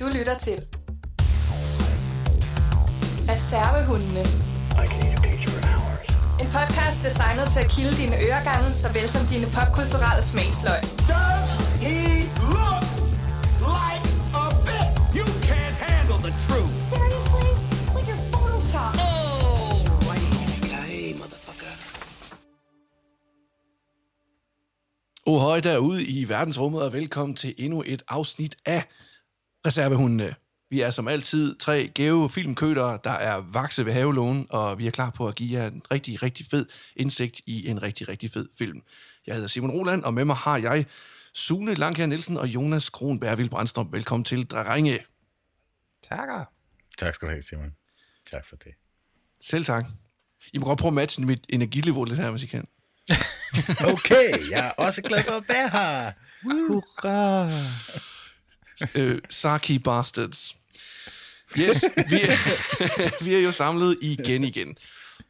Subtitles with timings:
[0.00, 0.58] Du lytter til
[3.28, 4.24] Reservehundene.
[6.42, 10.80] En podcast designet til at kilde dine øregange, såvel som dine popkulturelle smagsløg.
[10.82, 11.50] Does
[11.84, 11.98] he
[12.56, 12.84] look
[13.74, 14.04] like
[14.42, 14.88] a bit?
[15.18, 16.72] You can't handle the truth.
[16.92, 17.50] Seriously?
[17.74, 19.00] It's like you're photoshopped.
[25.26, 28.84] Ohøj derude i verdensrummet, og velkommen til endnu et afsnit af
[29.66, 30.34] Reservehundene.
[30.70, 34.90] Vi er som altid tre gæve filmkødere, der er vakse ved havelågen, og vi er
[34.90, 38.48] klar på at give jer en rigtig, rigtig fed indsigt i en rigtig, rigtig fed
[38.58, 38.82] film.
[39.26, 40.86] Jeg hedder Simon Roland, og med mig har jeg
[41.32, 43.92] Sune Langkær Nielsen og Jonas Kronberg Vildbrandstrøm.
[43.92, 44.98] Velkommen til, drenge.
[46.08, 46.44] Takker.
[46.98, 47.74] Tak skal du have, Simon.
[48.32, 48.72] Tak for det.
[49.40, 49.86] Selv tak.
[50.52, 52.68] I må godt prøve at matche mit energiniveau lidt her, hvis I kan.
[53.94, 56.12] Okay, jeg er også glad for at være her.
[56.42, 57.50] Hurra.
[58.94, 60.56] Øh, Saki Bastards.
[61.58, 62.36] Yes, vi er,
[63.24, 64.76] vi er jo samlet igen igen,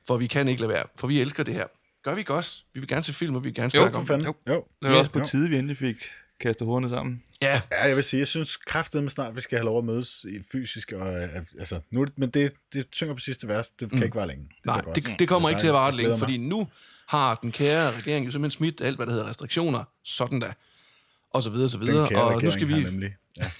[0.06, 1.67] for vi kan ikke lade være, for vi elsker det her.
[2.05, 2.62] Gør vi ikke også?
[2.75, 4.27] Vi vil gerne se film, og vi vil gerne Jo, snakke For om fanden.
[4.27, 4.34] Jo.
[4.55, 4.64] Jo.
[4.83, 5.25] Det er også på jo.
[5.25, 5.97] tide, vi endelig fik
[6.41, 7.23] kastet hovederne sammen.
[7.42, 10.25] Ja, Ja, jeg vil sige, jeg synes kraftedeme snart, vi skal have lov at mødes
[10.29, 10.92] i fysisk.
[10.92, 13.69] Og, øh, altså, nu, er det- men det, det tynger på sidste vers.
[13.70, 14.42] Det kan ikke være længe.
[14.45, 15.19] Det nej, det, godt.
[15.19, 16.69] det kommer ikke til at vare længe, fordi nu
[17.08, 20.53] har den kære regering jo simpelthen smidt alt, hvad der hedder restriktioner, sådan da,
[21.35, 23.11] og så videre, så Den videre, kære og nu skal vi, Nemlig.
[23.39, 23.51] Ja.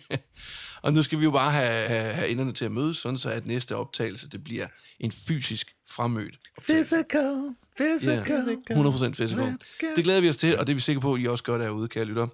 [0.82, 3.30] og nu skal vi jo bare have, have, have enderne til at mødes, sådan så
[3.30, 4.66] at næste optagelse, det bliver
[5.00, 6.38] en fysisk fremmødt.
[6.62, 7.34] Physical,
[7.76, 8.58] physical.
[8.70, 9.58] Ja, 100% physical.
[9.96, 11.58] Det glæder vi os til, og det er vi sikre på, at I også gør
[11.58, 12.26] derude, kære lytter.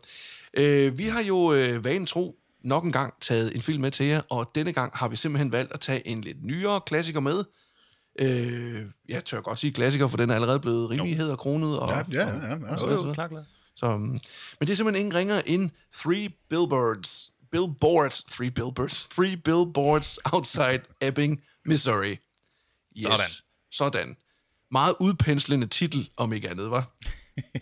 [0.54, 4.06] Øh, vi har jo øh, vanen tro nok en gang taget en film med til
[4.06, 7.44] jer, og denne gang har vi simpelthen valgt at tage en lidt nyere klassiker med.
[8.18, 11.78] Øh, jeg tør godt sige klassiker, for den er allerede blevet rimelig hed og kronet.
[11.78, 12.72] Og, Ja, ja, og, ja, ja.
[12.72, 13.44] og så, Jo, så, jo, klar, klar.
[13.76, 14.20] Så, um, men
[14.60, 17.30] det er simpelthen ingen ringer end Three Billboards.
[17.50, 18.22] Billboards.
[18.22, 19.06] Three Billboards.
[19.06, 22.10] Three Billboards Outside Ebbing, Missouri.
[22.10, 23.02] Yes.
[23.02, 23.26] Sådan.
[23.72, 24.16] Sådan.
[24.70, 26.84] Meget udpenslende titel, om ikke andet, var.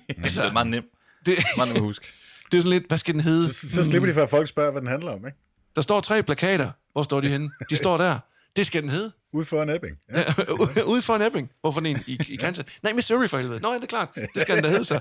[0.08, 0.86] Altså, det er meget nemt.
[1.26, 2.06] Det, Meget nemt at huske.
[2.50, 3.52] det er sådan lidt, hvad skal den hedde?
[3.52, 5.38] Så, så slipper de for, at folk spørger, hvad den handler om, ikke?
[5.76, 6.70] Der står tre plakater.
[6.92, 7.50] Hvor står de henne?
[7.70, 8.18] De står der.
[8.56, 9.12] Det skal den hedde.
[9.32, 9.98] Ude for en Ebbing.
[10.12, 10.24] Ja.
[10.84, 11.50] Ude for en Ebbing.
[11.60, 12.64] Hvorfor en i, i Kansas?
[12.82, 13.60] Nej, Missouri for helvede.
[13.60, 14.08] Nå, ja, det er klart.
[14.34, 15.00] Det skal den da hedde så.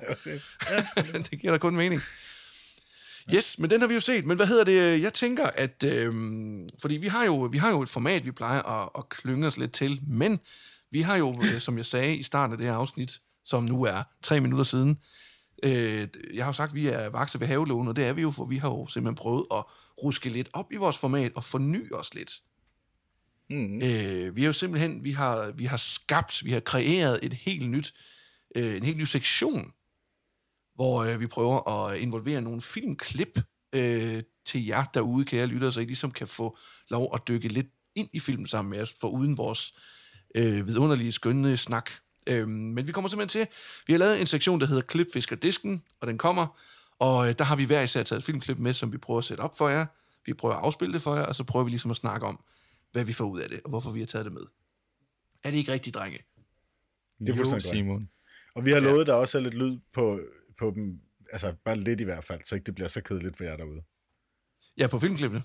[1.31, 2.01] det giver da kun mening.
[3.33, 4.25] Yes, men den har vi jo set.
[4.25, 5.01] Men hvad hedder det?
[5.01, 5.83] Jeg tænker, at...
[5.83, 9.47] Øhm, fordi vi har, jo, vi har jo et format, vi plejer at, at klynge
[9.47, 10.01] os lidt til.
[10.07, 10.39] Men
[10.91, 13.83] vi har jo, øh, som jeg sagde i starten af det her afsnit, som nu
[13.83, 14.97] er tre minutter siden,
[15.63, 18.21] øh, jeg har jo sagt, at vi er vakse ved havelågen, og det er vi
[18.21, 19.63] jo, for vi har jo simpelthen prøvet at
[20.03, 22.31] ruske lidt op i vores format og forny os lidt.
[23.49, 23.81] Mm.
[23.81, 27.69] Øh, vi har jo simpelthen, vi har, vi har skabt, vi har kreeret et helt
[27.69, 27.93] nyt,
[28.55, 29.73] øh, en helt ny sektion,
[30.75, 33.39] hvor øh, vi prøver at involvere nogle filmklip
[33.73, 36.57] øh, til jer derude, kære lyttere, så I ligesom kan få
[36.89, 39.73] lov at dykke lidt ind i filmen sammen med os, for uden vores
[40.35, 41.89] øh, vidunderlige, skønne snak.
[42.27, 43.53] Øh, men vi kommer simpelthen til,
[43.87, 46.47] vi har lavet en sektion, der hedder Klipfisker Disken, og den kommer,
[46.99, 49.25] og øh, der har vi hver især taget et filmklip med, som vi prøver at
[49.25, 49.85] sætte op for jer.
[50.25, 52.43] Vi prøver at afspille det for jer, og så prøver vi ligesom at snakke om,
[52.93, 54.41] hvad vi får ud af det, og hvorfor vi har taget det med.
[55.43, 56.19] Er det ikke rigtigt, drenge?
[57.19, 57.75] Det er fuldstændig godt.
[57.75, 58.09] Simon.
[58.55, 60.19] Og vi har lovet, der også er lidt lyd på,
[60.59, 60.99] på dem.
[61.31, 63.81] Altså, bare lidt i hvert fald, så ikke det bliver så kedeligt for jer derude.
[64.77, 65.43] Ja, på filmklippene.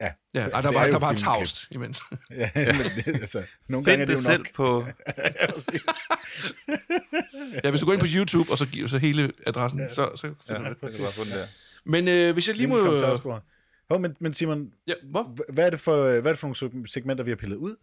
[0.00, 0.12] Ja.
[0.34, 2.00] Ja, ej, der var, er der var tavst imens.
[2.30, 4.54] Ja, men det, altså, nogle gange Find er det det jo selv nok.
[4.54, 4.84] på...
[5.18, 5.46] Ja.
[7.64, 10.34] Ja, hvis du går ind på YouTube, og så giver så hele adressen, så, så
[10.46, 10.80] finder Ja, du det.
[10.80, 11.46] bare der.
[11.84, 12.98] Men øh, hvis jeg lige Lige må...
[13.90, 15.36] Hov, men, men Simon, Ja, hvor?
[15.52, 17.76] hvad er, det for, hvad er det for nogle segmenter, vi har pillet ud?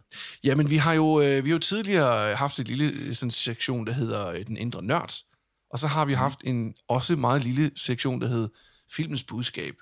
[0.44, 3.86] Jamen, vi har jo, øh, vi har jo tidligere haft et lille øh, sådan, sektion,
[3.86, 5.14] der hedder øh, Den Indre Nørd.
[5.70, 8.48] Og så har vi haft en også meget lille sektion, der hedder
[8.90, 9.74] Filmens Budskab.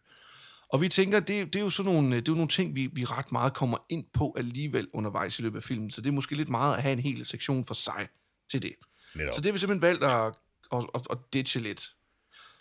[0.69, 2.75] Og vi tænker, det, det er jo sådan nogle, øh, det er jo nogle ting,
[2.75, 5.91] vi, vi ret meget kommer ind på alligevel undervejs i løbet af filmen.
[5.91, 8.09] Så det er måske lidt meget at have en hel sektion for sig
[8.51, 8.73] til det.
[9.15, 9.35] Netop.
[9.35, 10.33] Så det har vi simpelthen valgt at,
[10.73, 11.91] at, at, at ditche lidt.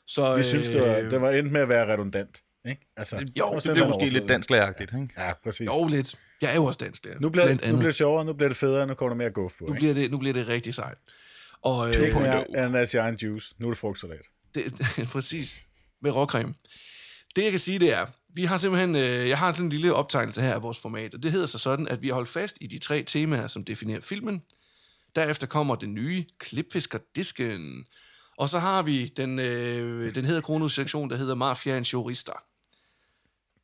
[0.07, 2.42] Så, Vi synes, det var, øh, det var endt med at være redundant.
[2.65, 2.81] Ikke?
[2.97, 5.09] Altså, jo, det Det simpelthen bliver måske lidt dansklæreagtigt, ikke?
[5.17, 5.65] Ja, præcis.
[5.65, 6.15] Jo, lidt.
[6.41, 7.19] Jeg er jo også dansk lærer.
[7.19, 9.53] Nu bliver, nu bliver det sjovere, nu bliver det federe, nu kommer der mere guf
[9.59, 9.65] på.
[9.65, 9.79] nu, ikke?
[9.79, 10.97] bliver det, nu bliver det rigtig sejt.
[11.61, 13.55] Og, øh, Ikke mere ananas i juice.
[13.59, 14.25] Nu er det frugtsalat.
[14.55, 14.73] det,
[15.13, 15.65] præcis.
[16.01, 16.53] Med råcreme.
[17.35, 19.93] Det, jeg kan sige, det er, vi har simpelthen, øh, jeg har sådan en lille
[19.93, 22.57] optegnelse her af vores format, og det hedder så sådan, at vi har holdt fast
[22.61, 24.41] i de tre temaer, som definerer filmen.
[25.15, 27.85] Derefter kommer den nye klipfiskerdisken.
[28.37, 32.43] Og så har vi den, øh, den hedder kronosektion, der hedder Mafiaens Jurister.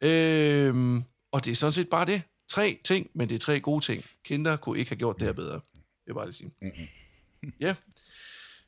[0.02, 2.22] Øhm, og det er sådan set bare det.
[2.50, 4.06] Tre ting, men det er tre gode ting.
[4.26, 5.54] Kinder kunne ikke have gjort det her bedre.
[5.54, 5.62] Det
[6.08, 6.52] jeg bare lige sige.
[7.60, 7.76] Ja.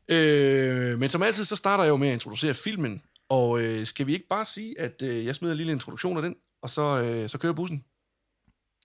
[0.07, 4.07] Øh, men som altid, så starter jeg jo med at introducere filmen, Og øh, skal
[4.07, 7.01] vi ikke bare sige, at øh, jeg smider en lille introduktion af den, og så,
[7.01, 7.85] øh, så kører bussen?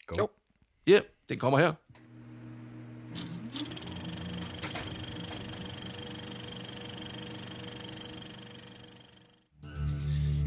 [0.06, 0.14] Go.
[0.19, 0.31] Jo.
[0.87, 1.72] Ja, yeah, den kommer her.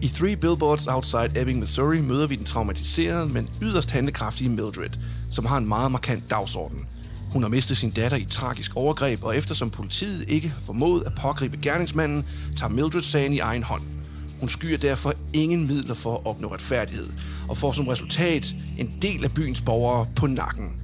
[0.02, 4.90] I Three Billboards Outside Ebbing, Missouri møder vi den traumatiserede, men yderst handlekraftige Mildred,
[5.32, 6.88] som har en meget markant dagsorden.
[7.34, 11.04] Hun har mistet sin datter i et tragisk overgreb, og eftersom politiet ikke har formået
[11.06, 12.26] at pågribe gerningsmanden,
[12.58, 13.82] tager Mildred sagen i egen hånd.
[14.40, 17.10] Hun skyer derfor ingen midler for at opnå retfærdighed,
[17.50, 20.82] og får som resultat en del af byens borgere på nakken.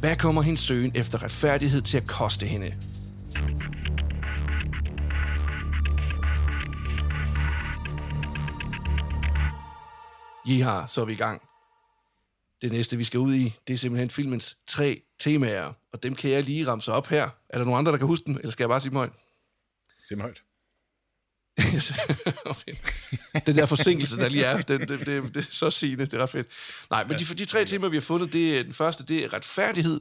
[0.00, 2.72] Hvad kommer hendes søgen efter retfærdighed til at koste hende?
[10.46, 11.42] Ja, så er vi i gang.
[12.62, 16.30] Det næste, vi skal ud i, det er simpelthen filmens tre temaer, og dem kan
[16.30, 17.28] jeg lige ramse op her.
[17.48, 19.12] Er der nogen andre, der kan huske dem, eller skal jeg bare sige dem højt?
[20.08, 20.42] Sig mig højt.
[23.46, 26.22] Den der forsinkelse, der lige er, den, det, det, det er så sigende, det er
[26.22, 26.46] ret fedt.
[26.90, 29.32] Nej, men de, de tre temaer, vi har fundet, det er, den første, det er
[29.32, 30.00] retfærdighed.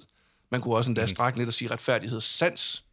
[0.52, 2.84] Man kunne også endda strække lidt og sige retfærdighedssans,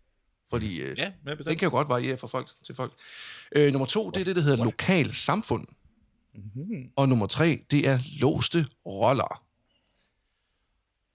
[0.51, 2.93] fordi øh, Ja, den kan jo godt variere fra folk til folk.
[3.53, 5.67] Øh, nummer to, det er det, der hedder lokal samfund.
[6.39, 6.91] Mm-hmm.
[6.97, 9.45] Og nummer tre, det er låste roller.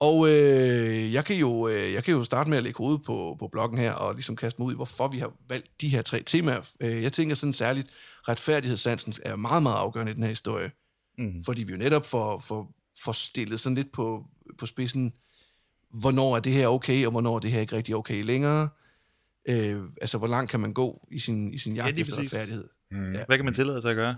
[0.00, 3.36] Og øh, jeg, kan jo, øh, jeg kan jo starte med at lægge hovedet på,
[3.38, 6.02] på bloggen her, og ligesom kaste mig ud i, hvorfor vi har valgt de her
[6.02, 6.60] tre temaer.
[6.80, 7.88] Øh, jeg tænker sådan særligt,
[8.28, 10.70] retfærdighedssansen er meget, meget afgørende i den her historie.
[11.18, 11.44] Mm.
[11.44, 12.74] Fordi vi jo netop får, får,
[13.04, 14.26] får stillet sådan lidt på,
[14.58, 15.12] på spidsen,
[15.90, 18.68] hvornår er det her okay, og hvornår er det her ikke rigtig okay længere.
[19.48, 22.68] Øh, altså, hvor langt kan man gå i sin, i sin jagt lige efter retfærdighed.
[23.26, 24.16] Hvad kan man tillade sig at gøre?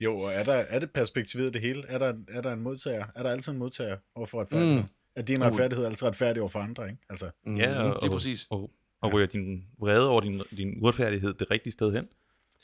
[0.00, 1.84] Jo, og er, der, er det perspektivet det hele?
[1.88, 3.06] Er der, er der en modtager?
[3.14, 4.76] Er der altid en modtager overfor retfærdighed?
[4.82, 4.88] Mm.
[5.16, 7.02] Er din retfærdighed altid retfærdig overfor andre, ikke?
[7.10, 8.46] Altså, Mm, Ja, og, det er præcis.
[8.50, 8.70] Og, og,
[9.00, 12.08] og ryger din vrede over din, din uretfærdighed det rigtige sted hen?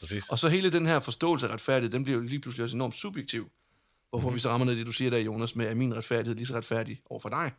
[0.01, 0.29] præcis.
[0.29, 2.95] Og så hele den her forståelse af retfærdighed, den bliver jo lige pludselig også enormt
[2.95, 3.51] subjektiv.
[4.11, 6.33] Hvorfor vi så rammer ned i det, du siger der, Jonas, med, at min retfærdighed
[6.35, 7.51] er lige så retfærdig over for dig.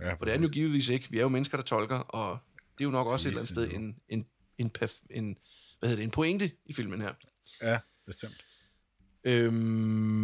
[0.00, 1.10] Ja, For det er den jo givetvis ikke.
[1.10, 2.38] Vi er jo mennesker, der tolker, og
[2.78, 4.26] det er jo nok også et eller andet sted en, en,
[4.58, 5.38] en, perf, en,
[5.78, 7.12] hvad hedder det, en pointe i filmen her.
[7.62, 8.44] Ja, bestemt.
[9.24, 9.54] Øhm,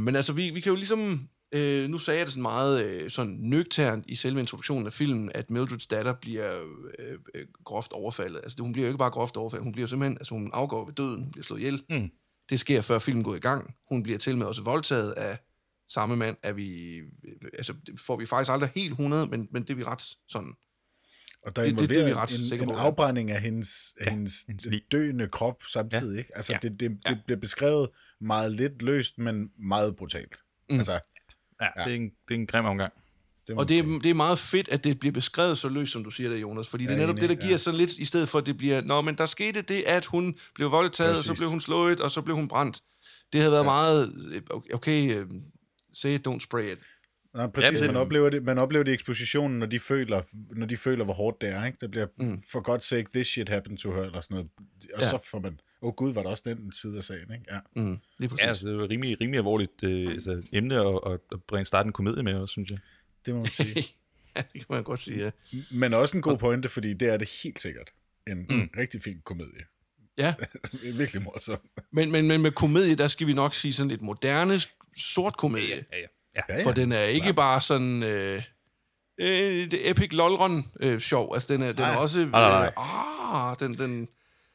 [0.04, 1.28] men altså, vi, vi kan jo ligesom...
[1.52, 5.30] Øh, nu sagde jeg det sådan meget øh, sådan nøgternt i selve introduktionen af filmen,
[5.34, 6.62] at Mildreds datter bliver
[6.98, 8.40] øh, øh, groft overfaldet.
[8.42, 10.18] Altså, hun bliver jo ikke bare groft overfaldet, hun bliver simpelthen...
[10.18, 11.82] Altså, hun afgår ved døden, hun bliver slået ihjel.
[11.90, 12.10] Mm.
[12.50, 13.74] Det sker, før filmen går i gang.
[13.88, 15.38] Hun bliver til med også voldtaget af
[15.88, 16.36] samme mand.
[16.42, 17.00] Er vi,
[17.52, 20.52] altså, det får vi faktisk aldrig helt 100, men, men det er vi ret sådan...
[21.46, 23.68] Og der Det- det- det er vi ret en, sikre en på, afbrænding af hendes,
[24.04, 26.18] ja, hendes, hendes døende krop samtidig, ja.
[26.18, 26.36] ikke?
[26.36, 26.58] Altså, Ja.
[26.62, 27.16] det, det, det Ja.
[27.26, 27.88] bliver beskrevet
[28.20, 30.36] meget lidt løst, men meget brutalt.
[30.70, 30.76] Mm.
[30.76, 30.92] Altså,
[31.60, 31.84] Ja, ja.
[31.84, 32.92] Det, er en, det er en grim omgang.
[33.46, 36.04] det Og det er, det er meget fedt, at det bliver beskrevet så løst, som
[36.04, 36.68] du siger det, Jonas.
[36.68, 37.56] Fordi det er Ja, netop enig, det, der giver ja.
[37.58, 40.38] sådan lidt, i stedet for at det bliver, nå, men der skete det, at hun
[40.54, 42.80] blev voldtaget, og så blev hun slået, og så blev hun brændt.
[43.32, 43.68] Det havde været ja.
[43.70, 44.42] meget, øh,
[44.74, 45.30] okay, uh,
[45.94, 46.78] say it, don't spray it.
[47.38, 47.78] Nej, præcis.
[47.80, 51.04] det- man, oplever det, man oplever det i ekspositionen, når de føler, når de føler
[51.04, 51.64] hvor hårdt det er.
[51.64, 51.78] Ikke?
[51.80, 52.42] Der bliver, mm.
[52.52, 54.50] for godt sake, this shit happened to her, eller sådan noget.
[54.94, 55.10] Og Ja.
[55.10, 57.44] så får man, åh oh, gud, var der også den side af sagen, ikke?
[57.50, 57.58] Ja.
[57.76, 58.42] Mm, lige præcis.
[58.44, 61.64] Ja, altså, det er et rimelig, rimelig alvorligt øh, altså, emne at, at, at bringe
[61.64, 62.78] starte en komedie med også, synes jeg.
[63.26, 63.74] Det må man sige.
[64.36, 65.30] ja, det kan man godt sige, ja.
[65.70, 67.90] Men også en god pointe, fordi det er det helt sikkert.
[68.28, 68.70] En mm.
[68.78, 69.60] rigtig fin komedie.
[70.18, 70.34] ja.
[70.94, 71.58] Virkelig morsom.
[71.90, 74.60] Men, men, men med komedie, der skal vi nok sige sådan lidt moderne,
[74.96, 75.84] sort komedie.
[75.92, 76.06] Ja, ja.
[76.48, 76.64] Ja.
[76.64, 78.02] For den er ikke bare sådan...
[78.02, 78.42] Øh,
[79.20, 79.28] øh,
[79.70, 81.34] det epic lolron øh, sjov.
[81.34, 82.20] Altså, den er, den er også...
[82.20, 82.72] Øh, Nej, nej,
[83.50, 84.08] ah, den, den,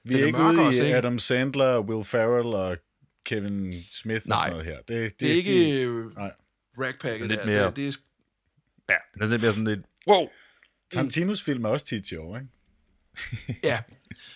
[0.03, 0.97] Vi den er ikke ude også, i ikke?
[0.97, 2.77] Adam Sandler, Will Ferrell og
[3.25, 4.35] Kevin Smith Nej.
[4.35, 4.77] og sådan noget her.
[4.77, 6.31] Det, det, det er ikke øh, Nej.
[6.79, 7.45] rackpacket Så lidt der.
[7.45, 7.91] mere- Det, det er,
[8.89, 10.27] ja den er sådan lidt mere sådan lidt, wow!
[10.93, 12.47] Tarantinos film er også tit sjov, ikke?
[13.69, 13.79] ja.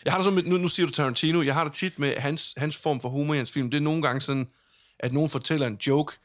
[0.05, 2.15] Jeg har det sådan med, nu, nu siger du Tarantino, jeg har det tit med
[2.15, 3.71] hans, hans form for humor i hans film.
[3.71, 4.47] Det er nogle gange sådan,
[4.99, 6.17] at nogen fortæller en joke,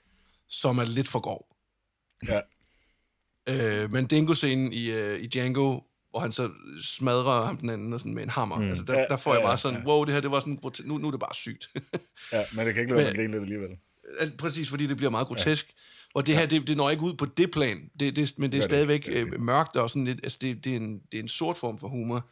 [0.53, 1.57] som er lidt for grov.
[2.29, 2.41] Ja.
[3.47, 5.81] Øh, men Dingo-scenen i, øh, i Django,
[6.11, 6.51] hvor han så
[6.83, 8.59] smadrer ham den anden og sådan med en hammer.
[8.59, 8.69] Mm.
[8.69, 9.87] Altså, der, Ja, der får jeg ja, bare sådan, ja.
[9.87, 11.71] wow, det her, det var sådan, nu, nu er det bare sygt.
[12.33, 13.71] ja, men det kan ikke lade mig lidt alligevel.
[14.19, 15.67] Al- Præcis, fordi det bliver meget grotesk.
[15.69, 15.73] Ja.
[16.15, 18.57] Og det her, det, det når ikke ud på det plan, det, det, men det
[18.57, 21.03] er det stadigvæk det det øh, mørkt og sådan lidt, altså det, det, er en,
[21.13, 22.31] det er en sort form for humor.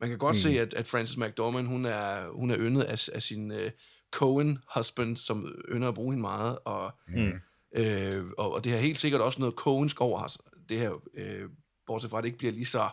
[0.00, 0.40] Man kan godt mm.
[0.40, 3.58] se, at, at Frances McDormand, hun er, hun er yndet af, af sin uh,
[4.10, 7.32] Cohen-husband, som ynder at bruge hende meget, og, mm.
[7.72, 10.38] Øh, og, og det har helt sikkert også noget Cohensk over os.
[10.68, 11.48] Det her, øh,
[11.86, 12.88] bortset fra, at det ikke bliver lige så,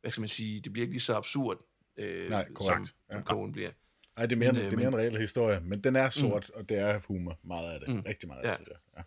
[0.00, 1.58] hvad skal man sige, det bliver ikke lige så absurd,
[1.96, 2.86] øh, Nej, korrekt.
[2.88, 3.22] som, Ja.
[3.22, 3.70] Cohen bliver.
[4.16, 5.96] Ej, det er mere, Men, øh, det er mere men- en reel historie, men den
[5.96, 6.60] er sort, mm.
[6.60, 7.94] og det er humor, meget af det.
[7.94, 8.00] Mm.
[8.00, 8.56] Rigtig meget af Ja.
[8.58, 9.02] det, der.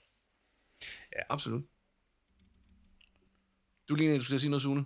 [1.15, 1.21] Ja.
[1.29, 1.63] Absolut.
[3.89, 4.85] Du ligner, du skal sige noget, Sune.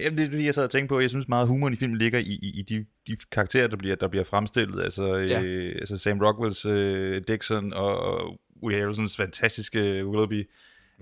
[0.00, 1.98] Jamen, det er fordi, jeg sad og tænkte på, jeg synes meget, humoren i filmen
[1.98, 4.82] ligger i, i, i de, de karakterer, der bliver, der bliver fremstillet.
[4.82, 5.42] Altså, Ja.
[5.42, 10.48] øh, altså Sam Rockwells øh, Dixon og Woody Harrelsons fantastiske Willoughby.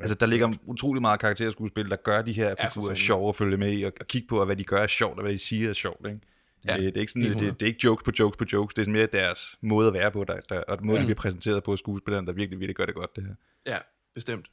[0.00, 2.96] Altså, der ligger utrolig meget karakterskuespil, der gør de her Ja, figurer fanden.
[2.96, 5.16] sjove at følge med i, og, og kigge på, og hvad de gør er sjovt,
[5.18, 6.20] og hvad de siger er sjovt, ikke?
[6.66, 7.54] Ja, Ja, det, det, er ikke sådan, det, 100.
[7.54, 10.10] det, er ikke jokes på jokes på jokes, det er mere deres måde at være
[10.10, 11.02] på, der, der, og den måde, ja.
[11.02, 13.34] de bliver præsenteret på af skuespillerne, der virkelig, virkelig gør det godt, det her.
[13.72, 13.78] Ja,
[14.14, 14.46] bestemt.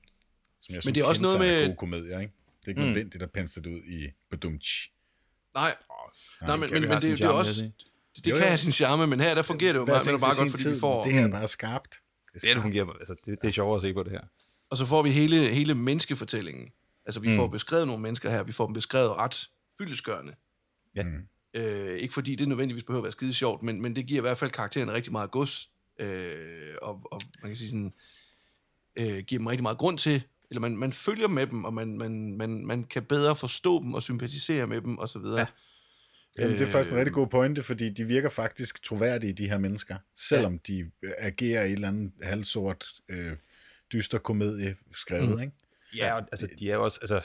[0.61, 2.33] Som jeg Men det er også noget med- gode komedier, ikke?
[2.61, 2.87] Det er ikke mm.
[2.87, 4.91] nødvendigt at pensle det ud i bedumtsch.
[5.55, 5.73] Nej,
[6.41, 7.63] nej men, men, det men har det, det, er også...
[7.63, 7.71] Det,
[8.25, 8.47] det Jo, kan jo.
[8.47, 10.63] have sin charme, men her der fungerer det jo bare, men er bare godt, fordi
[10.63, 10.73] tid.
[10.73, 11.03] vi får...
[11.03, 11.95] Det her er bare skarpt.
[12.41, 14.21] Det er Ja, det fungerer, altså, det, det er sjovere at se på det her.
[14.69, 16.71] Og så får vi hele, hele menneskefortællingen.
[17.05, 17.29] Altså, vi.
[17.29, 17.35] Mm.
[17.35, 20.35] får beskrevet nogle mennesker her, vi får dem beskrevet ret fyldeskørende.
[20.95, 21.03] Ja.
[21.03, 21.27] Mm.
[21.53, 24.21] Øh, ikke fordi det nødvendigvis behøver at være skide sjovt, men, men det giver i
[24.21, 25.69] hvert fald karakteren rigtig meget gods.
[25.99, 27.93] Øh, og, og man kan sige sådan,
[28.95, 31.97] øh, giver dem rigtig meget grund til, eller man, man følger med dem, og man,
[31.97, 35.21] man, man, man kan bedre forstå dem og sympatisere med dem, osv.
[35.21, 35.45] Ja.
[36.37, 39.49] Jamen, det er faktisk en Øh, rigtig god pointe, fordi de virker faktisk troværdige, de
[39.49, 39.95] her mennesker.
[40.15, 40.73] Selvom ja.
[40.73, 43.31] de øh, agerer i et eller andet halvsort, øh,
[43.93, 45.41] dyster komedie skrevet, mm.
[45.41, 45.53] ikke?
[45.97, 47.21] Ja, og, altså, de er jo også, altså,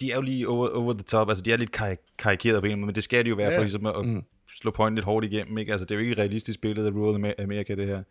[0.00, 2.66] de er jo lige over, over the top, altså, de er lidt karik- karikeret på
[2.66, 3.56] en måde, men det skal de jo være, Ja.
[3.58, 4.22] for ligesom at, mm.
[4.60, 5.72] slå pointen lidt hårdt igennem, ikke?
[5.72, 8.02] Altså, det er jo ikke et realistisk billede af Rural Amer- Amerika, det her.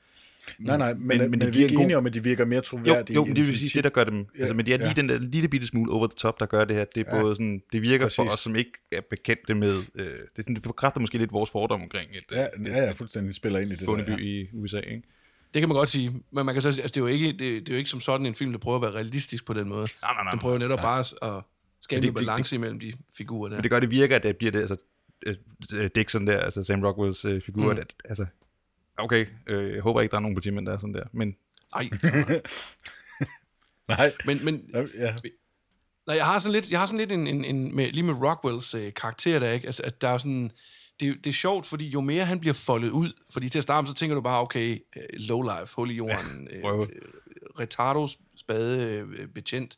[0.59, 2.45] Nej, nej, men, men, men, men det vi er ikke enige om, at de virker
[2.45, 3.15] mere Jo, troværdige.
[3.15, 4.87] jo, men det vil sige, det der gør dem, Ja, altså, men det er lige
[4.87, 4.93] ja.
[4.93, 7.21] den der lille bitte smule over the top, der gør det her, det er Ja.
[7.21, 8.15] både sådan, det virker Præcis.
[8.15, 11.31] for os, som ikke er bekendte med, øh, det, er sådan, det bekræfter måske lidt
[11.33, 14.05] vores fordom omkring et, Ja, et, ja, ja, fuldstændig spiller ind i det der.
[14.07, 14.17] Ja.
[14.17, 15.03] i USA, ikke?
[15.53, 17.27] Det kan man godt sige, men man kan så sige, altså, det, er jo ikke,
[17.27, 19.53] det, det er jo ikke som sådan en film, der prøver at være realistisk på
[19.53, 19.81] den måde.
[20.01, 20.31] Nej, nej, nej.
[20.31, 21.43] Den prøver netop bare at
[21.81, 23.55] skabe det- en det- balance imellem de figurer der.
[23.57, 24.75] Men det gør, det virker, at det bliver det, altså,
[25.73, 27.69] øh, Dixon der, altså Sam Rockwells øh, figur, Mm.
[27.71, 27.77] mm.
[27.77, 28.25] at, altså,
[28.97, 31.35] okay, øh, jeg håber ikke, der er nogen politimænd, der er sådan der, men
[31.75, 31.89] Nej,
[33.97, 35.15] Nej, men, men ja,
[36.07, 38.13] Nej, jeg har sådan lidt, jeg har sådan lidt en, en, en med, lige med
[38.13, 39.65] Rockwells øh, karakter der, ikke?
[39.65, 40.51] Altså, at der er sådan,
[40.99, 43.87] det, det er sjovt, fordi jo mere han bliver foldet ud, fordi til at starte
[43.87, 46.87] så tænker du bare, okay, øh, low life, hul i jorden, ja, røve.
[46.95, 47.01] øh,
[47.59, 49.77] retardos spade øh, betjent,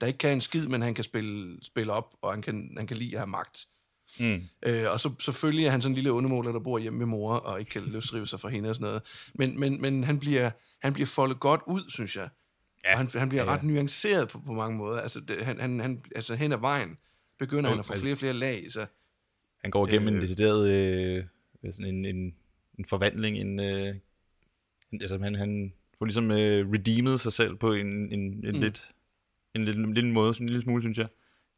[0.00, 2.86] der ikke kan en skid, men han kan spille, spille op, og han kan, han
[2.86, 3.66] kan lide at have magt.
[4.20, 4.42] Mm.
[4.62, 7.34] Øh, og så selvfølgelig er han sådan en lille ondemåler, der bor hjemme med mor,
[7.34, 9.02] og ikke kan løsrive sig fra hende og sådan noget.
[9.34, 10.50] Men, men, men han, bliver,
[10.82, 12.28] han bliver foldet godt ud, synes jeg.
[12.84, 13.56] Ja, og han, han bliver ja, ja.
[13.56, 15.00] ret nuanceret på, på mange måder.
[15.00, 16.96] Altså, det, han, han, han, altså hen ad vejen
[17.38, 18.66] begynder han at få altså- flere og flere lag.
[18.72, 18.86] Så,
[19.62, 21.24] han går igennem øh, en decideret, øh,
[21.72, 22.34] sådan en, en,
[22.78, 23.94] en forvandling, en, øh,
[24.92, 28.60] altså han, han får ligesom øh, redeemet sig selv på en, en, en Mm.
[28.60, 28.90] lidt,
[29.54, 31.06] en lille, lille måde, en lille smule, synes jeg.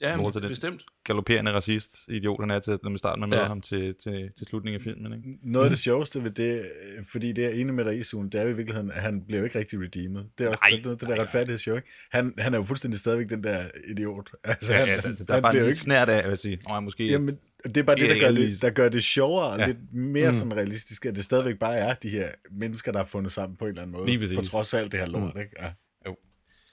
[0.01, 0.85] Ja, men, til bestemt.
[1.05, 3.45] Galopperende racist, idiot han er til, når man starter med Ja.
[3.45, 5.39] ham til, til, til slutningen af filmen, ikke?
[5.43, 8.35] noget af det sjoveste ved det, øh, fordi det er enig med dig i det
[8.35, 10.25] er jo i virkeligheden, at han bliver jo ikke rigtig redeemed.
[10.39, 11.25] Det er også Nej, det, det, nej, der nej.
[11.25, 11.89] retfærdighedsshow, ikke?
[12.11, 14.31] Han, han er jo fuldstændig stadigvæk den der idiot.
[14.45, 16.09] Altså, Ja, han, ja, han, altså, der er han bare en jo lille ikke snært
[16.09, 18.63] af, jeg vil sige, Nå, måske, Jamen, det er bare det, er der gør, det,
[18.63, 19.67] der gør det sjovere og Ja.
[19.67, 20.35] lidt mere Mm.
[20.35, 23.65] sådan realistisk, at det stadigvæk bare er de her mennesker, der er fundet sammen på
[23.65, 24.37] en eller anden måde.
[24.37, 25.51] På trods af alt det her lort, ikke?
[25.63, 25.71] Ja.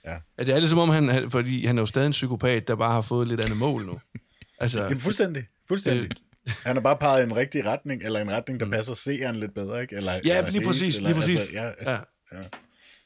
[0.06, 2.74] Ja, det er lidt som om, han, fordi han er jo stadig en psykopat, der
[2.76, 3.98] bare har fået lidt andet mål nu.
[4.60, 5.44] Altså, Jamen, fuldstændig.
[5.68, 6.10] Fuldstændig.
[6.46, 9.54] Han har bare peget i en rigtig retning, eller en retning, der passer seeren lidt
[9.54, 9.96] bedre, ikke?
[9.96, 10.20] Eller, Mm.
[10.26, 11.36] ja, eller lige Hayes, præcis, eller, lige præcis.
[11.36, 11.92] Altså, ja, ja.
[12.32, 12.38] ja.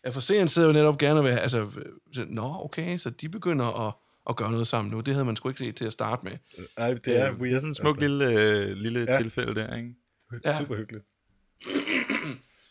[0.05, 1.71] Ja, for serien sidder jo netop gerne ved, altså,
[2.13, 3.95] så, nå, okay, så de begynder at,
[4.29, 5.01] at gøre noget sammen nu.
[5.01, 6.33] Det havde man sgu ikke set til at starte med.
[6.77, 7.51] Ej, det er Øh, weird.
[7.51, 9.13] det er sådan smukt lille, øh, lille Ja.
[9.13, 9.19] ja.
[9.23, 9.95] tilfælde der, ikke?
[10.45, 10.59] Ja.
[10.59, 11.05] Super hyggeligt.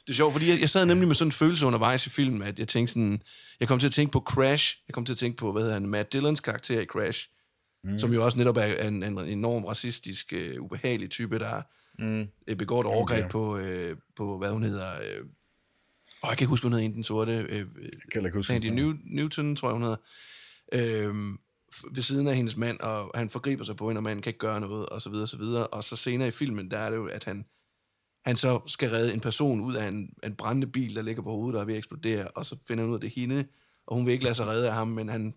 [0.10, 2.42] Det er sjovt, fordi jeg, jeg sad nemlig med sådan en følelse undervejs i filmen,
[2.42, 3.22] at jeg tænkte sådan,
[3.60, 5.74] jeg kom til at tænke på Crash, jeg kom til at tænke på, hvad hedder
[5.74, 7.30] han, Matt Dillons karakter i Crash,
[7.84, 8.00] mm.
[8.00, 11.62] som jo også netop er en, en enorm racistisk, uh, ubehagelig type, der
[12.00, 12.28] Mm.
[12.52, 13.30] uh, begår et overgreb Okay.
[13.32, 15.26] på, uh, på, hvad hun hedder, uh,
[16.24, 17.68] åh, jeg kan ikke huske, hun hedder, den sorte, uh,
[18.14, 18.54] Kan jeg huske.
[18.54, 19.98] Sandy New, Newton, tror jeg, hun hedder,
[21.76, 24.30] f- ved siden af hendes mand, og han forgriber sig på hende, og manden kan
[24.30, 25.68] ikke gøre noget, og så videre, og så videre.
[25.68, 27.46] Og så senere i filmen, der er det jo, at han,
[28.26, 31.32] han så skal redde en person ud af en, en brændende bil, der ligger på
[31.32, 33.46] hovedet, der er ved at eksplodere, og så finder han ud af, det hende,
[33.88, 35.34] og hun vil ikke lade sig redde af ham, men han,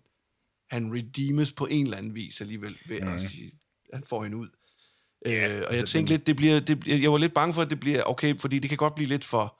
[0.69, 3.07] han redeemes på en eller anden vis alligevel, ved mm.
[3.07, 3.51] at sige,
[3.93, 4.47] han får hende ud.
[5.25, 7.69] Øh, og jeg altså, tænkte lidt, det bliver, det jeg var lidt bange for, at
[7.69, 9.57] det bliver, okay, fordi det kan godt blive lidt for,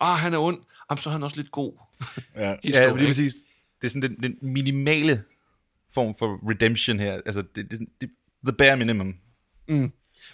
[0.00, 0.58] ah, han er ond,
[0.90, 1.72] Jamen, så er han også lidt god.
[2.36, 2.56] Ja.
[2.64, 3.34] Ja, lige præcis.
[3.80, 5.22] Det er sådan den, den minimale
[5.94, 7.20] form for redemption her.
[7.26, 8.10] Altså, det, det, det,
[8.44, 9.14] the bare minimum.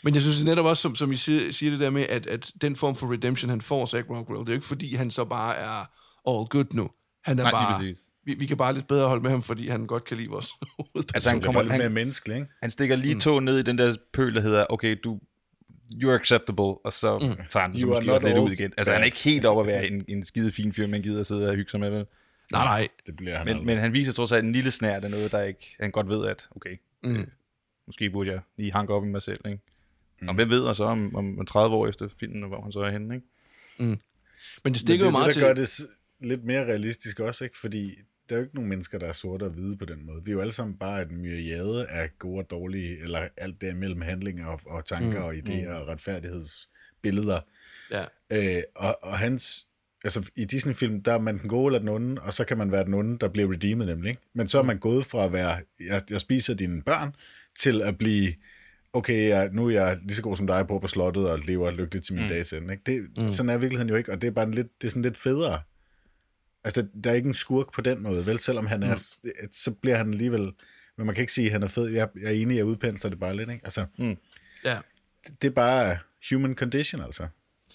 [0.02, 2.52] Men jeg synes netop også, som, som I siger, siger det der med, at, at
[2.60, 5.24] den form for redemption, han får, Zack Rockwell, det er jo ikke fordi, han så
[5.24, 5.80] bare er
[6.28, 6.90] all good nu.
[7.24, 9.86] Han er Nej, bare, vi, vi kan bare lidt bedre holde med ham, fordi han
[9.86, 11.10] godt kan lide vores hovedperson.
[11.14, 12.48] Altså, han kommer, lidt mere menneskelig, ikke?
[12.62, 15.20] han stikker lige tåen ned i den der pøl, der hedder, okay, du,
[15.94, 17.36] you're acceptable, og så mm.
[17.50, 18.72] tager han så måske lidt ud igen.
[18.76, 21.20] Altså, han er ikke helt op at være en, en skide fin fyr, man gider
[21.20, 22.06] at sidde og hygge sig med, vel?
[22.52, 22.88] nej, nej.
[23.06, 23.66] Det bliver han Men, aldrig.
[23.66, 26.26] men han viser trods alt en lille snært af noget, der ikke, han godt ved,
[26.26, 27.30] at okay, mm.
[27.86, 29.62] måske burde jeg lige hanke op i mig selv, ikke?
[30.20, 30.28] Mm.
[30.28, 32.90] Og hvem ved så om, om, om 30 år efter filmen, hvor han så er
[32.90, 33.26] henne, ikke?
[33.78, 34.00] Men det
[34.64, 35.42] Men stikker det jo meget det, til...
[35.42, 35.80] der gør det
[36.20, 37.58] lidt mere realistisk også, ikke?
[37.58, 37.94] Fordi
[38.28, 40.24] der er jo ikke nogen mennesker, der er sorte og hvide på den måde.
[40.24, 43.76] Vi er jo alle sammen bare et myriade af gode og dårlige, eller alt det
[43.76, 45.24] mellem handlinger og, og tanker mm.
[45.24, 47.40] og idéer og retfærdighedsbilleder.
[47.90, 48.04] Ja.
[48.30, 49.66] Øh, og, og hans,
[50.04, 52.72] altså i Disney-film, der er man den gode eller den onde, og så kan man
[52.72, 54.08] være den onde, der bliver redeemed nemlig.
[54.08, 54.22] Ikke?
[54.32, 57.14] Men så er man gået fra at være, jeg, jeg spiser dine børn,
[57.58, 58.34] til at blive,
[58.96, 61.70] okay, jeg, nu er jeg lige så god som dig på på slottet, og lever
[61.70, 62.28] lykkeligt til min mm.
[62.28, 62.74] dages ende.
[62.74, 62.82] Ikke?
[62.86, 63.32] Det, mm.
[63.32, 65.16] Sådan er virkeligheden jo ikke, og det er bare en lidt, det er sådan lidt
[65.16, 65.62] federe.
[66.64, 68.38] Altså, der, der er ikke en skurk på den måde, vel?
[68.38, 69.30] Selvom han er, mm.
[69.52, 70.52] så bliver han alligevel,
[70.96, 71.88] men man kan ikke sige, at han er fed.
[71.88, 73.64] Jeg, jeg er enig, jeg udpensler det bare lidt, ikke?
[73.64, 74.16] Altså, mm.
[74.64, 74.78] Ja.
[75.26, 75.98] det, det er bare
[76.30, 77.26] human condition, altså.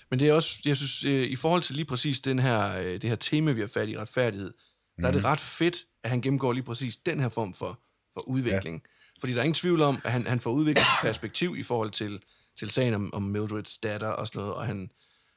[0.10, 2.94] Men det er også, jeg synes, øh, i forhold til lige præcis den her, øh,
[2.94, 4.54] det her tema, vi har fat i, retfærdighed,
[5.02, 7.80] der er det ret fedt, at han gennemgår lige præcis den her form for,
[8.14, 8.84] for udvikling.
[8.86, 9.01] Ja.
[9.22, 11.90] Fordi der er ingen tvivl om, at han, han får udviklet sit perspektiv i forhold
[11.92, 12.22] til,
[12.60, 14.92] til sagen om, om Mildreds datter og sådan noget, og han,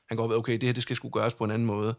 [0.09, 1.95] han går ved, okay, det her det skal sgu gøres på en anden måde.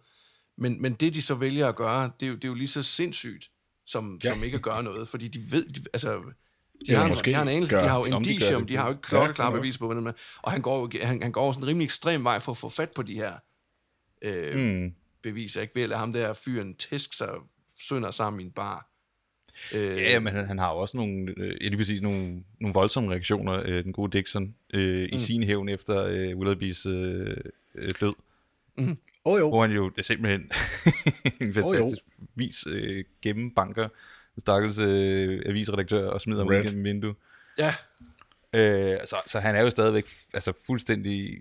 [0.58, 2.68] Men, men det, de så vælger at gøre, det er jo, det er jo lige
[2.68, 3.50] så sindssygt,
[3.86, 4.30] som, ja.
[4.30, 4.36] Ja.
[4.36, 6.26] som ikke at gøre noget, fordi de ved, de, altså, de
[6.88, 7.82] Ja, har, måske de har en anelse, gør.
[7.84, 8.70] de har jo de indicium, det.
[8.70, 11.06] de har jo ikke Ja, klokkeklare det kan bevis på, hvordan man, og han går,
[11.06, 13.34] han, han går sådan en rimelig ekstrem vej for at få fat på de her
[14.22, 14.94] øh, Mm.
[15.24, 15.76] beviser, ikke?
[15.76, 17.30] Ved at lade ham der fyren tæsk sig
[17.90, 18.90] sønder sammen i en bar.
[19.74, 23.12] Øh, Ja, men han, han har jo også nogle, øh, lige præcis nogle, nogle voldsomme
[23.12, 25.20] reaktioner, øh, den gode Dixon, øh, i Mm.
[25.20, 27.38] sin hævn efter øh, Willoughbys øh,
[27.76, 28.14] øh, død.
[28.78, 30.42] Åh oh, jo, Hvor han jo simpelthen
[31.42, 32.02] en fantastisk
[32.36, 33.84] vis øh, gennembanker
[34.36, 37.16] en stakkels øh, avisredaktør og smider ham ud gennem vindue.
[37.58, 37.74] ja,
[38.54, 41.40] Øh, så, så han er jo stadigvæk altså fuldstændig...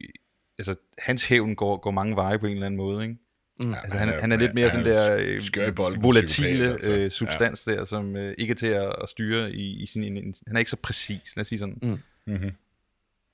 [0.58, 3.16] Altså, hans hævn går, går mange veje på en eller anden måde, ikke?
[3.60, 3.74] Mm.
[3.74, 5.16] Altså, han, han er lidt mere sådan der
[5.56, 6.90] øh, i bolden, volatile altså.
[6.90, 10.02] øh, substans der, som øh, ikke er til at, at styre i, i sin...
[10.16, 11.78] en- Han er ikke så præcis, lad os sige sådan.
[11.82, 11.98] Mm.
[12.32, 12.50] Mhm.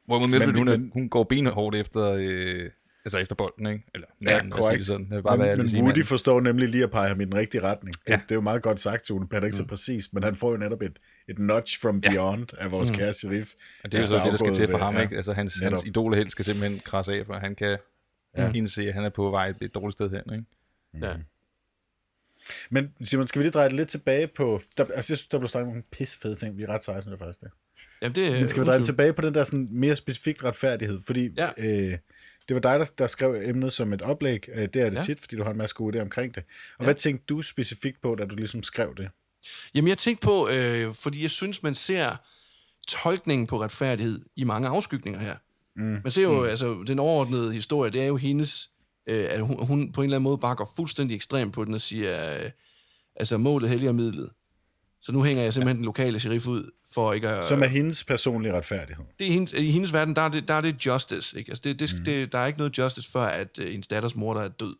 [0.06, 2.12] Hvorimod Mildred, hun, men- hun går benhårdt efter...
[2.20, 2.70] Øh,
[3.04, 3.84] altså efter bolden, ikke?
[3.94, 4.78] Eller os sige korrekt.
[4.78, 5.10] det sådan.
[5.10, 7.34] Det bare, Men, hvad men sige, Woody forstår nemlig lige at pege ham i den
[7.34, 7.94] rigtige retning.
[7.94, 8.14] Det, Ja.
[8.14, 10.34] det er jo meget godt sagt til Ole, han er ikke så præcis, men han
[10.34, 13.50] får jo netop et, et notch from beyond af vores kære sheriff.
[13.84, 15.02] Og det er jo så det, der skal til for ham, ja.
[15.02, 15.16] ikke?
[15.16, 15.54] Altså, hans,
[15.86, 17.78] idole skal simpelthen krasse af, for han kan
[18.36, 18.52] ja.
[18.54, 21.06] indse, at han er på vej et, dårligt sted hen, ikke?
[21.06, 21.16] ja.
[22.70, 24.60] Men Simon, skal vi lige dreje det lidt tilbage på...
[24.76, 26.56] Der, altså, jeg synes, der blev snakket om nogle pissefede ting.
[26.56, 27.40] Vi er ret seje, synes jeg faktisk.
[27.40, 27.50] Det.
[28.02, 31.00] Jamen, det Men skal vi dreje det tilbage på den der sådan, mere specifik retfærdighed?
[31.06, 31.50] Fordi Ja.
[31.58, 31.98] øh,
[32.48, 34.48] det var dig, der, der skrev emnet som et oplæg.
[34.52, 35.02] Øh, det er det ja.
[35.02, 36.42] tit, fordi du har en masse gode idéer omkring det.
[36.42, 36.84] Og ja.
[36.84, 39.10] hvad tænkte du specifikt på, da du ligesom skrev det?
[39.74, 42.16] Jamen, jeg tænkte på, øh, fordi jeg synes, man ser
[42.88, 45.36] tolkningen på retfærdighed i mange afskygninger her.
[45.76, 45.82] Mm.
[45.82, 46.48] Man ser jo, mm.
[46.48, 48.70] altså, den overordnede historie, det er jo hendes,
[49.06, 51.74] øh, at hun, hun på en eller anden måde bare går fuldstændig ekstrem på den
[51.74, 52.50] og siger, øh,
[53.16, 54.30] altså, målet helliger midlet.
[55.02, 55.78] Så nu hænger jeg simpelthen ja.
[55.78, 57.44] den lokale sheriff ud, for ikke at...
[57.44, 59.04] Som er hendes personlige retfærdighed.
[59.18, 61.38] det er hendes, I hendes verden, der er det, der er det justice.
[61.38, 61.50] Ikke?
[61.50, 62.04] Altså det, det, mm.
[62.04, 64.74] det, der er ikke noget justice, før at uh, hendes datters mor der er død.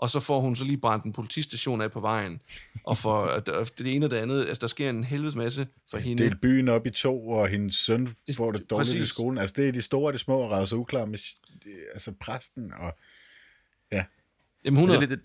[0.00, 2.40] Og så får hun så lige brændt en politistation af på vejen.
[2.84, 5.98] Og for det, det ene og det andet, altså der sker en helvedes masse for
[5.98, 6.24] hende.
[6.24, 9.00] Delt byen op i to, og hendes søn får det dårligt præcis.
[9.00, 9.38] i skolen.
[9.38, 11.18] Altså, det er de store og de små, og raser uklar med
[11.94, 12.72] altså, præsten.
[12.72, 12.94] Og,
[14.64, 15.20] Jamen, hun Det er, er, lidt,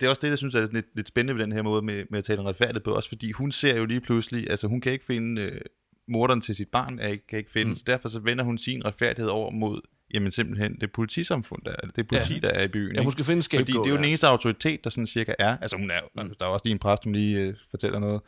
[0.00, 2.04] det er også det, jeg synes er lidt, lidt spændende ved den her måde med,
[2.10, 4.80] med at tale om retfærdighed på, også fordi hun ser jo lige pludselig, altså hun
[4.80, 5.60] kan ikke finde øh,
[6.08, 7.76] morderen til sit barn, er ikke, kan ikke finde, mm.
[7.76, 9.80] så derfor så vender hun sin retfærdighed over mod,
[10.14, 12.40] jamen simpelthen det politisamfund, der er, det politi, Ja.
[12.40, 12.94] der er i byen.
[12.96, 13.84] ja, hun skal finde en Fordi scapegoat.
[13.84, 14.08] det er jo den ja.
[14.08, 15.56] eneste autoritet, der sådan cirka er.
[15.56, 16.34] Altså hun er, mm.
[16.38, 18.20] der er også lige en præst, som lige øh, fortæller noget.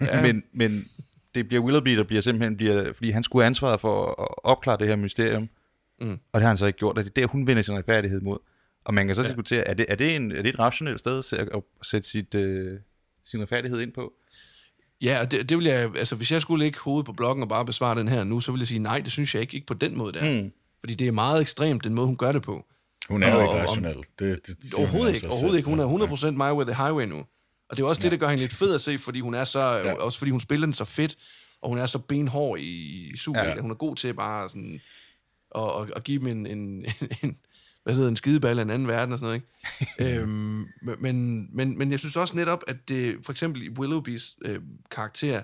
[0.00, 0.22] Ja.
[0.22, 0.84] Men, men
[1.34, 4.76] det bliver Willoughby, der bliver simpelthen, bliver, fordi han skulle have ansvaret for at opklare
[4.78, 5.48] det her mysterium.
[6.00, 6.10] Mm.
[6.12, 8.20] Og det har han så ikke gjort, og det er der, hun vender sin retfærdighed
[8.20, 8.38] mod.
[8.84, 9.28] Og man kan så Ja.
[9.28, 12.34] diskutere, er det, er, det en, er det et rationelt sted at, at sætte sit,
[12.34, 12.78] øh,
[13.24, 14.12] sin retfærdighed ind på?
[15.02, 17.48] Ja, og det, det vil jeg, altså hvis jeg skulle lægge hovedet på blokken og
[17.48, 19.66] bare besvare den her nu, så vil jeg sige, nej, det synes jeg ikke, ikke
[19.66, 20.42] på den måde der.
[20.42, 20.52] Mm.
[20.86, 22.64] Fordi det er meget ekstremt, den måde hun gør det på.
[23.08, 23.96] hun er jo Og- ikke og- om- rationel.
[24.18, 25.68] Det, det, hun Overhovedet også ikke, overhovedet ikke.
[25.68, 25.88] Hun er Ja.
[25.88, 27.18] 100% my way the highway nu.
[27.70, 29.44] Og det er også det, der gør hende lidt fed at se, fordi hun er
[29.44, 29.94] så, ja.
[29.94, 31.16] også fordi hun spiller den så fedt,
[31.62, 33.42] og hun er så benhård i, i Super.
[33.42, 33.48] Ja.
[33.48, 33.60] Ja.
[33.60, 34.80] Hun er god til bare sådan,
[35.54, 36.86] at, at, at give dem en, en,
[37.22, 37.36] en,
[37.82, 39.42] hvad hedder en skideball af en anden verden og sådan
[39.98, 40.20] noget, ikke?
[40.22, 40.64] øhm,
[40.98, 45.42] men, men, men jeg synes også netop, at det, for eksempel i Willoughbys øh, karakter,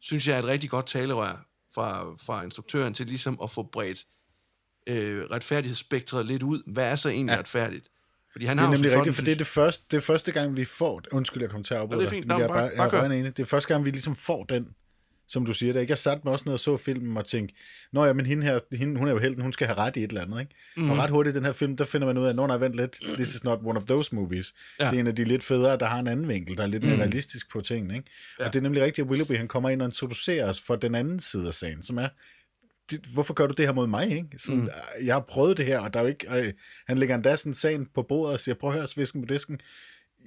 [0.00, 4.06] synes jeg er et rigtig godt talerør fra, fra instruktøren til ligesom at få bredt
[4.86, 6.62] øh, retfærdighedsspektret lidt ud.
[6.72, 7.38] Hvad er så egentlig ja.
[7.38, 7.86] Retfærdigt?
[8.32, 10.00] Fordi han Det er har nemlig sådan, rigtigt, for det er det første, det er
[10.00, 11.02] første gang, vi får...
[11.12, 13.10] Undskyld, jeg kom til at afbryde det er dig, Nå, jeg bare- bare, jeg er
[13.10, 13.36] enig.
[13.36, 14.66] Det er første gang, vi ligesom får den
[15.28, 15.80] som du siger det.
[15.80, 15.90] Ikke?
[15.90, 17.54] Jeg satte mig også ned og så filmen og tænkte,
[17.92, 20.04] nå ja, men hende her, hende, hun er jo helten, hun skal have ret i
[20.04, 20.40] et eller andet.
[20.40, 20.54] Ikke?
[20.76, 20.90] Mm.
[20.90, 22.74] Og ret hurtigt i den her film, der finder man ud af, nå nej, vent
[22.74, 24.54] lidt, this is not one of those movies.
[24.80, 24.84] Ja.
[24.90, 26.82] Det er en af de lidt federe, der har en anden vinkel, der er lidt
[26.82, 27.94] mere realistisk på tingene.
[27.94, 28.10] Ikke?
[28.40, 28.46] Ja.
[28.46, 30.94] Og det er nemlig rigtigt, at Willoughby han kommer ind og introducerer os for den
[30.94, 32.08] anden side af sagen, som er,
[32.90, 34.10] det, hvorfor gør du det her mod mig?
[34.10, 34.28] Ikke?
[34.38, 34.68] Sådan, mm.
[35.04, 36.52] Jeg har prøvet det her, og der er jo ikke, øh,
[36.86, 39.60] han lægger endda sådan sagen på bordet og siger, prøv at høre, svisken på disken.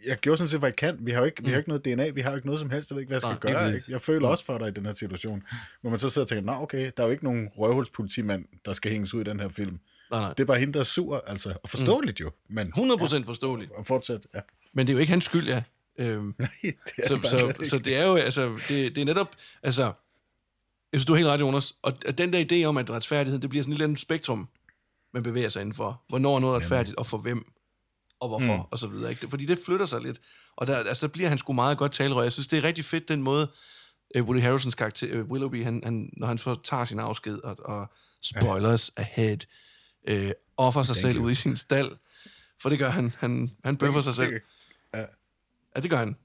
[0.06, 0.98] Jeg gjorde sådan set, hvad jeg kan.
[1.00, 1.46] Vi har jo ikke, mm.
[1.46, 3.10] vi har ikke noget DNA, vi har jo ikke noget som helst, jeg ved ikke,
[3.10, 3.76] hvad jeg skal Nej, gøre.
[3.76, 3.92] ikke?
[3.92, 5.44] Jeg føler også for dig i den her situation.
[5.82, 8.74] Hvor man så sidder og tænker, nå okay, der er jo ikke nogen røvhulspolitimand, der
[8.74, 9.80] skal hænges ud i den her film.
[10.12, 10.30] Nej, nej.
[10.30, 11.54] Det er bare hende, der er sur, altså.
[11.64, 13.72] Og forståeligt jo, men 100% forståeligt.
[13.72, 14.40] og fortsæt, ja.
[14.74, 15.64] Men det er jo ikke hans skyld, ja.
[16.00, 17.86] Øhm, Nej, det er så, det så, så ikke.
[17.86, 19.94] det er jo, altså, det, det er netop, altså,
[20.96, 23.50] jeg synes, du er helt ret, Jonas, og, den der idé om, at retfærdighed, det
[23.50, 24.50] bliver sådan et andet spektrum,
[25.14, 26.04] man bevæger sig indenfor.
[26.08, 27.54] Hvornår er noget retfærdigt, og for hvem,
[28.20, 28.64] og hvorfor, mm.
[28.72, 29.10] og så videre.
[29.10, 29.30] Ikke?
[29.30, 30.22] Fordi det flytter sig lidt,
[30.56, 32.22] og der, altså, der bliver han sgu meget godt talerør.
[32.22, 33.52] Jeg synes, det er rigtig fedt, den måde,
[34.20, 37.58] uh, Woody Harrelsons karakter, uh, Willoughby, han, han, når han så tager sin afsked, og,
[37.60, 37.88] og
[38.22, 39.02] spoilers ja.
[39.02, 39.38] ahead,
[40.12, 41.92] uh, offer sig selv ud i sin stald,
[42.62, 43.14] for det gør han.
[43.20, 44.34] Han, han bøffer sig selv.
[44.94, 45.06] Ja,
[45.82, 46.16] det gør han.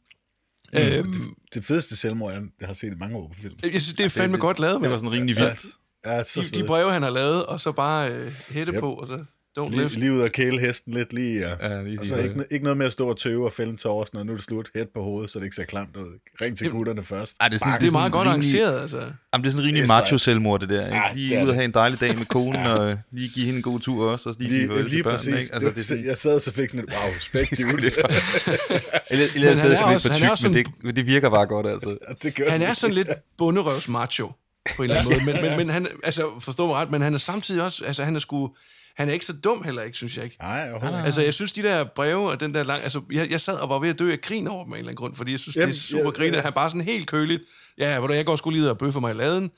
[0.73, 0.79] Mm.
[0.79, 1.21] Øhm, Det,
[1.55, 3.55] det fedeste selvmord, jeg jeg har set i mange år på film.
[3.63, 5.67] jeg synes, det er fandme godt lavet, Det var sådan rimelig vildt.
[6.07, 8.81] Ja, så de, de breve, han har lavet, og så bare øh, hætte Yep.
[8.81, 9.25] på, og så
[9.59, 9.97] don't Lige, lift.
[9.97, 11.69] lige ud og kæle hesten lidt lige, ja.
[11.69, 13.71] Ja, lige og så sige ikke, ikke noget med at stå og tøve og fælde
[13.71, 14.27] en tår, sådan.
[14.27, 14.71] Nu er det slut.
[14.75, 16.19] Hæt på hovedet, så det ikke ser klamt ud.
[16.41, 17.37] Ring til Jamen, gutterne først.
[17.41, 18.97] Ej, det er sådan, Det er meget sådan godt rimelig- arrangeret, altså.
[18.99, 19.13] Jamen,
[19.45, 20.03] det er sådan rimelig Det er sejt.
[20.03, 20.85] macho-selvmord, det der.
[20.87, 20.97] Ikke?
[20.97, 21.55] Ja, Lige det er ud og det.
[21.55, 24.37] have en dejlig dag med konen, og lige give hende en god tur også, og
[24.39, 25.19] lige, sige Lige, farvel lige til børnene.
[25.19, 25.35] præcis.
[25.45, 25.55] Ikke?
[25.55, 27.99] Altså, det sådan, Jeg sad og så fik sådan et, wow, spæk, det, det det,
[27.99, 28.07] er
[29.11, 31.47] eller, eller han stedet er også- for han er tyk, men det, det virker bare
[31.47, 31.97] godt, altså.
[32.23, 32.69] det Han det.
[32.69, 33.09] er sådan lidt
[33.39, 34.33] bunderøvs macho,
[34.77, 35.35] på en eller anden måde.
[35.43, 38.17] Men, men, men han, altså, forstå mig ret, men han er samtidig også, altså han
[38.17, 38.51] er sgu,
[38.97, 40.37] han er ikke så dum heller ikke, synes jeg ikke.
[40.41, 41.05] Nej, overhovedet.
[41.05, 42.83] Altså, jeg synes, de der breve og den der lang...
[42.83, 44.79] Altså, jeg, jeg sad og var ved at dø af grin over dem af en
[44.79, 46.37] eller anden grund, fordi jeg synes, Jamen, det er super ja, griner.
[46.37, 46.43] ja.
[46.43, 47.43] Han er bare sådan helt køligt.
[47.79, 49.51] Ja, hvor jeg går sgu lige ud og bøffer mig i laden.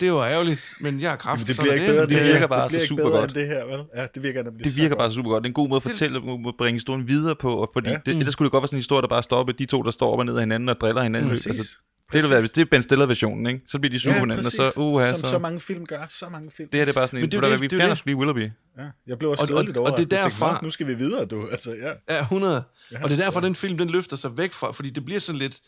[0.00, 1.40] Det var ærgerligt, men jeg har kraft.
[1.40, 3.02] Men det bliver er ikke bedre, det det, virker bare det bliver så ikke super
[3.04, 3.30] bedre godt.
[3.30, 3.84] end det her, vel?
[3.96, 5.42] Ja, det virker nemlig Det så virker bare super godt.
[5.42, 7.96] Det er en god måde at fortælle, at bringe historien videre på, og fordi Ja.
[8.06, 9.90] det, ellers skulle det godt være sådan en historie, der bare stopper de to, der
[9.90, 11.28] står op og ned af hinanden og driller hinanden.
[11.30, 11.46] Præcis.
[11.46, 11.76] Altså,
[12.12, 13.60] det vil være, hvis det er Ben Stiller-versionen, ikke?
[13.68, 16.06] så bliver de sure på hinanden, og så, uha, Som så, så mange film gør,
[16.08, 16.68] så mange film.
[16.68, 17.80] det her det er bare sådan en, Men det er det- vi det er jo
[17.80, 18.50] fjerner lige Willoughby.
[18.78, 20.16] Ja, jeg blev også Og- og- glædeligt og det er.
[20.16, 21.46] Jeg tænkte, derfra- "Nå, Nu skal vi videre, du.
[21.52, 22.14] Altså, ja.
[22.16, 22.62] Ja, 100.
[22.92, 23.46] Ja, og det er derfor, ja.
[23.46, 25.60] den film, den løfter sig væk fra, fordi det bliver sådan lidt...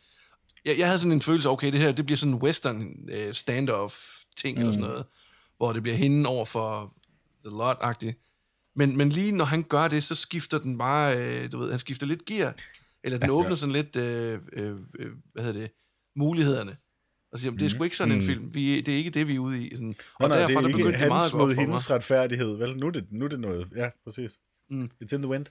[0.64, 3.32] Jeg, jeg havde sådan en følelse, okay, det her, det bliver sådan en western uh,
[3.32, 4.60] standoff-ting mm.
[4.62, 5.04] eller sådan noget,
[5.56, 6.94] hvor det bliver hende over for
[7.44, 8.22] The Lot-agtigt.
[8.76, 11.78] Men, men lige når han gør det, så skifter den bare, øh, du ved, han
[11.78, 12.54] skifter lidt gear,
[13.04, 15.70] eller den åbner sådan lidt, øh, øh, øh, hvad hedder det,
[16.16, 16.76] mulighederne.
[17.32, 18.54] Og siger, det er sgu ikke sådan en film.
[18.54, 19.76] Vi, det er ikke det, vi er ude i.
[19.76, 19.94] Sådan.
[20.14, 21.56] Og nej, derfor det er der ikke begyndte det meget mod for mig.
[21.56, 22.76] hendes retfærdighed, vel?
[22.76, 23.68] Nu er det, nu er det noget.
[23.76, 24.38] Ja, præcis.
[24.70, 24.90] Mm.
[25.02, 25.46] It's in the wind.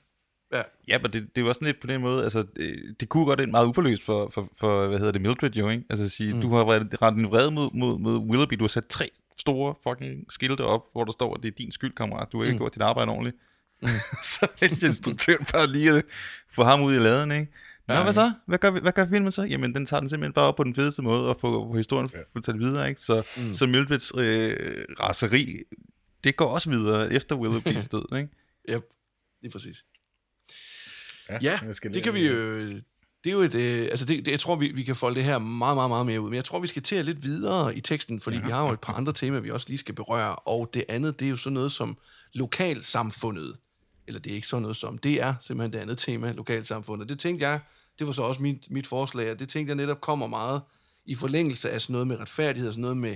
[0.54, 0.62] Ja.
[0.88, 3.40] Ja, men det, det var sådan lidt på den måde, altså, det, det kunne godt
[3.40, 5.84] være meget uforløst for, for, for, hvad hedder det, Mildred jo, ikke?
[5.90, 6.42] Altså at sige, mm.
[6.42, 9.76] du har været ret en vrede mod, mod, mod Willoughby, du har sat tre store
[9.84, 12.54] fucking skilte op, hvor der står, at det er din skyld, kammerat, du har ikke
[12.54, 12.60] mm.
[12.60, 13.36] gjort dit arbejde ordentligt.
[13.82, 13.88] Mm.
[14.34, 16.04] så vælger instruktøren bare lige at
[16.50, 17.52] få ham ud i laden, ikke?
[17.88, 18.32] Nå, Ja, hvad så?
[18.48, 19.44] Hvad gør, vi- hvad gør filmen så?
[19.44, 22.10] Jamen, den tager den simpelthen bare op på den fedeste måde, og får, får historien
[22.14, 22.20] ja.
[22.34, 23.02] fortalt videre, ikke?
[23.02, 23.54] Så, mm.
[23.54, 25.56] så Mildreds øh, raseri,
[26.24, 28.30] det går også videre efter Willoughbys død, ikke?
[28.70, 28.84] Yep,
[29.42, 29.86] lige præcis.
[31.42, 32.60] Ja, skal det kan vi jo...
[33.24, 35.24] Det er jo et, øh, altså det, det, jeg tror, vi, vi kan folde det
[35.24, 36.30] her meget, meget, meget mere ud.
[36.30, 38.46] Men jeg tror, vi skal til at lidt videre i teksten, fordi ja.
[38.46, 40.36] vi har jo et par andre temaer, vi også lige skal berøre.
[40.36, 41.98] Og det andet, det er jo sådan noget som
[42.34, 43.56] lokalsamfundet.
[44.08, 47.10] Eller det er ikke sådan noget som, det er simpelthen det andet tema, lokalsamfundet.
[47.10, 47.60] Det tænkte jeg,
[48.00, 50.62] det var så også mit, mit forslag, og det tænkte jeg netop kommer meget
[51.06, 53.16] i forlængelse af sådan noget med retfærdighed, og sådan noget med,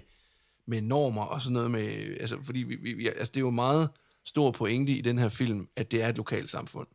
[0.65, 3.89] med normer, og sådan noget med, altså fordi vi, vi, altså det er jo meget
[4.25, 6.87] stor pointe i den her film, at det er et lokalsamfund.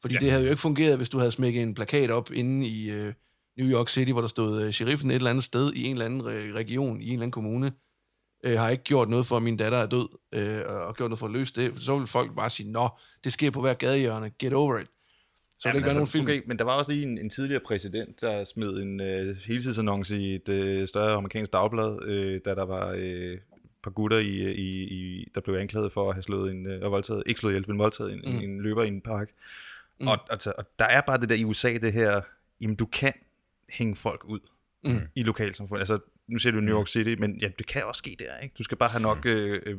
[0.00, 0.20] Fordi ja.
[0.20, 3.14] det havde jo ikke fungeret, hvis du havde smækket en plakat op inde i øh,
[3.58, 6.04] New York City, hvor der stod øh, sheriffen et eller andet sted i en eller
[6.04, 7.72] anden re- region, i en eller anden kommune,
[8.44, 11.18] øh, har ikke gjort noget for, at min datter er død, øh, og gjort noget
[11.18, 11.82] for at løse det.
[11.82, 12.88] Så vil folk bare sige, nå,
[13.24, 14.86] det sker på hver gadehjørne, get over it.
[15.58, 16.24] Så ja, det være nogen film.
[16.24, 20.18] Okay, men der var også lige en, en tidligere præsident, der smed en øh, heltidsannonce
[20.18, 23.40] i et øh, større amerikansk dagblad, øh, da der var øh, et
[23.82, 26.90] par gutter, i, i, i, der blev anklaget for at have slået en, øh, og
[26.90, 28.38] voldtaget, ikke slået ihjel, men voldtaget en, mm.
[28.38, 29.30] en, en løber i en park.
[30.00, 30.08] Mm.
[30.08, 32.20] Og, altså, og der er bare det der i USA, det her,
[32.60, 33.12] jamen du kan
[33.68, 34.40] hænge folk ud
[34.84, 35.00] mm.
[35.14, 35.80] i lokalsamfundet.
[35.80, 35.98] Altså,
[36.30, 38.54] nu ser du New York City, men ja, det kan også ske der, ikke?
[38.58, 39.76] Du skal bare have nok øh, øh,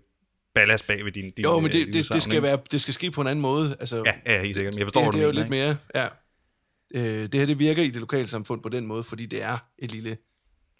[0.56, 2.94] ballast bag ved din, din Jo, men øh, det, det, det, skal være, det skal
[2.94, 3.76] ske på en anden måde.
[3.80, 4.76] Altså, Ja, ja, helt sikkert.
[4.78, 6.08] Jeg forstår, det, det er jo lidt mere, ja.
[6.94, 9.92] Øh, det her, det virker i det lokalsamfund på den måde, fordi det er et
[9.92, 10.18] lille,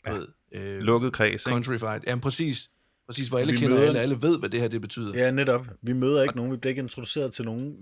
[0.08, 0.12] ja.
[0.12, 1.50] ved, øh, Lukket kreds, ikke?
[1.50, 2.04] country fight.
[2.08, 2.70] Jamen præcis.
[3.08, 5.18] Præcis, hvor alle Vi kender møder- alle, alle ved, hvad det her det betyder.
[5.26, 5.68] Ja, netop.
[5.82, 7.76] Vi møder ikke nogen, vi bliver ikke introduceret til nogen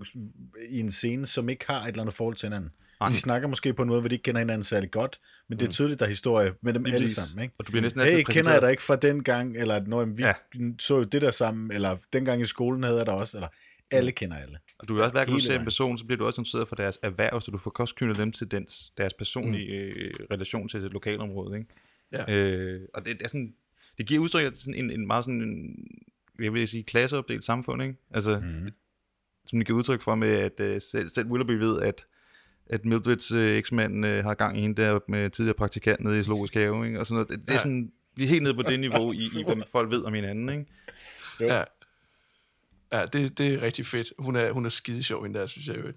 [0.70, 2.70] i en scene, som ikke har et eller andet forhold til hinanden.
[3.08, 5.68] De snakker måske på en måde, hvor de ikke kender hinanden særlig godt, men det
[5.68, 7.42] er tydeligt, der er historie med dem Lige alle sammen.
[7.42, 7.54] Ikke?
[7.58, 10.04] Og du bliver næsten altid Hey, kender jeg dig ikke fra den gang, eller når
[10.04, 10.32] vi Ja.
[10.78, 13.48] så jo det der sammen, eller dengang i skolen havde jeg der også, eller
[13.90, 14.58] alle kender alle.
[14.78, 16.68] Og du vil også, hver gang du ser en person, så bliver du også interesseret
[16.68, 20.00] for deres erhverv, så du får også knyttet dem til dens, deres personlige mm.
[20.00, 21.58] øh, relation til et lokalområde.
[21.58, 21.70] Ikke?
[22.12, 22.36] Ja.
[22.36, 23.54] Øh, og det, det, er sådan,
[23.98, 25.76] det giver udtryk sådan en, en meget sådan en,
[26.40, 27.82] jeg vil sige, klasseopdelt samfund.
[27.82, 27.94] Ikke?
[28.10, 28.68] Altså, mm.
[29.46, 32.06] Som det giver udtryk for med, at øh, selv, selv Willoughby ved, at
[32.70, 36.22] at Mildreds øh, eksmand øh, har gang i hende der med tidligere praktikant nede i
[36.22, 37.00] Zoologisk Have, ikke?
[37.00, 37.28] og sådan noget.
[37.28, 39.90] Det, det er sådan, vi er helt nede på det niveau, i, i hvad folk
[39.90, 40.66] ved om hinanden, ikke?
[41.40, 41.64] Ja,
[42.92, 44.12] ja det, det er rigtig fedt.
[44.18, 45.76] Hun er, hun er skide sjov, hende der, synes jeg.
[45.76, 45.92] jo.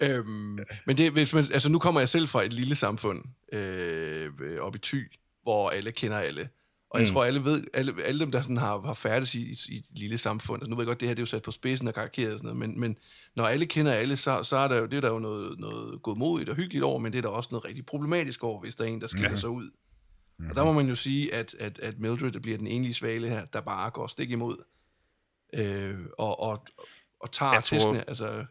[0.00, 4.30] Øhm, men det, hvis man, altså nu kommer jeg selv fra et lille samfund øh,
[4.60, 6.48] oppe i Thy, hvor alle kender alle.
[6.90, 9.54] Og jeg tror, alle ved, alle, alle dem, der sådan har, har færdes i, i,
[9.68, 11.42] i et lille samfund, altså nu ved jeg godt, det her det er jo sat
[11.42, 12.96] på spidsen og karikeret og sådan noget, men, men
[13.36, 16.02] når alle kender alle, så, så er der jo, det er der jo noget, noget
[16.02, 18.84] godmodigt og hyggeligt over, men det er der også noget rigtig problematisk over, hvis der
[18.84, 19.36] er en, der skiller ja.
[19.36, 19.70] sig ud.
[20.48, 23.44] Og der må man jo sige, at, at, at Mildred bliver den enlige svale her,
[23.44, 24.56] der bare går stik imod.
[25.54, 26.66] Øh, og, og,
[27.20, 28.44] og tager Jeg tror- testene, altså...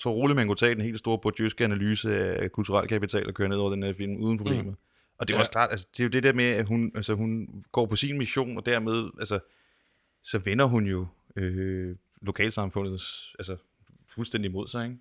[0.00, 3.48] tror roligt, man kunne tage den helt store bourdieuske analyse af kulturel kapital og køre
[3.48, 4.62] ned over den her film uden problemer.
[4.62, 4.76] Mm.
[5.20, 5.40] Og det er Ja.
[5.40, 7.96] også klart, altså, det er jo det der med, at hun, altså, hun går på
[7.96, 9.38] sin mission, og dermed, altså,
[10.24, 11.06] så vender hun jo
[11.36, 13.56] øh, lokalsamfundets, altså,
[14.14, 14.96] fuldstændig imod sig, ikke?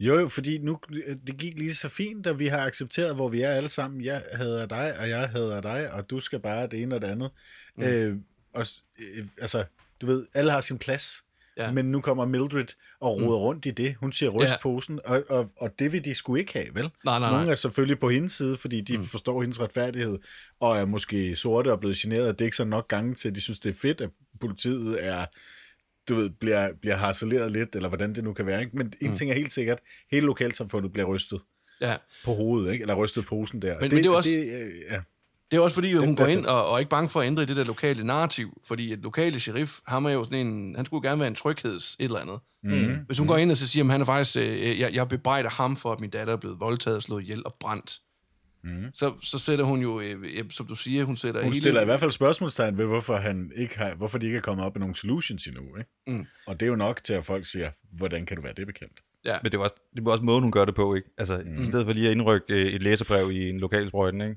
[0.00, 0.80] Jo, jo, fordi nu,
[1.26, 4.04] det gik lige så fint, da vi har accepteret, hvor vi er alle sammen.
[4.04, 7.06] Jeg hader dig, og jeg hader dig, og du skal bare det ene og det
[7.08, 7.30] andet.
[7.76, 7.82] Mm.
[7.82, 8.16] Øh,
[8.52, 8.66] og,
[8.98, 9.64] øh, altså,
[10.00, 11.24] du ved, alle har sin plads.
[11.58, 11.72] Ja.
[11.72, 12.66] Men nu kommer Mildred
[13.00, 13.42] og roder mm.
[13.44, 13.94] rundt i det.
[13.94, 14.56] Hun siger ryst Ja.
[15.04, 16.90] og, og, og det vil de sgu ikke have, vel?
[17.04, 19.04] Nej, nej, Nogle er selvfølgelig på hendes side, fordi de mm.
[19.04, 20.18] forstår hendes retfærdighed,
[20.60, 23.28] og er måske sorte og blevet generet, og det er ikke så nok gange til,
[23.28, 25.26] at de synes, det er fedt, at politiet er
[26.08, 28.60] du ved, bliver, bliver harceleret lidt, eller hvordan det nu kan være.
[28.60, 28.76] Ikke?
[28.76, 29.78] Men en ting er helt sikkert,
[30.10, 31.40] hele lokalsamfundet bliver rystet
[31.80, 31.96] Ja.
[32.24, 32.82] på hovedet, ikke?
[32.82, 33.74] eller rystet posen der.
[33.80, 35.00] Men- men det er også- Det, ja.
[35.50, 37.26] Det er også fordi, at hun går ind og, og er ikke bange for at
[37.26, 40.76] ændre i det der lokale narrativ, fordi et lokale sheriff, ham er jo sådan en,
[40.76, 42.38] han skulle gerne være en trygheds et eller andet.
[42.62, 42.96] Mm.
[43.06, 45.50] Hvis hun går ind og så siger, at han er faktisk, øh, jeg, jeg bebrejder
[45.50, 47.98] ham for, at min datter er blevet voldtaget, slået ihjel og brændt.
[48.64, 48.84] Mm.
[48.94, 51.62] Så, så sætter hun jo, øh, øh, som du siger, hun sætter Hun hele...
[51.62, 54.66] stiller i hvert fald spørgsmålstegn ved, hvorfor, han ikke har, hvorfor de ikke er kommet
[54.66, 55.62] op med nogle solutions endnu.
[55.78, 55.90] Ikke?
[56.06, 56.26] Mm.
[56.46, 59.00] Og det er jo nok til, at folk siger, hvordan kan du være det bekendt?
[59.24, 59.36] Ja.
[59.42, 61.08] Men det er også, det er også måden, hun gør det på, ikke?
[61.18, 61.62] Altså, mm.
[61.62, 64.36] i stedet for lige at indrykke øh, et læserbrev i en lokalsprøjten, ikke?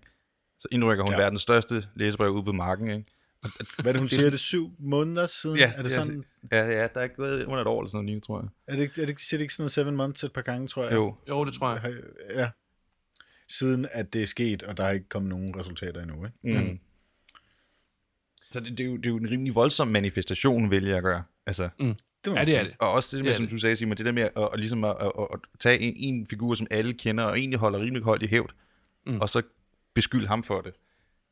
[0.61, 1.17] Så indrykker hun ja.
[1.17, 1.23] Ja.
[1.23, 3.05] verdens største læserbrev ude på marken, ikke?
[3.41, 4.25] Hvad er det, hun siger?
[4.25, 5.57] Er det syv måneder siden?
[5.77, 8.25] er det sådan, Ja, ja, der er gået under et år eller sådan noget lignende,
[8.25, 8.49] tror jeg.
[8.67, 10.67] er det, ikke- er det, siger det ikke sådan noget seven months et par gange,
[10.67, 10.93] tror jeg?
[10.93, 11.15] Jo.
[11.29, 11.93] Jo, det tror jeg.
[12.35, 12.49] Ja.
[13.49, 16.59] Siden at det er sket, og der er ikke kommet nogen resultater endnu, ikke?
[16.63, 16.79] Mm.
[18.51, 21.23] Så det, det, er jo, det er jo en rimelig voldsom manifestation, vælger at gøre.
[21.45, 21.95] Altså, Det
[22.27, 22.73] må Ja, det er det.
[22.79, 24.59] og også det, med, Ja, som det- du sagde, Simon, det der med at, at,
[24.59, 28.03] ligesom at, at, at tage en, en figur, som alle kender, og egentlig holder rimelig
[28.03, 28.49] højt i hævd,
[29.05, 29.21] mm.
[29.21, 29.41] og så
[29.93, 30.73] beskylde ham for det.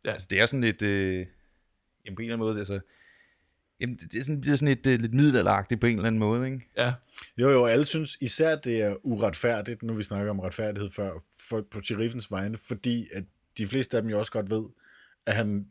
[0.05, 0.11] Ja.
[0.11, 1.27] Altså, det er sådan lidt, øh,
[2.05, 2.79] jamen på en eller anden måde, altså,
[3.79, 6.19] jamen, det, det er sådan, bliver sådan lidt, øh, lidt middelalderagtigt på en eller anden
[6.19, 6.67] måde, ikke?
[6.77, 6.93] Ja.
[7.37, 11.61] Jo, jo, alle synes især, det er uretfærdigt, nu vi snakker om retfærdighed før, for,
[11.71, 13.23] på sheriffens vegne, fordi at
[13.57, 14.65] de fleste af dem jo også godt ved,
[15.25, 15.69] at han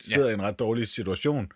[0.00, 0.30] sidder ja.
[0.30, 1.52] i en ret dårlig situation,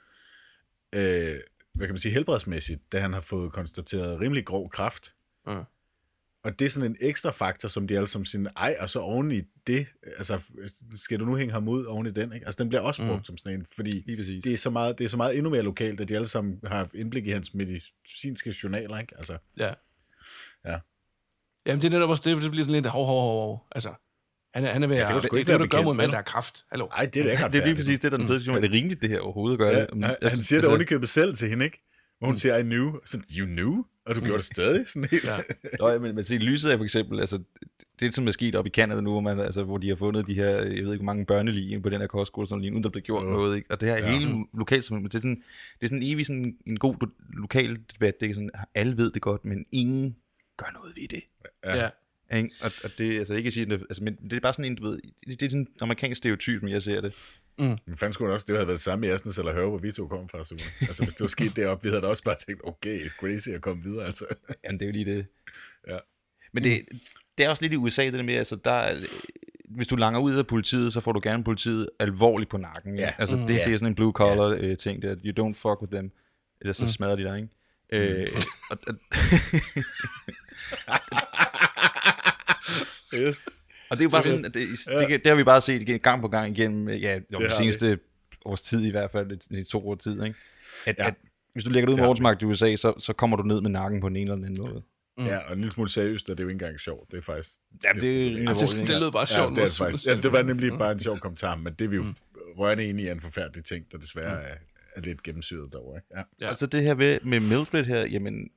[0.92, 1.35] øh,
[1.73, 5.14] hvad kan man sige, helbredsmæssigt, da han har fået konstateret rimelig grov kraft.
[5.47, 5.62] Ja.
[6.44, 9.01] Og det er sådan en ekstra faktor, som de alle som siger, ej, og så
[9.01, 9.87] oven i det,
[10.18, 10.40] altså,
[10.94, 12.46] skal du nu hænge ham ud oven i den, ikke?
[12.46, 13.24] Altså, den bliver også brugt mm.
[13.24, 14.01] som sådan en, fordi
[14.44, 16.61] det er, så meget, det er så meget endnu mere lokalt, at de alle sammen
[16.64, 19.14] har indblik i hans medicinske journaler, ikke?
[19.18, 19.72] Altså, Ja.
[20.66, 20.79] Ja.
[21.66, 23.66] Jamen, det er netop også det, det bliver sådan lidt hov, hov, hov, hov.
[23.72, 23.92] Altså,
[24.55, 25.14] han er, han er ved Ja, at...
[25.14, 26.64] det sgu det, ikke det, det, du gør mod en mand, der har kraft.
[26.70, 26.87] Hallo.
[26.87, 28.57] ej, det er da ikke det er lige præcis det, der er den fede diskussion.
[28.57, 29.88] Er det rimeligt, det her overhovedet at gøre Ja, det?
[29.92, 31.85] han, han siger det altså, ovenikøbet selv til hende, ikke?
[32.18, 32.92] Hvor hun siger, I knew.
[33.05, 33.85] Så, you knew?
[34.09, 34.88] Og du gjorde det stadig?
[34.88, 35.25] Sådan helt.
[35.25, 35.37] Ja.
[35.81, 37.42] Nå, ja, men, men se, lyset er for eksempel, altså,
[38.01, 40.27] det som er sket op i Canada nu, hvor, man, altså, hvor de har fundet
[40.27, 42.83] de her, jeg ved ikke, hvor mange børnelige på den her kostskole, sådan lige, uden
[42.85, 43.31] der bliver gjort Jo.
[43.31, 43.71] noget, ikke?
[43.71, 44.07] Og det her Ja.
[44.07, 44.18] ja.
[44.18, 45.42] hele lokalt, som- det er sådan,
[45.81, 49.11] det er sådan evig sådan en god lo- lokal debat, det er sådan, alle ved
[49.11, 50.16] det godt, men ingen
[50.57, 51.23] gør noget ved det.
[51.64, 51.77] Ja.
[51.83, 51.88] ja.
[52.37, 52.51] Ikke?
[52.61, 54.64] Og, og det er altså ikke at sige, at- altså, men det er bare sådan
[54.64, 57.14] en, du ved, det, det er sådan en amerikansk stereotyp, som jeg ser det.
[57.59, 59.79] Men fanden skulle det også, det havde været det samme i Astens eller høre, hvor
[59.79, 60.45] vi to kom fra.
[60.45, 60.61] Simon.
[60.81, 63.49] Altså, hvis det var sket deroppe, vi havde da også bare tænkt, okay, it's crazy
[63.49, 64.25] at komme videre, altså.
[64.64, 65.27] Jamen, det er jo lige det.
[65.88, 65.99] Ja.
[66.53, 66.81] Men det,
[67.38, 68.97] det er også lidt i USA, det der med, altså, der er,
[69.69, 72.99] hvis du langer ud af politiet, så får du gerne politiet alvorligt på nakken.
[72.99, 73.12] Ja.
[73.19, 73.47] Altså, det, Mm.
[73.47, 73.73] det Ja.
[73.73, 74.75] er sådan en blue collar ja.
[74.75, 76.11] ting, der, you don't fuck with them,
[76.61, 77.49] ellers så smadrer de dig, ikke?
[77.93, 78.29] Øh,
[78.71, 78.95] og, og,
[83.14, 83.49] Yes.
[83.91, 86.03] og det er jo bare sådan, at det, det, det, det har vi bare set
[86.03, 87.99] gang på gang igennem, ja, de har seneste
[88.45, 90.38] års tid i hvert fald, i to år tid, ikke?
[90.87, 91.07] At, Ja.
[91.07, 91.14] at
[91.53, 93.61] hvis du lægger det ud Det med ordensmagt i USA, så, så kommer du ned
[93.61, 94.83] med nakken på den ene eller den anden måde.
[95.19, 97.11] Ja, og en lille smule seriøst, og det er jo ikke engang sjovt.
[97.11, 97.51] Det er faktisk...
[97.85, 99.57] Jamen, det er rimelig Altså, det lød bare Ja, sjovt.
[99.57, 100.07] det, er det faktisk.
[100.07, 102.05] Ja, det var nemlig bare en sjov kommentar, men det er vi jo
[102.59, 104.55] rørende enige i en forfærdelig ting, der desværre er,
[104.97, 105.97] er lidt gennemsyret derovre.
[105.99, 106.07] Ikke?
[106.17, 106.47] Ja.
[106.47, 106.51] Ja.
[106.51, 108.49] Og så det her med, med Mildred her, jamen,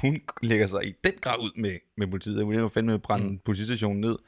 [0.00, 2.44] hun lægger sig i den grad ud med, med politiet.
[2.44, 3.38] Hun er jo fandme at brænde mm.
[3.38, 4.18] politistationen ned,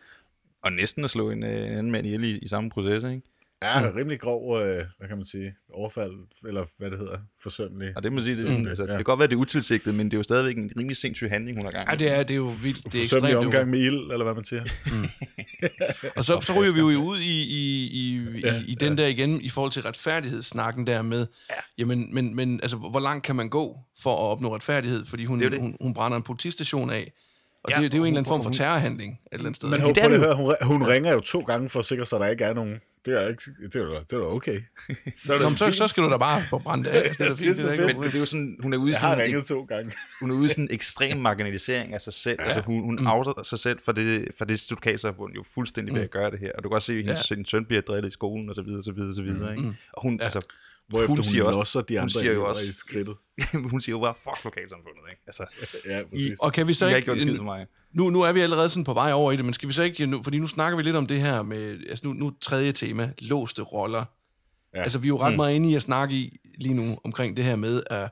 [0.63, 3.23] og næsten at slå en, øh, en anden mand ihjel i, i samme proces, ikke?
[3.63, 6.13] Ja, rimelig grov, øh, hvad kan man sige, overfald,
[6.49, 7.93] eller hvad det hedder, forsømmelig.
[7.97, 8.67] Og det må sige, det, Mm.
[8.67, 8.89] altså, Ja.
[8.89, 11.29] det kan godt være, det er utilsigtet, men det er jo stadigvæk en rimelig sindssyg
[11.31, 11.91] handling, hun har gang i.
[11.91, 12.85] Ja, det er, det er jo vildt.
[12.93, 13.47] Det er Forsømmelig ekstremt.
[13.47, 14.63] omgang med ild, eller hvad man siger.
[16.17, 19.07] Og så, så ryger vi jo ud i, i, i, Ja, i, i den der
[19.07, 21.55] igen, i forhold til retfærdighedssnakken der med, ja.
[21.79, 25.07] jamen, men, men altså, hvor langt kan man gå for at opnå retfærdighed?
[25.07, 25.61] Fordi hun, Det det.
[25.61, 27.13] hun, hun brænder en politistation af.
[27.63, 29.57] Og Ja, det, det er jo en eller anden form for terrorhandling et eller andet
[29.57, 29.69] sted.
[29.69, 32.29] Men det det hun, hun ringer jo to gange for at sikre sig, at der
[32.29, 32.81] ikke er nogen.
[33.05, 34.61] Det er, ikke, det er, da- det er okay.
[35.17, 35.77] Så er det Nå, men så, fint.
[35.77, 37.03] så skal du da bare få brændt det af.
[37.19, 37.57] Det er da Det er fint.
[37.57, 39.11] så Det er Men, men det er jo sådan, hun er ude i Jeg har
[39.15, 39.93] sådan, en, ringet to gange.
[40.21, 42.37] hun er ude i sådan en ekstrem marginalisering af sig selv.
[42.41, 42.45] Ja.
[42.47, 43.07] Altså hun, hun mm.
[43.07, 46.53] outer sig selv for det, for det lokalsamfund jo fuldstændig ved at gøre det her.
[46.57, 47.35] Og du kan også se, at hendes Ja.
[47.37, 47.43] ja.
[47.45, 49.57] søn bliver drillet i skolen og så videre, og så videre, og så videre.
[49.57, 49.77] Ikke?
[49.93, 50.25] Og hun, ja.
[50.25, 50.41] altså,
[50.91, 53.17] Hvorefter hun, hun siger også, losser de hun andre siger jo også, i skridtet.
[53.73, 55.23] hun siger jo bare, fuck lokalsamfundet, ikke?
[55.27, 55.47] Altså,
[55.91, 56.39] Ja, præcis.
[56.41, 57.17] Og kan vi så I ikke...
[57.17, 57.67] ikke for mig.
[57.93, 59.83] Nu, nu er vi allerede sådan på vej over i det, men skal vi så
[59.83, 60.07] ikke...
[60.07, 61.81] Nu, fordi nu snakker vi lidt om det her med...
[61.89, 64.05] Altså nu, nu tredje tema, låste roller.
[64.75, 64.83] Ja.
[64.83, 65.37] Altså vi er jo ret mm.
[65.37, 68.09] meget inde i at snakke i lige nu omkring det her med, at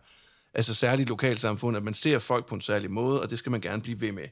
[0.54, 3.60] altså særligt lokalsamfund, at man ser folk på en særlig måde, og det skal man
[3.60, 4.28] gerne blive ved med.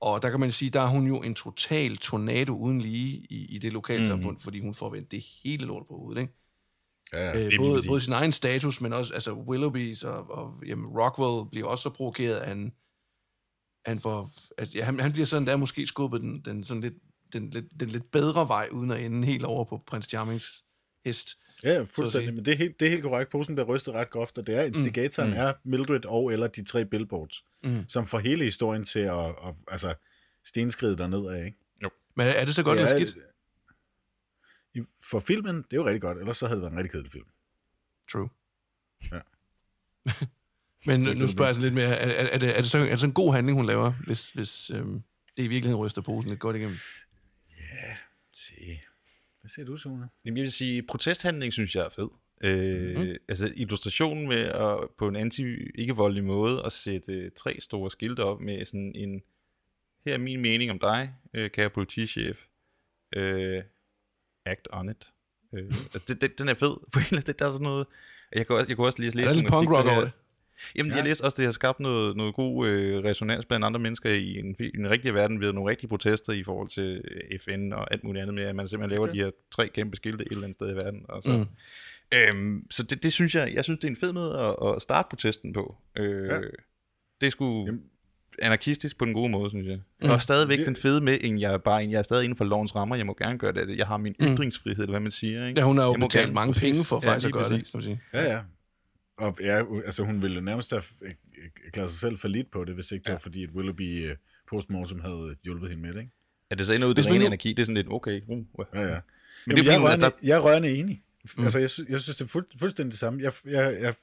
[0.00, 3.46] Og der kan man sige, der er hun jo en total tornado uden lige i,
[3.48, 4.40] i det lokalsamfund, mm.
[4.40, 6.32] fordi hun får vendt det hele lort på hovedet, ikke?
[7.14, 10.54] Ja, Øh, vil jeg både, både sin egen status, men også altså Willoughby's og, og
[10.66, 12.72] jamen, Rockwell bliver også så provokeret, at han,
[13.86, 16.94] han, får, at, ja, han, han bliver sådan der måske skubbet den, den, sådan lidt,
[17.32, 20.64] den, lidt, den lidt bedre vej, uden at ende helt over på prins Charmings
[21.04, 21.28] hest.
[21.62, 22.34] Ja, fuldstændig.
[22.34, 23.30] Men det er, helt, det er helt korrekt.
[23.30, 25.36] Posen bliver rystet ret groft, og det er instigatoren mm.
[25.36, 27.84] er Mildred og eller de tre billboards, Mm.
[27.88, 29.94] som får hele historien til at, at altså,
[30.46, 31.58] stenskride derned af, ikke?
[32.16, 33.24] Men er det så godt Det eller er- skidt?
[34.74, 36.90] I- For filmen, det er jo rigtig godt, ellers så havde det været en rigtig
[36.92, 37.26] kedelig film.
[38.12, 38.28] True.
[39.12, 39.20] Ja.
[40.86, 41.30] Men nu det.
[41.30, 43.06] spørger jeg så lidt mere, er, er, er, det, er, det så, er det så
[43.06, 45.02] en god handling, hun laver, hvis, hvis øhm,
[45.36, 46.76] det i virkeligheden ryster posen lidt godt igennem?
[48.32, 48.54] Se.
[49.40, 50.08] Hvad siger du, Sune?
[50.24, 52.08] Jamen, jeg vil sige, protesthandling synes jeg er fed.
[52.40, 53.16] Øh, mm.
[53.28, 58.40] Altså illustrationen med at på en anti-ikke-voldelig måde at sætte øh, tre store skilte op
[58.40, 59.22] med sådan en,
[60.06, 62.44] her er min mening om dig, øh, kære politichef.
[63.16, 63.62] Øh,
[64.46, 65.08] act on it.
[65.54, 66.70] Øh, altså, det, det, den er fed.
[66.96, 67.86] En eller anden- det, der er sådan noget...
[68.34, 70.00] Jeg kunne også, jeg kunne også lige læse Er der lidt nogle punk rock over
[70.00, 70.12] det?
[70.76, 70.96] Jamen, ja.
[70.96, 74.10] jeg læste også, at det har skabt noget, noget god øh, resonans blandt andre mennesker
[74.10, 77.72] i en, i den rigtige verden ved nogle rigtige protester i forhold til øh, FN
[77.72, 79.18] og alt muligt andet med, at man simpelthen laver Okay.
[79.18, 81.06] de her tre kæmpe skilte et eller andet sted i verden.
[81.08, 81.46] Og så mm.
[82.18, 84.82] øhm, så det, det synes jeg, jeg synes, det er en fed måde at, at
[84.82, 85.76] starte protesten på.
[85.96, 86.40] Øh, Ja.
[87.20, 87.82] Det er sgu Jamen.
[88.42, 89.80] Anarkistisk på den gode måde, synes jeg.
[90.02, 90.10] Mm.
[90.10, 92.36] Og stadigvæk Det- den fede med, en jeg er bare en, jeg er stadig inden
[92.36, 93.78] for lovens rammer, jeg må gerne gøre det.
[93.78, 94.26] Jeg har min Mm.
[94.26, 95.46] ytringsfrihed, eller hvad man siger.
[95.46, 95.60] Ikke?
[95.60, 96.62] Ja, hun har jo Jeg må betalt gerne- mange præcis.
[96.74, 97.74] penge for Ja, faktisk at gøre det, præcis.
[97.74, 98.00] man sige.
[98.12, 98.40] Ja, ja.
[99.18, 100.82] Og ja, altså hun ville nærmest have
[101.72, 103.12] klaret sig selv for lidt på det, hvis ikke det Ja.
[103.12, 104.16] var fordi, at Willoughby uh,
[104.50, 106.12] postmortem havde hjulpet hende med det, ikke?
[106.50, 107.48] Er det så endnu ud i den rene nu- anarki?
[107.48, 108.20] Det er sådan lidt, okay.
[108.28, 108.44] Uh, uh.
[108.74, 108.86] Ja, ja.
[108.86, 108.92] Men
[109.46, 111.02] Men det er jeg, er fordi, rørende, der, jeg er rørende enig.
[111.36, 111.42] Mm.
[111.44, 113.22] Altså, jeg, sy- jeg synes, det er fuld, fuldstændig det samme.
[113.22, 113.94] Jeg, jeg, jeg,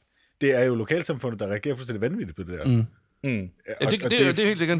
[0.41, 2.65] det er jo lokalsamfundet, der reagerer fuldstændig vanvittigt på det her.
[2.77, 2.85] Mm.
[3.23, 3.49] Mm.
[3.81, 4.77] Ja, det, det, det, det er helt sikkert.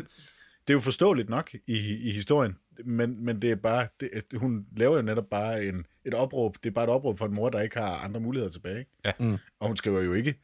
[0.68, 4.66] det er jo forståeligt nok i, i historien, men, men det er bare, det, hun
[4.78, 7.50] laver jo netop bare en, et opråb, det er bare et opråb for en mor,
[7.50, 8.80] der ikke har andre muligheder tilbage.
[8.80, 8.92] Ikke?
[9.06, 9.12] Ja.
[9.20, 9.38] Mm.
[9.60, 10.36] Og hun skriver jo ikke,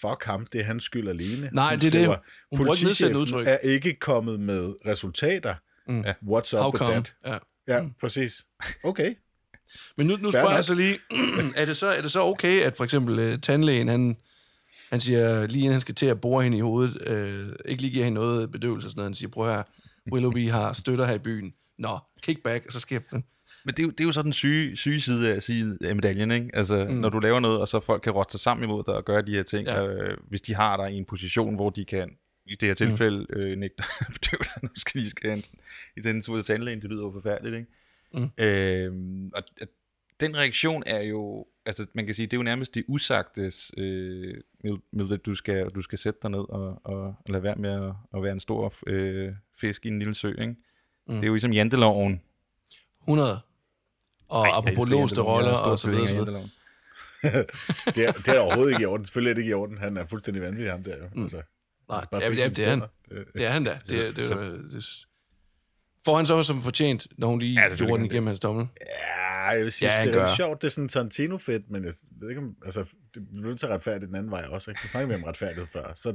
[0.00, 1.50] fuck ham, det er hans skyld alene.
[1.52, 2.00] Nej, hun det er det.
[2.00, 2.16] skriver,
[2.56, 5.54] Hun "Politichefen udtryk." er ikke kommet med resultater.
[5.88, 6.00] Mm.
[6.04, 6.12] Ja.
[6.12, 6.92] What's up with come?
[6.92, 7.14] that?
[7.26, 7.38] Ja.
[7.68, 8.44] Ja, præcis.
[8.84, 9.14] Okay.
[9.96, 10.98] Men nu, nu spørger jeg så lige,
[11.56, 14.16] er det så, er det så okay, at for eksempel uh, tandlægen, han,
[14.90, 17.92] han siger, lige inden han skal til at bore hende i hovedet, øh, ikke lige
[17.92, 19.62] giver hende noget bedøvelse og sådan noget, han siger, prøv her,
[20.12, 21.54] Willoughby har støtter her i byen.
[21.78, 23.22] Nå, kickback, og så skal jeg...
[23.64, 25.94] Men det er, jo, det er jo så den syge, syge side af, side af
[25.94, 26.50] medaljen, ikke?
[26.54, 26.94] Altså, mm.
[26.94, 29.22] når du laver noget, og så folk kan rotte sig sammen imod dig og gøre
[29.22, 29.86] de her ting, Ja.
[29.86, 32.10] øh, hvis de har dig i en position, hvor de kan,
[32.46, 33.40] i det her tilfælde, mm.
[33.40, 33.82] øh, nægte
[34.20, 35.44] bedøve dig, nu skal de skal
[35.96, 37.68] i den tur til tandlægen, det lyder jo forfærdeligt, ikke?
[38.14, 38.44] Mm.
[38.44, 38.92] Øh,
[39.34, 39.42] og
[40.20, 44.34] den reaktion er jo, altså man kan sige, det er jo nærmest det usagtes, øh,
[44.64, 47.92] Mil- Mildred, du skal, du skal sætte dig ned og, og, lade være med at,
[48.16, 50.46] at være en stor øh, fisk i en lille sø, ikke?
[51.06, 51.14] Mm.
[51.14, 52.20] Det er jo ligesom janteloven,
[53.02, 53.40] 100.
[54.28, 56.48] Og Ej, apropos låste roller er og så videre, så videre.
[57.94, 59.06] Det er, det er overhovedet ikke i orden.
[59.06, 59.78] Selvfølgelig er det ikke i orden.
[59.78, 61.04] Han er fuldstændig vanvittig, ham der jo.
[61.14, 61.22] Mm.
[61.22, 62.80] Altså, Nej, altså, bare ja, det er han.
[62.80, 63.70] Det- Det er han da.
[63.88, 65.06] Det, det, det, det,
[66.04, 68.66] får han så også som fortjent, når hun lige Ja, gjorde den igennem hans tommel?
[68.86, 69.19] Ja,
[69.56, 70.62] jeg vil sige, Ja, det er sjovt.
[70.62, 72.80] Det er sådan Tarantino-fedt, men jeg ved ikke om, altså,
[73.14, 74.80] det bliver nødt til at retfærdigt den anden vej også, ikke?
[74.84, 76.14] Nu snakker vi om retfærdighed før, så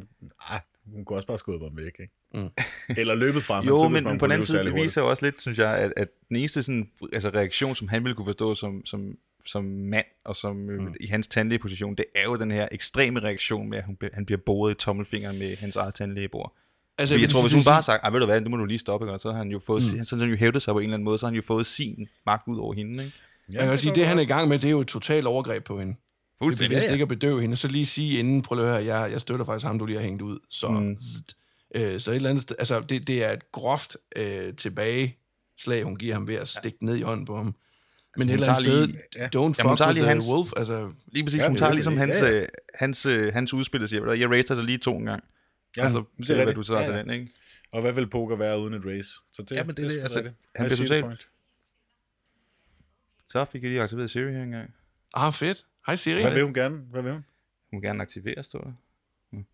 [0.50, 2.14] ah, hun kunne også bare skuddet ham væk, ikke?
[2.34, 2.50] Mm.
[3.00, 3.68] Eller løbet fra ham.
[3.68, 5.58] Jo, så men, man men på den anden side, det viser jo også lidt, synes
[5.58, 9.18] jeg, at, at den eneste sådan, altså reaktion, som han ville kunne forstå som, som,
[9.48, 10.96] som mand, og som mm.
[11.00, 14.40] i hans tandlægeposition, det er jo den her ekstreme reaktion med, at hun, han bliver
[14.46, 16.56] boret i tommelfingeren med hans eget tandlægebord.
[16.98, 18.42] Altså, jeg vil tror, hvis det hun bare har sådan- sagt, "Ej, ved du hvad,
[18.42, 20.06] nu må du lige stoppe, ikke?" og så har han jo fået, mm.
[20.06, 21.42] så har han jo hævdet sig på en eller anden måde, så har han jo
[21.48, 23.16] fået sin magt ud over hende, ikke?
[23.52, 25.64] Jeg kan sige, det han er i gang med, det er jo et totalt overgreb
[25.64, 25.94] på hende.
[25.94, 26.00] Det
[26.42, 26.70] er Fuldstændig.
[26.76, 29.22] bevidst ikke at bedøve hende, så lige sige inden, prøv lige at høre, jeg, jeg
[29.22, 30.40] støtter faktisk ham, du lige har hængt ud.
[30.50, 30.98] Så, mm.
[30.98, 31.38] zzzt.
[31.76, 35.96] øh, så et eller andet sted, altså det, det er et groft øh, tilbageslag, hun
[35.96, 37.56] giver ham ved at stikke ned i hånden på ham.
[38.18, 39.26] Men et eller andet sted, lige- ja.
[39.36, 40.52] don't hun fuck tager with lige the hans- wolf.
[40.58, 42.00] Altså, Lige præcis, Ja, ja, hun tager det er ligesom det.
[42.00, 42.42] hans, Ja, ja.
[42.42, 44.98] øh, hans, øh, hans udspil og siger, "Ved du hvad, jeg racer dig lige to
[44.98, 45.24] en gang.
[45.78, 46.56] Ja, og så det er hvad rigtigt.
[46.58, 47.00] du tager Ja, til ja.
[47.02, 47.32] den, ikke?
[47.72, 49.10] Og hvad vil poker være uden et race?
[49.34, 50.36] Så det, Ja, men det er det, sgu altså, rigtigt.
[50.56, 51.28] han bliver totalt-.
[53.30, 54.74] Så fik jeg lige aktiveret Siri her engang.
[55.14, 55.66] ah, fedt.
[55.86, 56.22] Hej Siri.
[56.22, 56.76] Hvad vil hun gerne?
[56.78, 57.26] Hvad vil hun?
[57.72, 58.72] Hun må gerne aktivere, står der.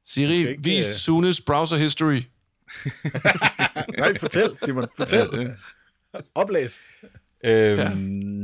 [0.05, 2.21] Siri, Du skal ikke, vis øh, Sunes browser history.
[3.97, 4.87] Nej, fortæl, Simon.
[4.97, 5.27] Fortæl.
[6.35, 6.83] Oplæs.
[7.43, 8.40] Øhm,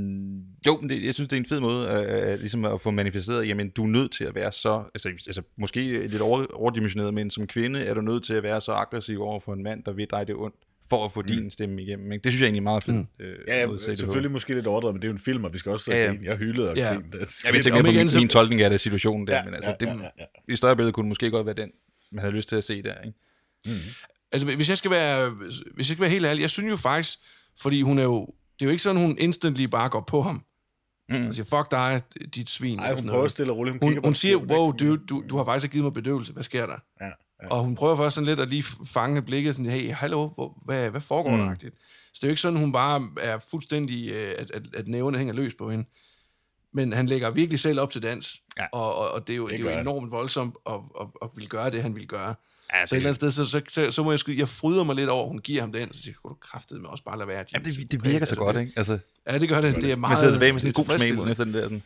[0.67, 3.47] Jo, men det, jeg synes, det er en fed måde øh, ligesom at få manifesteret,
[3.47, 7.31] jamen du er nødt til at være så, altså, altså måske lidt over, overdimensioneret, men
[7.31, 9.91] som kvinde er du nødt til at være så aggressiv over for en mand, der
[9.91, 10.55] vil dig det ondt,
[10.89, 11.27] for at få mm.
[11.27, 12.11] din stemme igennem.
[12.11, 12.23] Ikke?
[12.23, 12.95] Det synes jeg egentlig er meget fedt.
[12.95, 13.07] Mm.
[13.19, 15.53] Øh, Ja, ja det selvfølgelig måske lidt overdrevet, men det er jo en film, og
[15.53, 16.11] vi skal også Ja, ja, ja.
[16.11, 16.17] ja.
[16.29, 16.87] Jeg hyldede og Ja.
[16.87, 16.93] ja.
[16.93, 17.17] grinede.
[17.45, 19.45] Jeg vil tænke Om på min, så- min tolkning af det situationen der, ja, Ja,
[19.45, 20.53] men altså, ja, det, ja, ja, ja.
[20.53, 21.71] i større billede kunne det måske godt være den,
[22.11, 22.93] man havde lyst til at se der.
[23.05, 23.17] Ikke?
[24.31, 25.29] Altså, hvis jeg skal være,
[25.75, 27.19] hvis jeg skal være helt ærlig, jeg synes jo faktisk,
[27.61, 30.43] fordi hun er jo, det er jo ikke sådan, hun instantly bare går på ham.
[31.09, 31.27] Mm.
[31.27, 32.01] Og siger, fuck dig,
[32.35, 32.77] dit svin.
[32.77, 33.31] Nej, hun prøver noget.
[33.31, 33.77] stille og roligt.
[33.83, 36.33] Hun, Hun, hun siger, er wow, dude, du, du har faktisk givet mig bedøvelse.
[36.33, 36.75] Hvad sker der?
[37.01, 37.11] Ja, ja.
[37.49, 40.89] Og hun prøver først sådan lidt at lige fange blikket, sådan, hey, hallo, hvor, hvad,
[40.89, 41.37] hvad foregår mm.
[41.37, 41.55] der?
[41.55, 41.59] Så
[42.13, 45.33] det er jo ikke sådan, hun bare er fuldstændig, øh, at, at, at nævne hænger
[45.33, 45.85] løs på hende.
[46.73, 48.65] Men han lægger virkelig selv op til dans, Ja.
[48.71, 51.29] og, og, og det er jo, det det er jo enormt voldsomt at, at, at
[51.35, 52.35] ville gøre det, han ville gøre.
[52.73, 54.83] Ja, Så et eller andet sted, så, så, så, så må jeg skyde, jeg fryder
[54.83, 57.03] mig lidt over, hun giver ham den, så siger jeg, kunne du kraftede med også
[57.03, 57.45] bare lade være.
[57.53, 58.73] Jamen, Jimmy?" det, det virker så Altså, godt, det- ikke?
[58.77, 59.75] Altså, Ja, det gør det.
[59.75, 60.11] Det er meget...
[60.11, 61.61] man sidder tilbage med sådan en god smag efter den der.
[61.63, 61.83] Sådan,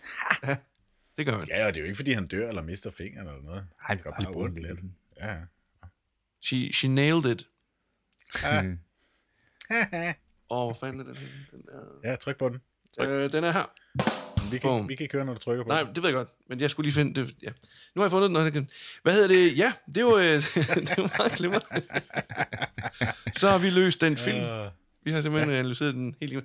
[1.18, 1.48] Det gør han.
[1.48, 3.68] Ja, og det er jo ikke, fordi han dør eller mister fingeren eller noget.
[3.90, 4.80] Det gør bare ondt den lidt.
[5.18, 5.38] Ja, ja.
[6.42, 7.48] She, she nailed it.
[8.44, 8.62] Ja.
[8.62, 8.80] Mm.
[10.50, 11.16] Åh, hvor fanden er den?
[11.52, 11.62] Den
[12.04, 12.62] er, ja, tryk på den.
[13.00, 13.72] øh, den er her.
[14.52, 14.89] Vi kan, Boom.
[14.89, 16.70] vi kan ikke høre, når du trykker på Nej, det ved jeg godt, men jeg
[16.70, 17.36] skulle lige finde det.
[17.43, 17.49] Ja.
[17.95, 18.70] Nu har jeg fundet den.
[19.04, 19.58] Hvad hedder det?
[19.58, 20.26] Ja, det var, øh,
[20.88, 21.66] det var meget glimrende.
[23.38, 24.38] Så har vi løst den film.
[24.38, 24.68] Øh,
[25.04, 26.43] Vi har simpelthen analyseret den helt lige.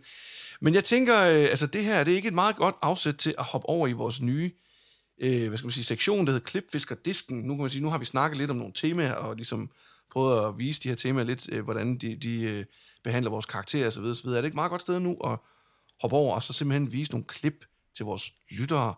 [0.61, 3.35] Men jeg tænker, øh, altså det her, det er ikke et meget godt afsæt til
[3.39, 4.51] at hoppe over i vores nye,
[5.21, 7.39] øh, hvad skal man sige, sektion, der hedder Klipfiskerdisken.
[7.39, 9.71] Nu kan man sige, nu har vi snakket lidt om nogle temaer, og ligesom
[10.11, 12.65] prøvet at vise de her temaer lidt, øh, hvordan de, de øh,
[13.05, 14.03] behandler vores karakterer osv.
[14.03, 14.27] osv.
[14.29, 15.39] Er det ikke et meget godt sted nu at
[16.01, 17.65] hoppe over, og så simpelthen vise nogle klip
[17.97, 18.95] til vores lyttere,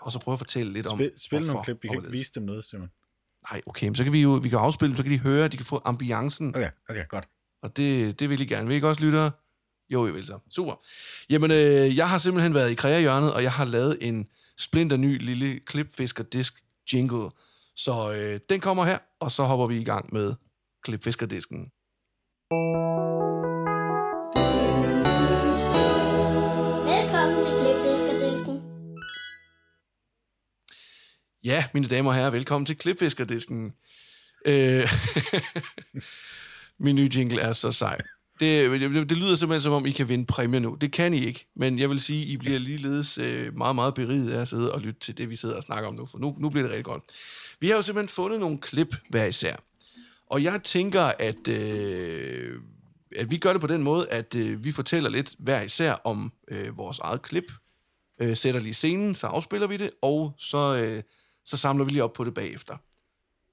[0.00, 1.82] og så prøve at fortælle lidt om, Spil, spil nogle hvorfor klip.
[1.82, 2.88] Vi kan ikke vise dem noget, Simon.
[3.50, 5.48] Nej, okay, men så kan vi jo vi kan afspille dem, så kan de høre,
[5.48, 7.28] de kan få ambiancen, Okay, okay, godt.
[7.62, 8.66] og det, det vil I gerne.
[8.66, 9.30] Vil I ikke også, lyttere?
[9.90, 10.38] Jo, I vil så.
[10.50, 10.84] Super.
[11.30, 14.28] Jamen, øh, jeg har simpelthen været i kreahjørnet, og jeg har lavet en
[14.58, 17.30] splinter ny lille klipfiskerdisk jingle.
[17.76, 20.34] Så øh, den kommer her, og så hopper vi i gang med
[20.82, 21.70] klipfiskerdisken.
[22.50, 23.73] Velkommen
[31.44, 33.74] Ja, mine damer og herrer, velkommen til klipfiskerdisken.
[34.46, 34.92] Øh,
[36.78, 37.98] min nye jingle er så sej.
[38.40, 40.76] Det, det, det lyder simpelthen som om, I kan vinde præmie nu.
[40.80, 44.32] Det kan I ikke, men jeg vil sige, I bliver ligeledes øh, meget, meget beriget
[44.32, 46.36] af at sidde og lytte til det, vi sidder og snakker om nu, for nu,
[46.38, 47.02] nu bliver det rigtig godt.
[47.60, 49.56] Vi har jo simpelthen fundet nogle klip hver især.
[50.26, 52.60] Og jeg tænker, at, øh,
[53.16, 56.32] at vi gør det på den måde, at øh, vi fortæller lidt hver især om
[56.48, 57.52] øh, vores eget klip,
[58.20, 61.02] øh, sætter lige scenen, så afspiller vi det, og så, øh,
[61.44, 62.76] så samler vi lige op på det bagefter.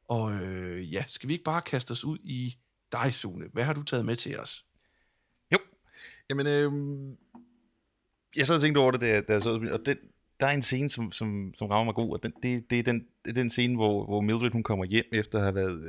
[0.08, 2.58] Og øh, ja, skal vi ikke bare kaste os ud i
[2.92, 3.46] dig, Sune?
[3.54, 4.66] Hvad har du taget med til os?
[5.52, 5.58] Jo.
[6.30, 6.72] Jamen, øh,
[8.38, 9.98] jeg sad og tænkte over det, da da jeg så, og den,
[10.40, 12.84] der er en scene, som, som, som rammer mig god, og den, det, det, er
[12.84, 15.84] den, det er den scene, hvor, hvor Mildred hun kommer hjem, efter at have været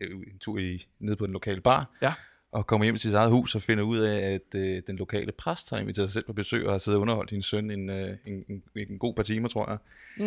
[0.00, 2.12] øh, en tur i, nede på den lokale bar, Ja.
[2.52, 5.32] og kommer hjem til sit eget hus og finder ud af, at øh, den lokale
[5.32, 7.90] præst har inviteret sig selv på besøg og har siddet og underholdt hendes søn en,
[7.90, 9.78] øh, en, en, en god par timer, tror jeg.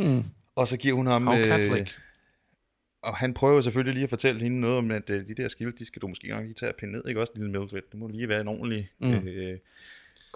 [0.04, 0.24] Mm.
[0.56, 1.28] Og så giver hun ham...
[1.28, 1.92] How Catholic.
[3.02, 5.78] og han prøver selvfølgelig lige at fortælle hende noget om, at øh, de der skilte,
[5.80, 7.82] de skal du måske nok lige tage og pinde ned, ikke også, lille Mildred?
[7.92, 9.08] Det må lige være en ordentlig, Mm.
[9.08, 9.28] mm.
[9.28, 9.58] øh,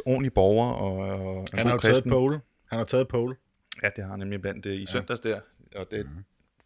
[0.06, 2.12] ordentlig borger og, og en Han god har jo taget kristen.
[2.12, 2.40] pole.
[2.70, 3.36] Han har taget pole.
[3.84, 5.40] Ja, det har han nemlig blandt øh, i søndags der.
[5.76, 6.24] Og det, mm.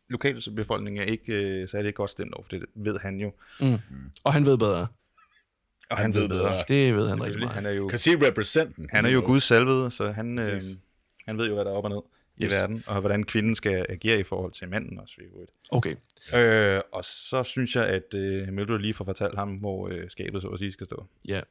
[0.09, 3.31] lokale befolkning er ikke øh, særlig godt stemt over, for det ved han jo.
[4.23, 4.87] Og han ved bedre.
[5.89, 6.63] Og Han ved bedre.
[6.67, 7.53] Det ved han rigtig meget.
[7.55, 8.89] Han er jo, Kan sige representen.
[8.91, 10.61] han er jo Guds salvede, så han, øh,
[11.25, 11.99] han ved jo, hvad der er op og ned.
[12.39, 15.15] I verden, og hvordan kvinden skal agere i forhold til manden også.
[15.17, 15.51] i øvrigt.
[15.69, 15.95] Okay.
[16.35, 20.41] Øh, og så synes jeg, at øh, Mildred lige får fortalt ham, hvor øh, skabet
[20.41, 21.05] så at sige skal stå.
[21.27, 21.41] Ja.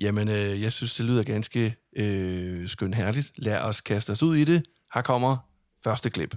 [0.00, 3.32] Jamen, øh, jeg synes, det lyder ganske øh, skønt herligt.
[3.36, 4.66] Lad os kaste os ud i det.
[4.94, 5.36] Her kommer
[5.84, 6.34] første klip.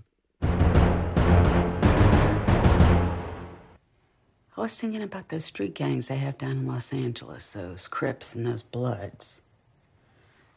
[4.58, 8.36] I was thinking about those street gangs they have down in Los Angeles, those Crips
[8.36, 9.44] and those Bloods.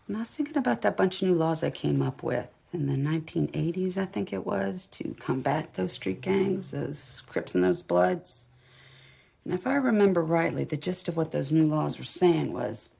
[0.09, 2.87] And I was thinking about that bunch of new laws they came up with in
[2.87, 7.83] the 1980s, I think it was, to combat those street gangs, those Crips and those
[7.83, 8.47] Bloods.
[9.45, 12.91] And if I remember rightly, the gist of what those new laws were saying was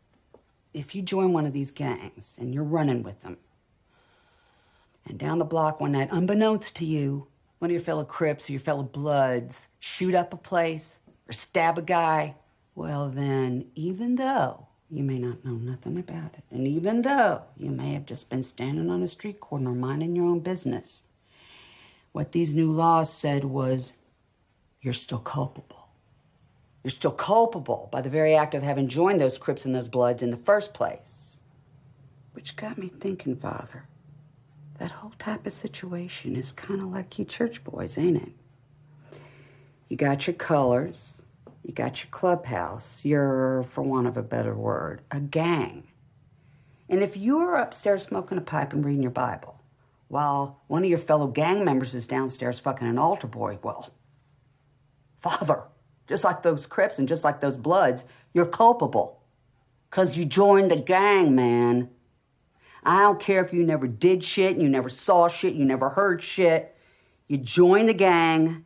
[0.73, 3.37] if you join one of these gangs and you're running with them,
[5.07, 7.27] and down the block one night, unbeknownst to you,
[7.59, 10.99] one of your fellow Crips or your fellow Bloods shoot up a place
[11.29, 12.35] or stab a guy,
[12.75, 17.71] well, then, even though you may not know nothing about it, and even though you
[17.71, 21.05] may have just been standing on a street corner minding your own business,
[22.13, 23.95] what these new laws said was
[24.81, 25.89] you're still culpable.
[26.85, 30.23] You're still culpable by the very act of having joined those Crips and those Bloods
[30.23, 31.41] in the first place.
[32.33, 33.85] Which got me thinking, Father.
[34.79, 39.19] That whole type of situation is kind of like you church boys, ain't it?
[39.89, 41.16] You got your colors,
[41.67, 45.83] you got your clubhouse, you're, for want of a better word, a gang.
[46.89, 49.61] And if you're upstairs smoking a pipe and reading your Bible,
[50.07, 53.93] while one of your fellow gang members is downstairs fucking an altar boy, well,
[55.21, 55.65] Father,
[56.07, 59.21] just like those Crips and just like those Bloods, you're culpable.
[59.91, 61.91] Because you joined the gang, man.
[62.85, 65.89] I don't care if you never did shit, and you never saw shit, you never
[65.89, 66.77] heard shit.
[67.27, 68.65] You join the gang,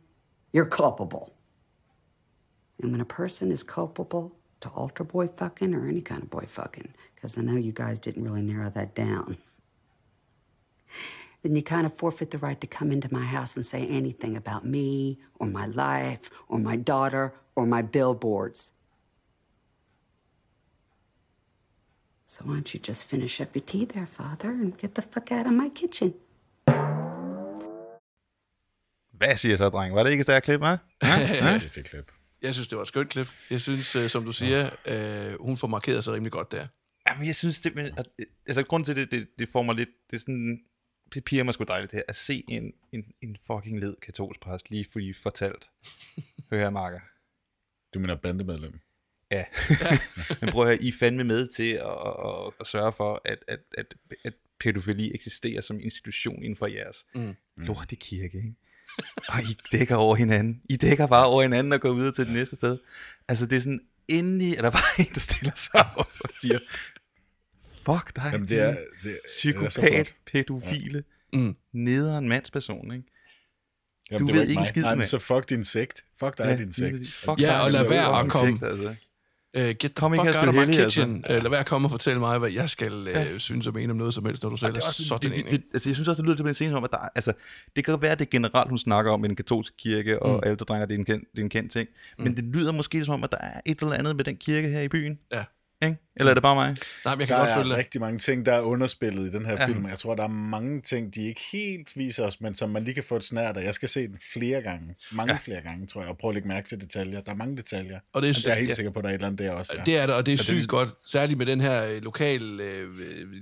[0.53, 1.30] you're culpable.
[2.81, 6.45] And when a person is culpable to altar boy fucking or any kind of boy
[6.47, 9.37] fucking, because I know you guys didn't really narrow that down,
[11.43, 14.35] then you kind of forfeit the right to come into my house and say anything
[14.37, 18.71] about me or my life or my daughter or my billboards.
[22.27, 25.31] So why don't you just finish up your tea there, Father, and get the fuck
[25.31, 26.13] out of my kitchen?
[29.11, 29.95] Hvad siger så, dreng?
[29.95, 30.77] Var det ikke et stærkt klip, hva'?
[31.01, 32.11] Det er et klip.
[32.41, 33.27] Jeg synes, det var et skønt klip.
[33.49, 36.67] Jeg synes, øh, som du siger, øh, hun får markeret sig rimelig godt der.
[37.07, 38.05] Jamen, jeg synes simpelthen, at,
[38.47, 40.59] altså grund til det, det, det får mig lidt, det er sådan,
[41.13, 44.69] det piger mig sgu dejligt her, at se en, en, en fucking led katolsk præst
[44.69, 45.69] lige få fortalt.
[46.51, 46.99] Hør her, Marker.
[47.93, 48.79] Du mener bandemedlem.
[49.31, 49.45] Ja.
[50.41, 51.85] Men prøv at høre, I er fandme med til at,
[52.25, 57.05] at, at sørge for, at, at, at, at pædofili eksisterer som institution inden for jeres
[57.15, 57.35] mm.
[57.57, 58.55] lorte kirke, ikke?
[59.27, 60.61] Og I dækker over hinanden.
[60.69, 62.77] I dækker bare over hinanden og går videre til det næste sted.
[63.27, 66.59] Altså, det er sådan, endelig er der bare en, der stiller sig op og siger,
[67.85, 71.39] fuck dig, Jamen, det er, din det, psykopat, det er pædofile, Mm.
[71.39, 71.55] mm.
[71.73, 73.03] nederen mandsperson, ikke?
[74.11, 76.03] Jamen, Du det ved ikke en skid, Nej, men så fuck din sekt.
[76.19, 77.13] Fuck dig, din lige sekt.
[77.13, 78.95] Fuck Ja, dig, og din lad være at din komme- sekt, altså.
[79.57, 81.15] Uh, get the Kom fuck out of my hellig, kitchen.
[81.15, 81.37] Altså.
[81.37, 83.97] Uh, lad være komme og fortælle mig, hvad jeg skal uh, synes og mene om
[83.97, 85.45] noget som helst, når du selv er sådan det, en.
[85.45, 87.33] det, altså, jeg synes også, det lyder til en scene som, at der, er- altså,
[87.75, 90.33] det kan være, at det er generelt, hun snakker om i den katolske kirke, og
[90.35, 90.39] mm.
[90.43, 91.89] alle der drenger, det er en kendt, det er en kendt ting.
[92.17, 92.23] Mm.
[92.23, 94.67] Men det lyder måske som om, at der er et eller andet med den kirke
[94.67, 95.19] her i byen.
[95.33, 95.43] Ja.
[95.83, 95.97] Ikke?
[96.15, 96.75] Eller er det bare mig?
[97.05, 99.31] Nej, men jeg kan Der godt følge er rigtig mange ting, der er underspillet i
[99.31, 99.65] den her Ja.
[99.67, 99.87] film.
[99.87, 102.93] Jeg tror, der er mange ting, de ikke helt viser os, men som man lige
[102.93, 103.63] kan få et snært af.
[103.65, 104.95] Jeg skal se den flere gange.
[105.11, 105.39] Mange ja.
[105.41, 107.21] flere gange, tror jeg, og prøve at lægge mærke til detaljer.
[107.21, 107.99] Der er mange detaljer.
[108.13, 109.27] Og det er, Og jeg er helt ja, sikker på, at der er et eller
[109.27, 109.73] andet der også.
[109.77, 109.83] Ja.
[109.83, 110.89] det er det, og det er sygt det- godt.
[111.05, 112.89] Særligt med den her øh, lokal øh,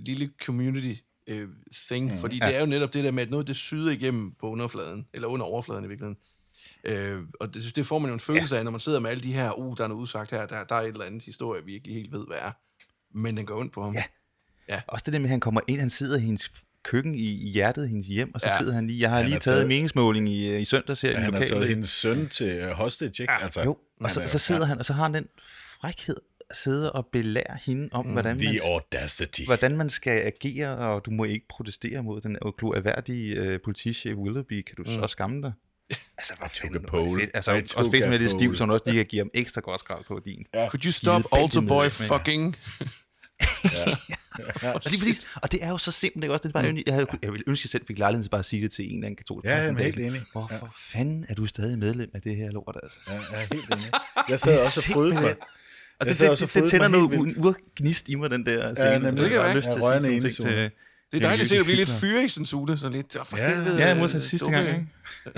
[0.06, 0.94] lille community
[1.28, 1.48] øh,
[1.88, 2.48] thing, mm, fordi ja.
[2.48, 5.28] det er jo netop det der med, at noget det syder igennem på underfladen, eller
[5.28, 6.18] under overfladen i virkeligheden.
[6.84, 8.60] Øh, og det, det får man jo en følelse ja.
[8.60, 10.64] af, når man sidder med alle de her, uh, der er noget udsagt her, der,
[10.64, 12.52] der er et eller andet historie, vi ikke lige helt ved, hvad er.
[13.18, 13.96] Men den går ondt på ham.
[14.70, 14.82] Ja.
[14.88, 16.52] Også det der med, at han kommer ind, han sidder i hendes
[16.84, 18.54] køkken i, i hjertet af hendes hjem, og så Ja.
[18.54, 18.60] ja.
[18.60, 21.02] sidder han lige, jeg har Han lige taget, taget- en meningsmåling i, øh, i søndags
[21.02, 21.50] her Ja, i han har lokalet.
[21.50, 23.34] taget hendes søn til uh, hostage, ikke?
[23.34, 25.26] Ja, altså, Jo, og så, så sidder han, og så har han den
[25.82, 26.16] frækhed
[26.50, 29.42] at sidde og belære hende om, mm, hvordan, man, The audacity.
[29.46, 34.62] hvordan man skal agere, og du må ikke protestere mod den erhverdige øh, politichef Willoughby,
[34.62, 35.02] kan du mm.
[35.02, 35.52] så skamme dig?
[36.18, 37.10] Altså, a fanden, pole.
[37.10, 37.30] hvor fedt.
[37.34, 39.80] Altså, I også fedt med det stiv, hun også lige kan give ham ekstra godt
[39.80, 40.46] skrald på din.
[40.56, 42.18] Could you stop altar boy bandemedlem, ja.
[42.18, 42.56] fucking?
[44.74, 46.44] Og, lige præcis, og det er jo så simpelt, ikke også?
[46.44, 46.78] Det er bare, mm.
[46.86, 48.72] jeg, havde, jeg ville ønske, at jeg selv fik lejlighed til bare at sige det
[48.72, 49.46] til en eller anden katolsk.
[49.46, 50.08] Ja, jeg er helt dag.
[50.08, 50.22] enig.
[50.32, 53.00] Hvorfor fanden er du stadig medlem af det her lort, altså?
[53.08, 53.92] Ja, jeg er helt enig.
[54.30, 55.24] Jeg sad også og frydede mig.
[55.24, 55.28] Og
[56.00, 57.38] Jeg det, det, det, det tænder noget helt vildt.
[57.38, 57.42] u-
[57.80, 59.00] urgnist i mig, den der scene.
[59.00, 59.06] nemlig.
[59.06, 59.56] Jeg Det kan har være.
[59.58, 60.72] lyst til Ja, at rørende sige
[61.12, 62.92] Det er dejligt at se, at der bliver lidt fyre i sådan en sule, sådan
[62.96, 64.88] lidt, "Åh, for Ja, helvede, Ja, modsat sidste dumme." gang, ikke?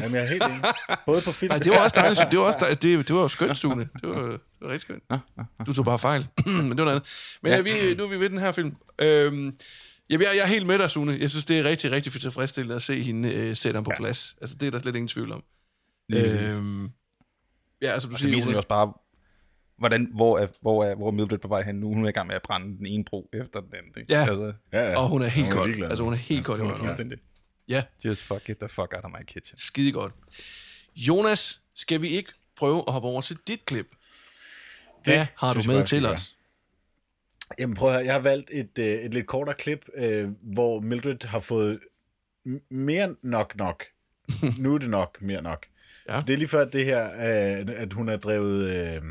[0.01, 0.61] Jamen, jeg er helt enig.
[1.05, 1.49] Både på film.
[1.49, 2.21] Nej, det var også dejligt.
[2.31, 2.81] Det var, også dejligt.
[2.81, 3.89] Det, det var jo skønt, Sune.
[4.01, 5.03] Det var, det var rigtig skønt.
[5.65, 6.27] Du tog bare fejl.
[6.45, 7.09] Men det var noget andet.
[7.43, 7.61] Men ja.
[7.61, 8.75] vi, nu er vi ved den her film.
[9.01, 9.55] Øhm,
[10.09, 11.17] Jamen, jeg, jeg er helt med dig, Sune.
[11.19, 13.97] Jeg synes, det er rigtig, rigtig tilfredsstillende at se hende øh, sætte ham på ja.
[13.97, 14.35] plads.
[14.41, 15.43] Altså, det er der slet ingen tvivl om.
[16.13, 16.89] Øhm,
[17.81, 18.93] ja, altså, du siger, viser den jo også bare,
[19.81, 21.87] hvordan, hvor, er, hvor, er, hvor er Mildred på vej hen nu.
[21.87, 23.91] Hun er i gang med at brænde den ene bro efter den anden.
[23.97, 24.13] Ikke?
[24.13, 24.19] Ja.
[24.19, 24.97] Altså, Ja, ja.
[24.97, 25.83] og hun er helt Hun er kold.
[25.83, 26.75] Altså, hun er helt kold i røven.
[26.77, 27.17] fuldstændig.
[27.67, 29.57] Ja, Just fuck it the fuck out of my kitchen.
[29.57, 30.13] skide godt.
[30.95, 33.87] Jonas, skal vi ikke prøve at hoppe over til dit klip?
[35.03, 36.35] Hvad Det har du jeg med vi til os?
[37.59, 40.79] Jamen prøv at høre, jeg har valgt et, øh, et lidt kortere klip, øh, hvor
[40.79, 41.79] Mildred har fået
[42.69, 43.83] mere nok nok.
[44.59, 45.65] nu er det nok mere nok.
[46.09, 46.23] Ja.
[46.27, 48.71] Det er lige før det her, øh, at hun er drevet...
[48.95, 49.01] Øh,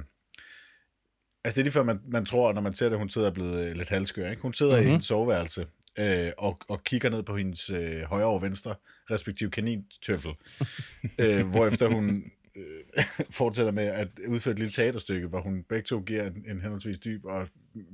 [1.45, 3.35] altså det er lige før, man, man tror, når man ser det, hun sidder er
[3.35, 4.31] blevet øh, lidt halskør.
[4.31, 4.43] Ikke?
[4.43, 4.87] Hun sidder mm-hmm.
[4.87, 5.67] i hendes soveværelse
[5.99, 8.75] øh, og, og kigger ned på hendes øh, højre og venstre,
[9.11, 10.33] respektive kanintøffel.
[11.21, 12.25] øh, hvorefter hun
[12.57, 13.05] øh,
[13.41, 16.99] fortsætter med at udføre et lille teaterstykke, hvor hun begge to giver en, en henholdsvis
[16.99, 17.49] dyb og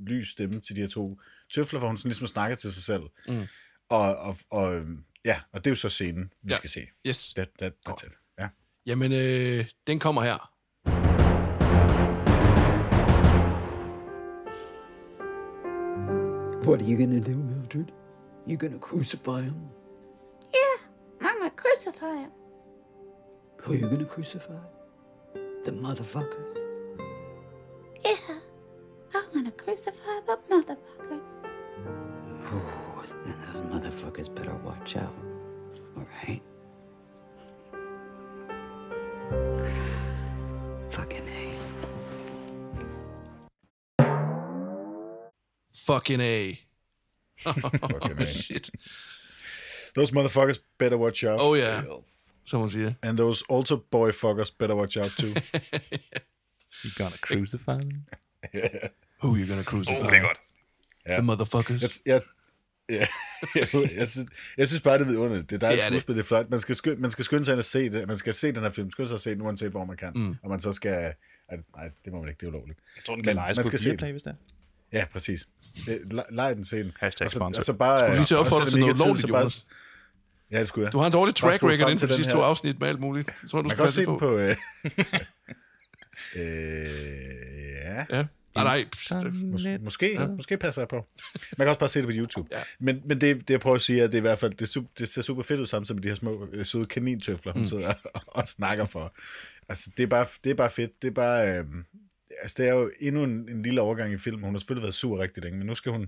[0.07, 1.19] lys stemme til de her to
[1.53, 3.03] tøfler, hvor hun sådan ligesom snakker til sig selv.
[3.27, 3.47] Mm.
[3.89, 4.81] Og, og, og,
[5.25, 6.55] ja, og det er jo så scenen, vi Ja.
[6.55, 6.87] skal se.
[7.07, 7.33] Yes.
[7.33, 8.11] That, that, that's it.
[8.39, 8.47] Ja.
[8.85, 10.56] Jamen, øh, den kommer her.
[16.67, 17.93] What are you gonna do, Mildred?
[18.45, 19.69] You gonna crucify him?
[20.53, 20.75] Yeah,
[21.21, 22.31] I'm gonna crucify him.
[23.61, 24.59] Who are you gonna crucify?
[25.63, 26.57] The motherfuckers?
[28.03, 28.17] Yeah,
[29.15, 31.21] I'm gonna crucify the motherfuckers.
[32.51, 35.15] Ooh, then those motherfuckers better watch out.
[35.95, 36.05] All
[45.87, 46.55] Fucking A.
[47.39, 48.25] Fucking A.
[48.43, 48.69] Shit.
[49.95, 51.39] Those motherfuckers better watch out.
[51.41, 51.81] Oh ja,
[52.45, 52.93] som hun siger.
[53.01, 55.33] And those altar boy fuckers better watch out too.
[56.83, 58.05] You gonna crucify them?
[59.23, 59.97] Who are you gonna crucify?
[59.99, 60.39] Oh, det er godt.
[61.07, 61.81] The motherfuckers.
[61.81, 62.21] jeg, jeg,
[62.89, 63.07] ja,
[63.99, 65.49] jeg, synes, jeg synes bare, det er vidunderligt.
[65.49, 65.97] Det er dejligt Det er det.
[65.99, 66.49] skuespil, det er flot.
[66.49, 68.07] Man skal, skynde, man skal skynde sig ind og se det.
[68.07, 68.91] Man skal se den her film.
[68.91, 70.11] Skynde sig at se den, uanset hvor man kan.
[70.15, 70.35] Mm.
[70.43, 71.13] Og man så skal...
[71.49, 72.39] Ej, nej, det må man ikke.
[72.39, 72.79] Det er ulovligt.
[72.95, 74.35] Jeg tror, den kan lejes man på skal se Viaplay, hvis det er.
[74.93, 75.47] Ja, præcis.
[75.89, 76.91] Øh, le- Lej den scene.
[76.99, 77.59] Hashtag og så, sponsor.
[77.59, 79.65] og så bare, Skulle lige til at opfordre det til noget lovligt, Jonas.
[80.51, 80.93] Ja, det skulle jeg.
[80.93, 82.99] Du har en dårlig track record inden for til de sidste to afsnit med alt
[82.99, 83.27] muligt.
[83.43, 84.37] Jeg tror, du Man skal kan også passe se den på.
[84.37, 84.55] Øh,
[86.35, 86.43] øh,
[87.85, 88.05] ja.
[88.17, 88.25] Ja.
[88.55, 88.85] Nej, nej.
[88.91, 90.27] pst, Mås- måske, ja.
[90.27, 90.95] måske passer jeg på.
[91.57, 92.47] Man kan også bare se det på YouTube.
[92.51, 92.59] Ja.
[92.79, 94.51] Men, men det, det, jeg prøver at sige, er, at det er i hvert fald,
[94.53, 96.85] det, er su- det ser super fedt ud samtidig med de her små øh, søde
[96.85, 97.67] kanintøfler, hun mm.
[97.67, 99.13] sidder og, og snakker for.
[99.69, 101.01] Altså, det er bare, det er bare fedt.
[101.01, 101.65] Det er bare, øh,
[102.41, 104.43] altså, det er jo endnu en, en lille overgang i filmen.
[104.43, 106.01] Hun har selvfølgelig været sur rigtig længe, men nu skal hun,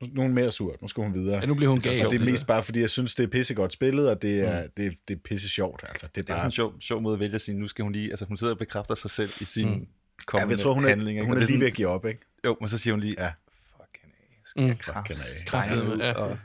[0.00, 0.76] nu, nu er hun mere sur.
[0.82, 1.38] Nu skal hun videre.
[1.40, 1.90] Ja, nu bliver hun gal.
[1.92, 2.30] og det er altså.
[2.32, 4.68] mest bare, fordi jeg synes, det er pissegodt spillet, og det er, mm.
[4.76, 5.84] det, er- det er pisse sjovt.
[5.88, 7.58] Altså, det er Det er bare, sådan en sjov, sjov måde at vælge at sige,
[7.58, 9.72] nu skal hun lige, altså hun sidder og bekræfter sig selv i sin mm.
[9.72, 9.84] ja,
[10.26, 11.18] kommende jeg tror, hun er, handling.
[11.18, 11.26] ikke?
[11.26, 12.20] hun er det lige ved at give op, ikke?
[12.44, 13.32] Jo, men så siger hun lige, Ja.
[13.76, 14.68] fucking A, skal Mm.
[14.68, 15.44] jeg Fucking A.
[15.46, 16.12] Kraftedeme, ud ja.
[16.12, 16.38] og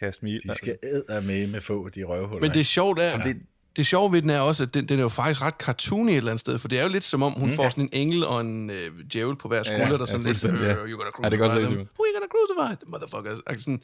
[0.00, 0.40] kaste mig.
[0.48, 2.40] De skal æde med med få de røvhuller.
[2.40, 4.74] Men det er sjovt er, Men det, det- det sjove ved den er også, at
[4.74, 6.88] den, den er jo faktisk ret cartoony et eller andet sted, for det er jo
[6.88, 7.56] lidt som om, hun mm.
[7.56, 10.28] får sådan en engel og en øh, djævel på hver skulder, ja, der sådan ja,
[10.28, 10.74] lidt, øh, ja.
[10.74, 11.78] you're gonna Ja, det kan crucify godt se, them.
[11.78, 12.84] Are you gonna crucify?
[12.84, 13.38] The motherfuckers.
[13.46, 13.82] Altså sådan,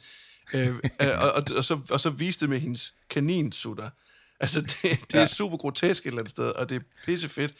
[0.53, 0.67] øh,
[1.01, 3.89] øh, og, og, og, så, og så viste det med hendes kaninsutter.
[4.39, 5.19] Altså, det, det ja.
[5.19, 7.53] er super grotesk et eller andet sted, og det er pisse fedt.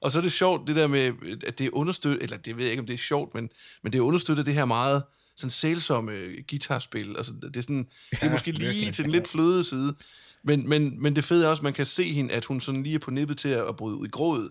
[0.00, 1.12] Og så er det sjovt, det der med,
[1.46, 3.50] at det er understøttet, eller det ved jeg ikke, om det er sjovt, men,
[3.82, 5.02] men det er understøttet det her meget
[5.36, 6.12] sådan sælsomme
[6.50, 7.16] guitarspil.
[7.16, 9.94] Altså, det er, sådan, det er måske lige til den lidt fløde side.
[10.42, 12.82] Men, men, men det fede er også, at man kan se hende, at hun sådan
[12.82, 14.50] lige er på nippet til at bryde ud i grådet,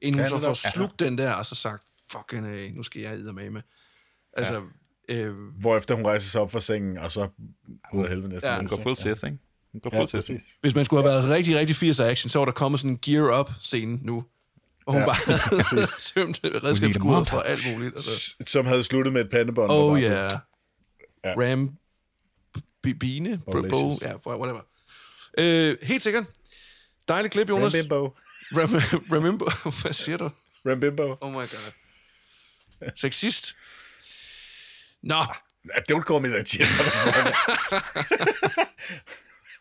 [0.00, 0.48] inden hun Ja, så netop.
[0.56, 3.62] får slugt den der, og så sagt, fucking af, nu skal jeg med med.
[4.32, 4.62] Altså,
[5.08, 7.28] øh, Hvorefter hun rejser sig op fra sengen, og så
[7.94, 8.50] ud af helvede næsten.
[8.50, 9.38] Ja, Hun går fuld Sith, ikke?
[9.72, 10.44] Hun går Ja, fuld Sith.
[10.60, 12.98] hvis man skulle have været rigtig, rigtig 80 action, så var der kommet sådan en
[13.02, 14.24] gear-up-scene nu,
[14.84, 17.94] hvor hun ja, Ja, bare sømt redskabsskuddet for alt muligt.
[17.96, 18.34] Altså.
[18.46, 19.70] Som havde sluttet med et pandebånd.
[19.70, 20.38] Oh bare- ja.
[21.24, 21.34] Ja.
[21.52, 21.76] Ram,
[22.82, 24.60] Bine, bro, ja, whatever.
[25.36, 26.24] Øh, helt sikkert.
[27.08, 27.74] Dejligt klip, Jonas.
[27.74, 28.10] Rambimbo.
[28.52, 28.74] Ram,
[29.12, 29.50] remember,
[29.82, 30.30] hvad siger du?
[30.66, 31.16] Rambimbo.
[31.20, 31.72] Oh my god.
[32.96, 33.54] Sexist.
[35.02, 35.24] Nå,
[35.92, 36.66] Don't call me that shit.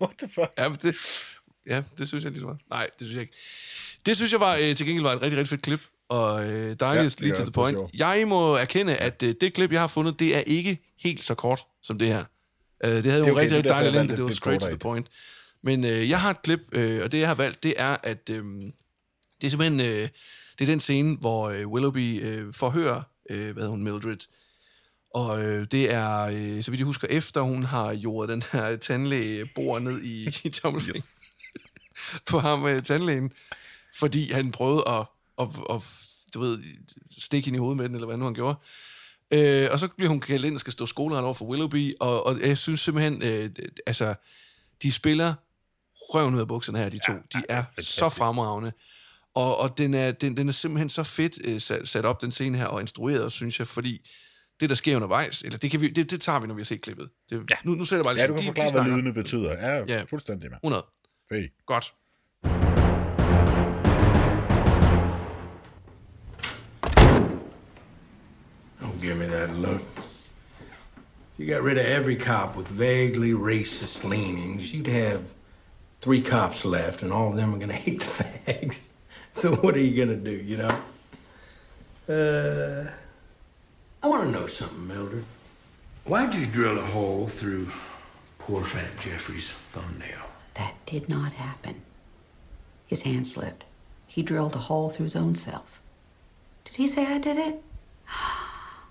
[0.02, 0.52] What the fuck?
[0.58, 0.96] ja, det,
[1.68, 2.58] ja, det synes jeg ligesom var.
[2.70, 3.34] Nej, det synes jeg ikke.
[4.06, 6.68] Det synes jeg var, øh, til gengæld var et rigtig, rigtig fedt klip, og øh,
[6.70, 7.76] Ja, dejligt det lige til the point.
[7.78, 7.94] sjovt.
[7.94, 11.36] Jeg må erkende, at øh, det klip, jeg har fundet, det er ikke helt så
[11.36, 12.26] kort som det her.
[12.84, 14.62] Øh, det havde jo Det okay, rigtig, rigtig derfor, dejlig jeg længde, det var straight
[14.62, 15.08] to the point.
[15.66, 18.30] Men øh, jeg har et klip, øh, og det jeg har valgt, det er, at
[18.30, 18.44] øh,
[19.42, 20.10] det er simpelthen øh,
[20.60, 24.18] det er den scene, hvor øh, Willoughby øh, forhører, øh, hvad hun, Mildred.
[25.14, 28.76] Og øh, det er, øh, så vidt jeg husker, efter hun har jordet den her
[28.76, 31.22] tandlæge bor ned i, i tommelfingeren yes.
[32.30, 33.32] på ham, øh, tandlægen,
[33.96, 35.06] fordi han prøvede at,
[35.40, 35.82] at, at,
[36.34, 36.64] du ved,
[37.18, 38.58] stikke hende i hovedet med den, eller hvad nu han gjorde.
[39.32, 42.26] Øh, og så bliver hun kaldt ind og skal stå skoleret over for Willoughby, og,
[42.26, 43.50] og jeg synes simpelthen, øh,
[43.86, 44.16] altså,
[44.82, 45.34] de spiller
[45.96, 47.14] røven ud af bukserne her, de to.
[47.34, 48.72] De er så fremragende.
[49.36, 52.32] Og, og den, er, den, den er simpelthen så fedt øh, sat, sat op, den
[52.32, 54.10] scene her, og instrueret, synes jeg, fordi
[54.60, 56.66] det, der sker undervejs, eller det, kan vi, det, det tager vi, når vi har
[56.66, 57.10] set klippet.
[57.30, 57.56] Det, ja.
[57.64, 58.96] nu, nu sætter jeg bare lige Ja, du kan de- de forklare, hvad snakker.
[58.98, 59.52] lydene betyder.
[59.52, 59.84] Ja, Ja.
[59.88, 60.04] ja.
[60.04, 60.58] fuldstændig med.
[60.64, 60.86] 100.
[61.30, 61.48] Fed.
[61.68, 61.94] Godt.
[68.82, 69.82] Don't give me that look.
[71.38, 74.74] You got rid of every cop with vaguely racist leanings.
[74.74, 75.22] You'd have
[76.02, 78.88] three cops left, and all of them are going to hate the fags.
[79.34, 80.80] So what are you going to do, you know?
[82.08, 82.90] Uh,
[84.02, 85.26] I want to know something, Mildred.
[86.06, 87.72] Why'd you drill a hole through
[88.38, 90.28] poor fat Jeffrey's thumbnail?
[90.54, 91.82] That did not happen.
[92.86, 93.64] His hand slipped.
[94.06, 95.82] He drilled a hole through his own self.
[96.64, 97.64] Did he say I did it?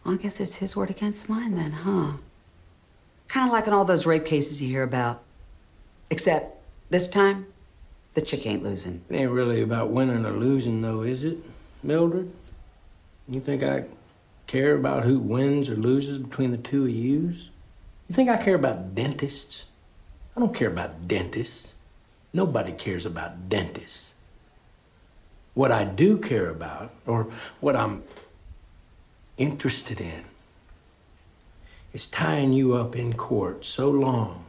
[0.07, 2.15] I guess it's his word against mine then, huh?
[3.29, 5.23] Kind of like in all those rape cases you hear about.
[6.11, 6.54] Except
[6.91, 7.47] this time,
[8.14, 9.03] the chick ain't losing.
[9.11, 11.39] It ain't really about winning or losing, though, is it,
[11.82, 12.30] Mildred?
[13.28, 13.85] You think I
[14.47, 17.51] care about who wins or loses between the two of yous?
[18.09, 19.64] You think I care about dentists?
[20.37, 21.74] I don't care about dentists.
[22.32, 24.14] Nobody cares about dentists.
[25.55, 27.28] What I do care about, or
[27.61, 28.03] what I'm
[29.37, 30.24] interested in,
[31.93, 34.45] is tying you up in court so long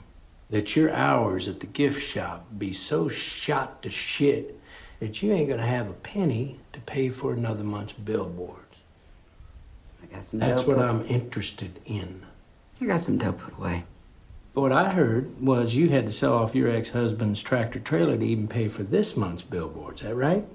[0.49, 4.59] that your hours at the gift shop be so shot to shit
[4.99, 8.61] that you ain't gonna have a penny to pay for another month's billboards.
[10.03, 12.23] I got some That's what put- I'm interested in.
[12.81, 13.85] I got some dough put away.
[14.53, 18.25] But what I heard was you had to sell off your ex-husband's tractor trailer to
[18.25, 20.01] even pay for this month's billboards.
[20.01, 20.45] That right?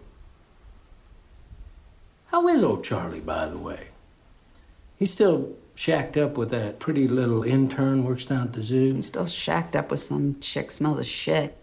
[2.26, 3.88] How is old Charlie, by the way?
[4.98, 8.92] He's still shacked up with that pretty little intern works down at the zoo.
[8.92, 11.56] He's still shacked up with some chick smells of shit.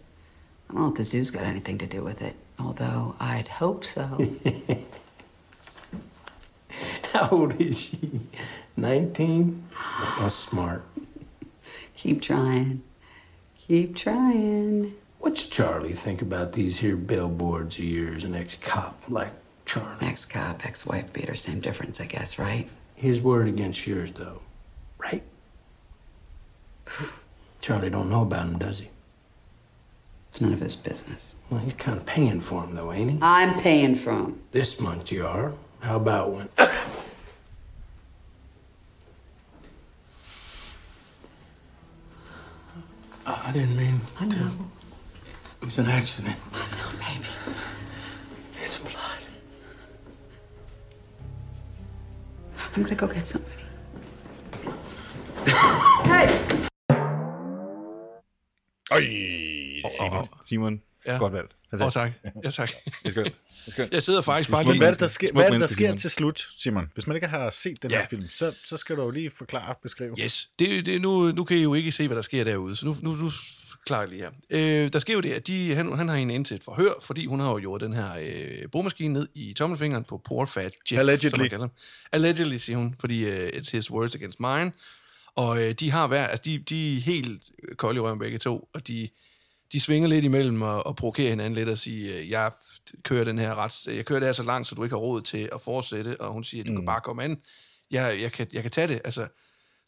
[0.68, 2.34] I don't know if the zoo's got anything to do with it.
[2.58, 4.18] Although I'd hope so.
[7.12, 8.22] How old is she?
[8.76, 9.62] 19?
[10.18, 10.84] That's smart.
[11.94, 12.82] Keep trying.
[13.56, 14.96] Keep trying.
[15.20, 19.32] What's Charlie think about these here billboards of yours, an ex-cop like
[19.64, 19.94] Charlie?
[20.00, 22.68] Ex cop, ex wife beater, same difference, I guess, right?
[22.98, 24.40] His word against yours, though.
[24.98, 25.22] Right?
[27.60, 28.88] Charlie don't know about him, does he?
[30.30, 31.36] It's none of his business.
[31.48, 33.18] Well, he's kind of paying for him, though, ain't he?
[33.22, 34.40] I'm paying for him.
[34.50, 35.52] This month you are.
[35.78, 36.48] How about when?
[36.58, 36.66] I
[43.46, 44.50] I didn't mean I know.
[45.62, 46.34] It was an accident.
[46.52, 47.28] Oh, baby.
[48.64, 48.97] It's a blood.
[52.78, 53.54] I'm gonna go get somebody.
[56.04, 56.28] hey!
[58.90, 59.00] Øj,
[59.98, 61.18] Simon, Simon Ja.
[61.18, 61.52] godt valgt.
[61.72, 62.12] Åh, oh, tak.
[62.44, 62.70] Ja, tak.
[62.84, 63.26] Det er skønt.
[63.26, 63.34] Det
[63.66, 63.92] er skønt.
[63.92, 64.78] Jeg sidder faktisk bare lige...
[64.78, 66.90] hvad er det, der sker, hvad er det, der sker til slut, Simon?
[66.94, 68.00] Hvis man ikke har set den Ja.
[68.00, 70.14] her film, så, så skal du jo lige forklare og beskrive.
[70.18, 72.86] Yes, det, det, nu, nu kan I jo ikke se, hvad der sker derude, så
[72.86, 73.30] nu, nu, nu
[73.96, 74.30] jeg lige her.
[74.50, 76.92] Øh, der sker jo det, at de, han, han har hende ind til et forhør,
[77.00, 80.72] fordi hun har jo gjort den her øh, boremaskine ned i tommelfingeren på poor fat
[80.90, 81.28] Jeff, Allegedly.
[81.28, 81.70] som man kalder ham.
[82.12, 84.72] Allegedly, siger hun, fordi øh, it's his words against mine.
[85.34, 87.42] Og øh, de har hver, altså de, de er helt
[87.76, 89.08] kolde i røven begge to, og de,
[89.72, 92.52] de svinger lidt imellem og, og provokerer hinanden lidt og siger, øh, jeg
[93.02, 95.22] kører den her ret, jeg kører det her så langt, så du ikke har råd
[95.22, 97.42] til at fortsætte, og hun siger, du kan bare komme an,
[97.90, 99.26] jeg, jeg, kan, jeg kan tage det, altså.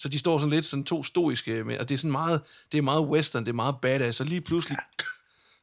[0.01, 2.43] Så de står sådan lidt sådan to stoiske, med, og det er sådan meget,
[2.73, 4.79] det er meget western, det er meget badass, og lige pludselig,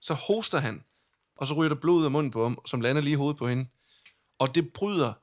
[0.01, 0.83] så hoster han,
[1.37, 3.47] og så ryger der blod af munden på ham, som lander lige i hovedet på
[3.47, 3.65] hende.
[4.39, 5.13] Og det bryder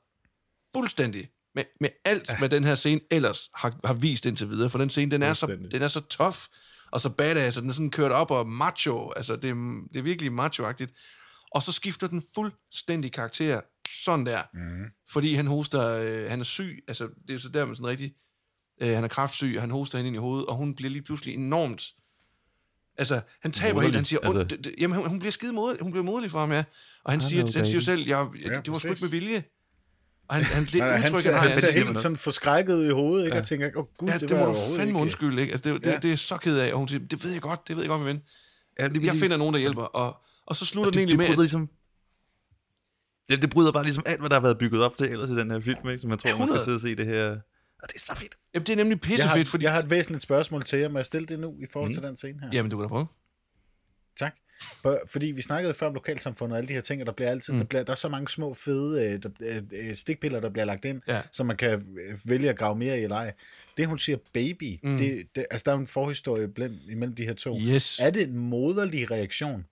[0.75, 2.37] fuldstændig med, med alt, ja.
[2.37, 4.69] hvad den her scene ellers har, har vist indtil videre.
[4.69, 6.37] For den scene, den er, så, den er så tough,
[6.91, 9.11] og så badass, og den er sådan kørt op og macho.
[9.15, 10.93] Altså, det, er- det er virkelig macho-agtigt.
[11.51, 13.61] Og så skifter den fuldstændig karakter
[14.03, 14.41] sådan der.
[14.53, 14.85] Mm.
[15.09, 18.13] Fordi han hoster, øh, han er syg, altså det er så der med sådan rigtig,
[18.81, 21.01] øh, han er kraftsyg, og han hoster hende ind i hovedet, og hun bliver lige
[21.01, 21.83] pludselig enormt,
[22.97, 24.39] altså han taber helt, han siger, altså.
[24.39, 26.63] altså, jamen hun, hun bliver skide modig, hun bliver modig for ham, ja.
[27.03, 29.09] Og han, siger, er han siger jo selv, jeg, Ja, det var sgu ikke med
[29.09, 29.43] vilje.
[30.27, 33.25] Og han, han, det Han, ser, han han ser helt sådan forskrækket ud i hovedet,
[33.25, 33.35] ikke?
[33.35, 33.41] Ja.
[33.41, 34.99] Og tænker, åh oh, gud, ja, det, det, var må du fandme ikke.
[34.99, 35.51] undskylde, ikke?
[35.51, 35.97] Altså, det, det, Ja.
[35.97, 37.89] det er så ked af, og hun siger, det ved jeg godt, det ved jeg
[37.89, 38.21] godt, min ven.
[38.79, 41.19] Ja, lige Jeg finder nogen, der hjælper, og, og så slutter Og den det, egentlig
[41.19, 41.69] det med, at, ligesom...
[43.29, 45.35] Ja, det bryder bare ligesom alt, hvad der har været bygget op til ellers i
[45.35, 46.01] den her film, ikke?
[46.01, 46.63] Som jeg tror, man skal 100.
[46.63, 47.37] sidde og se det her.
[47.85, 48.35] Og det er så fedt.
[48.53, 49.63] jamen, det er nemlig Jeg har, pissefedt, fordi...
[49.63, 50.89] jeg har et væsentligt spørgsmål til jer.
[50.89, 52.49] Må jeg stille det nu i forhold til den scene her?
[52.53, 53.07] Jamen, du kan da prøve.
[54.19, 54.35] Tak.
[54.81, 57.29] For- Fordi vi snakkede før om lokalsamfundet og alle de her ting, og der bliver
[57.31, 57.59] altid, mm.
[57.59, 60.65] der, bliver, der er så mange små fede øh, der, øh, øh, stikpiller, der bliver
[60.65, 61.21] lagt ind, Ja.
[61.31, 63.33] så man kan øh, vælge at grave mere i eller ej.
[63.77, 64.97] Det, hun siger baby, mm.
[64.97, 67.59] det, det, altså der er jo en forhistorie blandt, imellem de her to.
[67.59, 67.99] Yes.
[67.99, 69.65] Er det en moderlig reaktion?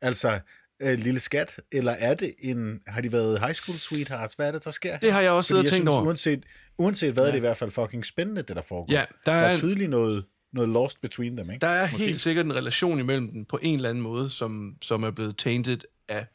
[0.00, 0.40] Altså,
[0.82, 4.34] øh, lille skat, eller er det en, har de været high school sweethearts?
[4.34, 4.98] Hvad er det, der sker?
[4.98, 6.06] Det har jeg også siddet og tænkt synes, over.
[6.06, 6.44] Uanset,
[6.80, 7.26] uanset hvad, ja.
[7.26, 8.92] det er i hvert fald fucking spændende, det der foregår.
[8.92, 11.60] Ja, der der er er en- tydeligt noget, noget lost between them, ikke?
[11.60, 15.02] Der er helt sikkert en relation imellem dem på en eller anden måde, som, som
[15.02, 15.78] er blevet tainted
[16.08, 16.26] af,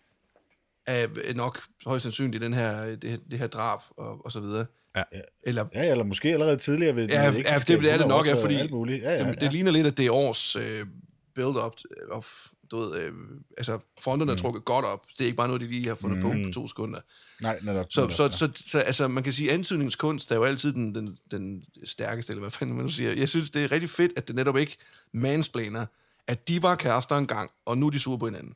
[0.87, 4.65] af nok højst sandsynligt den her, det, her- det her drab og, og så videre.
[4.95, 5.01] Ja.
[5.43, 8.27] Eller, Ja, eller måske allerede tidligere ved ja, ved ja, det, det er det nok,
[8.27, 9.03] ja, fordi muligt.
[9.03, 10.85] Ja, ja, det, det ligner lidt, at det er års øh,
[11.35, 11.73] build-up
[12.11, 13.13] of, du ved, øh,
[13.57, 15.05] altså fronterne er trukket godt op.
[15.17, 16.21] Det er ikke bare noget, de lige har fundet mm.
[16.21, 16.99] på på to sekunder.
[17.41, 17.85] Nej, netop.
[17.89, 18.31] Så, netop, så, ja.
[18.31, 22.31] så, så altså, man kan sige, at antydningskunst er jo altid den, den, den stærkeste,
[22.31, 23.13] eller hvad fanden man nu siger.
[23.13, 24.77] Jeg synes, det er rigtig fedt, at det netop ikke
[25.11, 25.85] mansplaner,
[26.27, 28.53] at de var kærester engang, og nu er de sure på hinanden.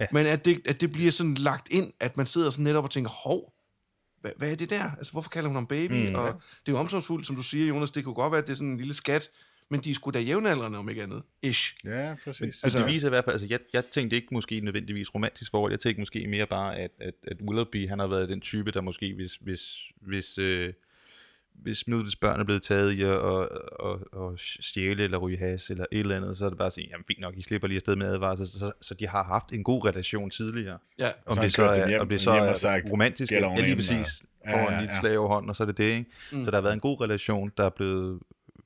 [0.00, 0.06] Ja.
[0.12, 2.90] Men at det, at det bliver sådan lagt ind, at man sidder sådan netop og
[2.90, 3.52] tænker, hov,
[4.20, 4.90] hvad, hvad er det der?
[4.98, 6.08] Altså, hvorfor kalder hun ham baby?
[6.08, 8.46] Mm, og det er jo omsorgsfuldt, som du siger, Jonas, det kunne godt være, at
[8.46, 9.30] det er sådan en lille skat,
[9.70, 11.22] men de er sgu da jævnaldrende, om ikke andet.
[11.42, 11.74] Ish.
[11.84, 12.42] Ja, præcis.
[12.42, 15.50] Altså, Altså- det viser i hvert fald, altså jeg, jeg tænkte ikke måske nødvendigvis romantisk
[15.50, 18.70] forhold, jeg tænkte måske mere bare, at, at, at Willoughby, han har været den type,
[18.70, 20.72] der måske, hvis, hvis, hvis, øh,
[21.54, 23.48] hvis Middel's børn er blevet taget i at og,
[23.80, 26.72] og, og stjæle eller ryge has eller et eller andet, så er det bare at
[26.72, 29.24] sige, jamen fint nok, I slipper lige afsted med advarsel, så, så, så de har
[29.24, 30.78] haft en god relation tidligere.
[30.98, 31.06] Ja.
[31.06, 33.56] Om Så det han så er, hjem- om det så er sagt, romantisk, "Get ja
[33.56, 35.00] lige in", præcis, og- Ja, en ja, lille ja.
[35.00, 36.04] slag over hånden, og så er det det, ikke?
[36.32, 36.44] Mm.
[36.44, 38.20] Så der har været en god relation, der er blevet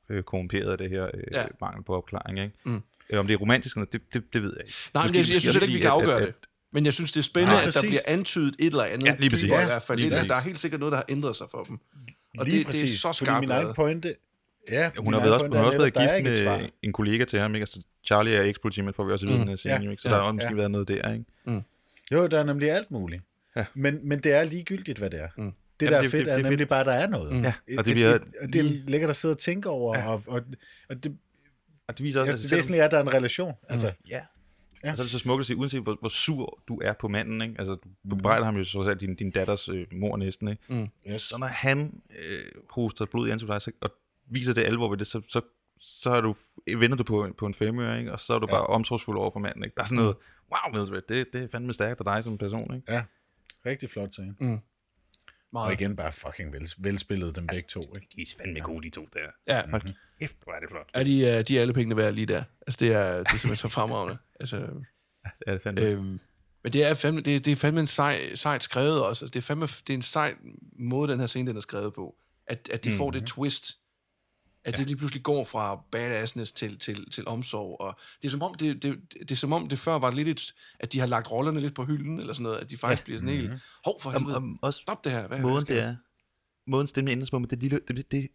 [0.08, 1.44] øh, korrumperet af det her øh, Ja.
[1.60, 2.52] mangel på opklaring, ikke?
[2.64, 2.82] Mm.
[3.10, 4.76] Øh, om det er romantisk, eller- det, det, det ved jeg ikke.
[4.94, 6.48] Nej, men Måske- jeg, jeg måske synes ikke, vi kan fordi, at- afgøre at- det.
[6.72, 9.06] Men jeg synes, det er spændende, Nej, at der bliver antydet et eller andet.
[9.06, 9.44] Ja, lige præcis.
[9.44, 9.98] dybere Ja, i hvert fald.
[9.98, 11.78] lige Der, er helt sikkert noget, der har ændret sig for dem.
[12.38, 12.82] Og Lige det, præcis.
[12.90, 14.14] det er så Fordi skarpt min egen pointe...
[14.70, 17.54] Ja, Hun har, været også, hun har også været gift med en kollega til ham,
[17.54, 17.62] ikke?
[17.62, 19.50] Altså, Charlie er ekspolitimand, får vi også at vide Mm.
[19.50, 19.56] mm.
[19.64, 19.80] Ja.
[19.82, 20.02] jo, ikke?
[20.02, 20.14] Så Ja.
[20.14, 20.54] der har måske Ja.
[20.54, 21.24] været noget der, ikke?
[22.12, 23.22] Jo, der er nemlig alt muligt.
[23.56, 23.64] Ja.
[23.74, 25.28] Men, men det er ligegyldigt, hvad det er.
[25.36, 25.52] Mm.
[25.80, 26.68] Det, Jamen, der er fedt, det- er det er nemlig fedt.
[26.68, 27.42] bare, at der er noget.
[27.42, 28.12] Ja, Et- og det et- bliver
[28.42, 30.42] og det er lige- lækkert at sidde og tænke over, og, og,
[30.88, 31.18] og det,
[31.88, 33.52] Og det viser også, ja, altså, det væsentlige er, at der er en relation.
[33.68, 33.92] Altså, Ja.
[34.16, 34.22] Ja.
[34.84, 34.90] Ja.
[34.90, 37.08] Og så er det så smukt at se, uanset hvor, hvor sur du er på
[37.08, 37.54] manden, ikke?
[37.58, 37.74] Altså,
[38.10, 40.62] du bebrejder ham jo så selv din, din datters øh, mor næsten, ikke?
[40.68, 40.88] Mm.
[41.12, 41.22] yes.
[41.22, 42.38] Så når han øh,
[42.70, 43.90] hoster blod i ansigtet og
[44.30, 45.40] viser det alvor ved det, så, så,
[45.80, 46.34] så er du,
[46.78, 48.12] vender du på, på en femøre, ikke?
[48.12, 48.66] Og så er du bare ja.
[48.74, 49.74] omsorgsfuld over for manden, ikke?
[49.74, 50.16] Der er sådan noget,
[50.52, 52.92] wow, Mildred, det, det er fandme stærkt af dig som person, ikke?
[52.92, 53.02] Ja,
[53.66, 54.34] rigtig flot scene.
[54.40, 54.58] Mm.
[55.56, 55.80] Og Meget.
[55.80, 57.80] igen bare fucking vel, velspillet dem begge to.
[57.80, 58.08] Ikke?
[58.16, 59.54] De er fandme gode, de to der.
[59.54, 59.70] Ja.
[59.70, 59.82] Hold
[60.20, 60.90] kæft, hvor er det flot.
[60.94, 62.42] Er de, øh, de er alle pengene værd lige der.
[62.66, 64.18] Altså, det er, det er simpelthen så fremragende.
[64.40, 65.82] Altså, Ja, det er fandme.
[65.82, 66.20] øhm,
[66.62, 69.24] men det er fandme, det, det er fandme en sej, sejt skrevet også.
[69.24, 70.34] Altså, det, er fandme, det er en sej
[70.78, 72.16] måde, den her scene den er skrevet på.
[72.46, 72.96] At, at de mm.
[72.96, 73.78] får det twist.
[74.66, 74.78] At ja.
[74.78, 77.80] det lige pludselig går fra badassness til, til, til omsorg.
[77.80, 80.28] Og det, er som om, det, det, det, er som om, det før var lidt
[80.28, 82.58] et, at de har lagt rollerne lidt på hylden, eller sådan noget.
[82.58, 83.04] At de faktisk ja.
[83.04, 83.52] bliver sådan helt,
[83.84, 85.28] hov for helvede, om, også stop det her.
[85.28, 85.96] Hvad, måden, hvad det er,
[86.66, 88.28] måden stemmen ændres på, men det lille, det, det, det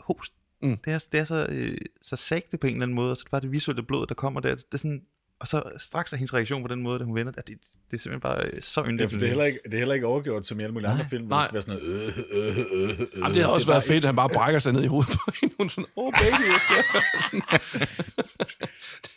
[0.00, 0.32] host,
[0.62, 0.76] Mm.
[0.76, 3.22] det, er, det er så, øh, så sagte på en eller anden måde, og så
[3.24, 4.54] det bare det visuelle blod, der kommer der.
[4.54, 5.02] Det er sådan,
[5.40, 7.58] og så straks er hendes reaktion på den måde, da hun vender, at det,
[7.90, 9.10] det er simpelthen bare øh, så Ja, yndigt.
[9.12, 11.06] for det er heller ikke, det er heller ikke overgjort som i alle mulige andre
[11.10, 11.48] film, hvor Nej.
[11.48, 12.06] det skal være sådan noget...
[12.06, 14.60] Øh, øh, øh, øh, Jamen, det har også er været fedt, at han bare brækker
[14.60, 15.54] sig ned i hovedet på hende.
[15.58, 17.00] Hun er sådan, åh, oh, baby, sker der?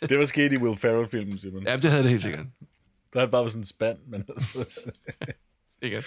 [0.08, 1.62] Det var sket i Will Ferrell-filmen, Simon.
[1.66, 2.46] Ja, det havde det helt sikkert.
[3.12, 4.24] Der har det bare været sådan en spand, men
[5.82, 6.04] Sikkert.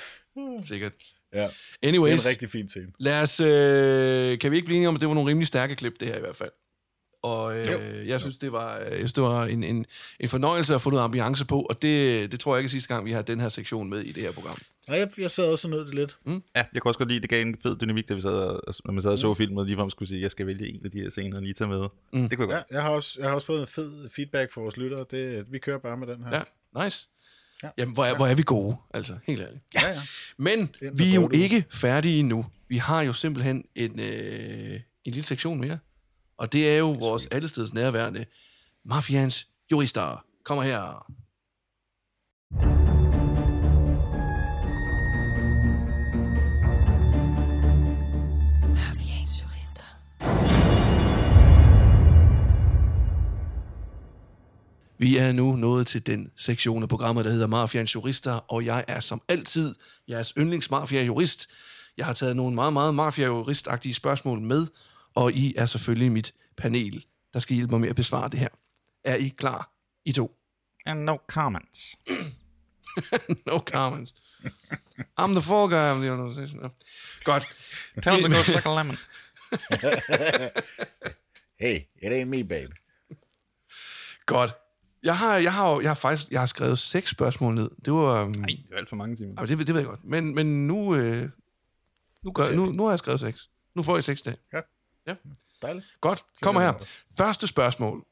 [0.64, 0.92] Sikkert.
[1.34, 1.46] ja, det
[1.84, 2.88] er Anyways, en rigtig fin scene.
[3.00, 5.76] lad os, øh, kan vi ikke blive enige om, at det var nogle rimelig stærke
[5.76, 6.52] klip, det her i hvert fald.
[7.26, 9.86] Og øh, jeg synes, det var, jeg synes, det var en, en,
[10.20, 12.94] en fornøjelse at få noget ambiance på, og det, det tror jeg ikke er sidste
[12.94, 14.58] gang, vi har den her sektion med i det her program.
[14.88, 16.18] Nej, jeg, jeg sad også og nød det lidt.
[16.28, 18.74] Ja, jeg kan også godt lide, det gav en fed dynamik, da vi sad og,
[18.86, 20.92] når man sad og så filmen, lige frem skulle sige, jeg skal vælge en af
[20.92, 21.88] de her scener og lige tage med.
[22.14, 22.30] Mm.
[22.30, 22.66] Det kunne jeg Ja, godt.
[22.72, 25.06] jeg har også, jeg har også fået en fed feedback fra vores lyttere.
[25.12, 26.44] Det, vi kører bare med den her.
[26.76, 27.08] Ja, nice.
[27.64, 27.70] Ja.
[27.78, 29.62] Jamen, hvor er, hvor er vi gode, altså, helt ærligt.
[29.76, 29.92] ja.
[29.94, 30.02] ja.
[30.38, 32.46] Men Ind vi er jo ikke færdige endnu.
[32.68, 34.74] Vi har jo simpelthen en, øh,
[35.06, 35.78] en lille sektion mere.
[36.38, 38.26] Og det er jo vores allesteds nærværende
[38.86, 40.26] Mafians jurister.
[40.44, 41.12] Kommer her.
[49.42, 49.84] Jurister.
[54.98, 58.86] Vi er nu nået til den sektion af programmet, der hedder Mafians Jurister, og jeg
[58.88, 59.76] er som altid
[60.10, 61.48] jeres yndlingsmafia-jurist.
[61.98, 64.68] Jeg har taget nogle meget, meget mafia-jurist-agtige spørgsmål med,
[65.16, 68.48] og I er selvfølgelig mit panel, der skal hjælpe mig med at besvare det her.
[69.04, 69.72] Er I klar?
[70.06, 70.38] I to.
[70.86, 71.96] And no comments.
[73.52, 74.14] No comments.
[75.20, 76.62] I'm the fall guy of the organization.
[76.62, 76.70] No.
[77.24, 77.44] Godt.
[78.04, 78.98] Tell them to go suck a lemon.
[81.60, 82.74] Hey, it ain't me, babe.
[84.26, 84.54] Godt.
[85.04, 87.70] Jeg har, jeg har, jo- jeg har faktisk jeg har skrevet seks spørgsmål ned.
[87.86, 88.24] Det var...
[88.24, 89.46] Um, Nej, det er alt for mange timer.
[89.46, 90.04] det, det ved jeg godt.
[90.04, 91.30] Men, men nu, øh,
[92.24, 93.50] nu, gør, nu, nu har jeg skrevet seks.
[93.76, 94.38] Nu får I seks dage.
[94.54, 94.60] Ja.
[95.08, 95.16] Ja.
[95.62, 95.86] Dejligt.
[96.02, 96.74] Godt, kommer her.
[97.18, 98.06] Første spørgsmål.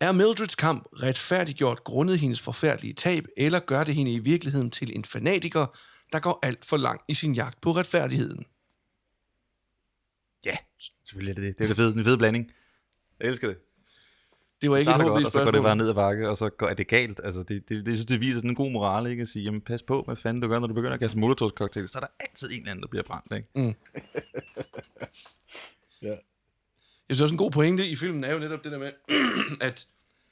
[0.00, 4.96] er Mildreds kamp retfærdiggjort grundet hendes forfærdelige tab, eller gør det hende i virkeligheden til
[4.96, 5.78] en fanatiker,
[6.12, 8.46] der går alt for langt i sin jagt på retfærdigheden?
[10.44, 10.56] Ja,
[11.04, 11.58] selvfølgelig er det det.
[11.58, 12.52] Det er det fede, den fede blanding.
[13.20, 13.58] Jeg elsker det.
[14.62, 16.48] Det var ikke et godt, og så går det bare ned ad bakke, og så
[16.48, 17.20] går, er det galt.
[17.24, 19.22] Altså, det, det, det, jeg synes, det viser sådan en god moral, ikke?
[19.22, 21.50] At sige, jamen pas på, hvad fanden du gør, når du begynder at kaste molotov
[21.50, 23.76] cocktail, så er der altid en eller anden, der bliver brændt, ikke?
[26.02, 26.14] Ja.
[27.08, 28.92] Jeg synes også en god pointe i filmen er jo netop det der med,
[29.68, 29.86] at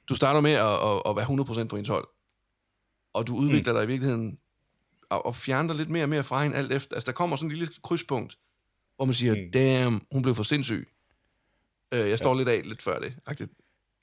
[0.09, 2.09] du starter med at, at, at være 100% på ens hold.
[3.13, 4.39] Og du udvikler dig i virkeligheden
[5.09, 6.97] og, og fjerner dig lidt mere og mere fra hende alt efter.
[6.97, 8.39] Altså der kommer sådan en lille krydspunkt,
[8.97, 9.51] hvor man siger, mm.
[9.51, 10.89] damn, hun blev for sindssyg.
[11.93, 12.39] Øh, jeg står ja.
[12.39, 13.15] lidt af lidt før det.
[13.27, 13.53] Agtigt.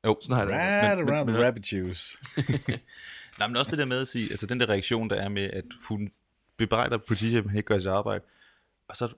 [0.05, 0.17] Jo.
[0.21, 0.55] Sådan har jeg det.
[0.55, 2.17] Right men- around men- the rabbit juice.
[3.39, 5.43] Nej, men også det der med at sige, altså den der reaktion, der er med,
[5.43, 6.11] at hun
[6.57, 8.23] bebrejder politichefen, han ikke gør sit arbejde,
[8.87, 9.09] og så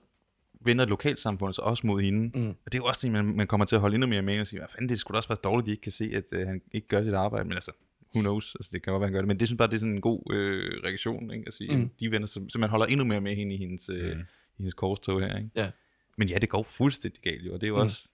[0.60, 2.38] vender lokalsamfundet sig også mod hende.
[2.38, 2.48] Mm.
[2.48, 4.40] Og det er jo også det, man, man kommer til at holde endnu mere med,
[4.40, 6.10] og sige, hvad fanden, det skulle da også være dårligt, at de ikke kan se,
[6.14, 7.70] at øh, han ikke gør sit arbejde, men altså,
[8.14, 9.74] who knows, altså det kan godt være, han gør det, men det synes bare, det
[9.74, 11.44] er sådan en god øh, reaktion, ikke?
[11.46, 11.90] at sige, mm.
[12.00, 14.20] de vender sig, så man holder endnu mere med hende i hendes, øh, mm.
[14.20, 14.24] i
[14.58, 15.50] hendes korstog her, ikke?
[15.54, 15.70] Ja.
[16.16, 17.82] Men ja, det går fuldstændig galt jo, og det er jo mm.
[17.82, 18.08] også,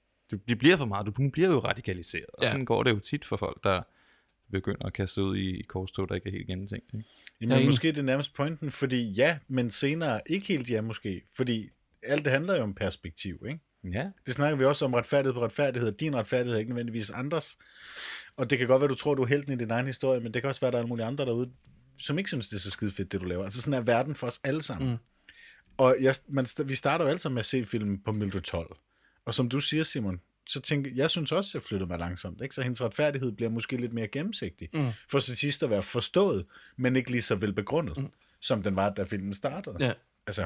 [0.49, 2.51] det, bliver for meget, du hun bliver jo radikaliseret, og Ja.
[2.51, 3.83] sådan går det jo tit for folk, der
[4.51, 6.95] begynder at kaste ud i, korstog, der ikke er helt gennemtænkt.
[6.95, 7.09] Ikke?
[7.41, 7.71] Jamen, Jeg er enig.
[7.71, 11.69] måske det er nærmest pointen, fordi ja, men senere ikke helt ja måske, fordi
[12.03, 13.61] alt det handler jo om perspektiv, ikke?
[13.93, 15.93] Ja, Det snakker vi også om retfærdighed på retfærdighed.
[15.93, 17.59] Din retfærdighed er ikke nødvendigvis andres.
[18.37, 20.35] Og det kan godt være, du tror, du er helten i din egen historie, men
[20.35, 21.51] det kan også være, at der er alle mulige andre derude,
[21.99, 23.45] som ikke synes, det er så skide fedt, det du laver.
[23.45, 24.91] Altså sådan er verden for os alle sammen.
[24.91, 24.97] Mm.
[25.77, 28.77] Og jeg, man, vi starter jo alle sammen med at se filmen på Mildred 12.
[29.27, 32.41] Og som du siger, Simon, så tænker jeg synes også, jeg flytter mig langsomt.
[32.41, 32.55] Ikke?
[32.55, 34.69] Så hendes retfærdighed bliver måske lidt mere gennemsigtig.
[34.73, 34.91] Mm.
[35.11, 36.47] For til sidst at være forstået,
[36.77, 38.11] men ikke lige så velbegrundet, mm.
[38.41, 39.77] som den var, da filmen startede.
[39.81, 39.93] Ja.
[40.27, 40.43] Altså,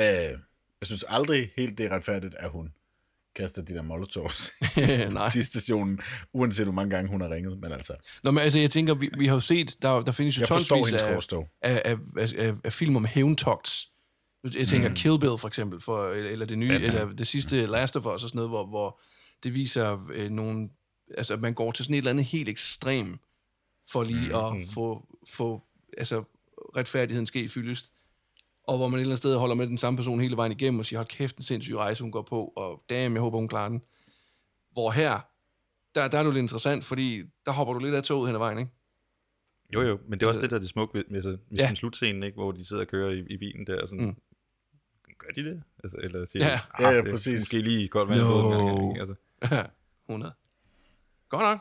[0.00, 0.38] øh,
[0.80, 2.72] jeg synes aldrig helt, det er retfærdigt, at hun
[3.34, 4.52] kaster de der molotovs
[5.10, 5.28] Nej.
[5.28, 6.00] til stationen,
[6.32, 7.58] uanset hvor mange gange hun har ringet.
[7.58, 10.36] Men altså, Nå, men altså, jeg tænker, vi, vi har jo set, der, der findes
[10.36, 11.16] jo jeg tonsvis af,
[11.62, 13.92] af, af, af, af, af film om hævntogts.
[14.54, 14.94] Jeg tænker mm.
[14.94, 16.86] Kill Bill for eksempel, for, eller, det nye, Ja, ja.
[16.86, 19.00] eller det sidste Last of Us og sådan noget, hvor, hvor
[19.42, 20.68] det viser øh, nogle,
[21.16, 23.18] altså at man går til sådan et eller andet helt ekstrem,
[23.88, 24.34] for lige mm.
[24.34, 25.62] at få, få
[25.98, 26.24] altså,
[26.76, 27.92] retfærdigheden ske fyldest.
[28.68, 30.80] Og hvor man et eller andet sted holder med den samme person hele vejen igennem
[30.80, 33.48] og siger, hold kæft, en sindssyg rejse, hun går på, og damn, jeg håber, hun
[33.48, 33.82] klarer den.
[34.72, 35.20] Hvor her,
[35.94, 38.38] der, der er jo lidt interessant, fordi der hopper du lidt af toget hen ad
[38.38, 38.70] vejen, ikke?
[39.74, 41.58] Jo, jo, men det er også det, der er det smukke ved, med, med, med
[41.58, 41.64] Ja.
[41.68, 41.74] ja.
[41.74, 44.16] slutscenen, ikke, hvor de sidder og kører i, i bilen der, og sådan, Mm.
[45.18, 45.62] Gør de det?
[45.84, 46.52] Altså, eller siger Ja.
[46.52, 47.40] de, Ja, ja, det er præcis.
[47.40, 48.90] Måske lige koldt vand No.
[48.94, 49.00] ikke?
[49.00, 49.66] altså.
[50.08, 50.34] 100.
[51.28, 51.58] Godt nok.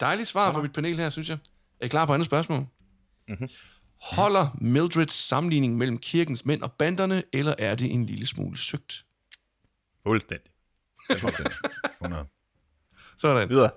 [0.00, 1.38] Dejligt svar fra mit panel her, synes jeg.
[1.80, 2.66] Er I klar på andet spørgsmål?
[3.28, 3.48] Mhm.
[4.02, 9.04] Holder Mildreds sammenligning mellem kirkens mænd og banderne, eller er det en lille smule søgt?
[10.06, 10.50] Fuldstændig.
[11.10, 12.26] 100.
[13.18, 13.48] Sådan.
[13.48, 13.70] Videre.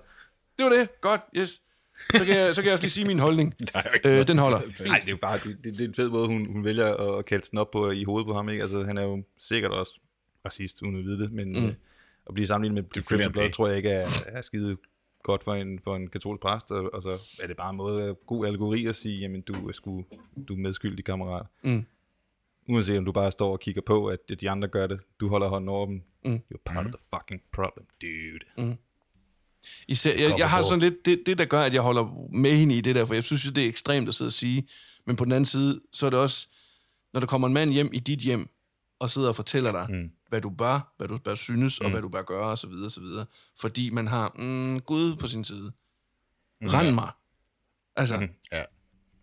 [0.56, 1.00] Det var det.
[1.00, 1.62] Godt, yes.
[2.14, 3.54] Så kan jeg, så kan jeg også lige sige min holdning.
[4.04, 4.60] Øh, den holder.
[4.86, 6.94] Nej, det er jo bare, det, det, det er en fed måde, hun, hun vælger
[6.94, 8.62] at kalde den op på i hovedet på ham, ikke?
[8.62, 10.00] Altså, han er jo sikkert også
[10.44, 11.66] racist, uden at vide det, men mm.
[11.66, 11.72] øh,
[12.28, 13.54] at blive sammenlignet med Crips Blood, det.
[13.54, 14.76] tror jeg ikke er, er skide
[15.22, 17.10] godt for en, for en katolsk præst, og, og, så
[17.42, 20.04] er det bare en måde, god allegori at sige, jamen, du er, sgu,
[20.48, 21.46] du er medskyldig, kammerat.
[21.62, 21.84] Mm.
[22.68, 25.48] Uanset om du bare står og kigger på, at de andre gør det, du holder
[25.48, 26.40] hånden over dem, Mm.
[26.54, 28.72] you're part of the fucking problem, dude.
[29.88, 32.76] Især, jeg, jeg har sådan lidt, det, det der gør, at jeg holder med hende
[32.76, 34.68] i det der, for jeg synes jo, det er ekstremt at sidde og sige,
[35.06, 36.48] men på den anden side, så er det også,
[37.12, 38.48] når der kommer en mand hjem i dit hjem,
[38.98, 40.10] og sidder og fortæller dig, mm.
[40.28, 41.84] hvad du bør, hvad du bør synes, mm.
[41.84, 43.26] og hvad du bør gøre, og så videre, og så videre.
[43.60, 45.72] Fordi man har mm, Gud på sin side.
[46.62, 47.10] Rend mig.
[47.96, 48.28] Altså, mm.
[48.52, 48.62] Ja.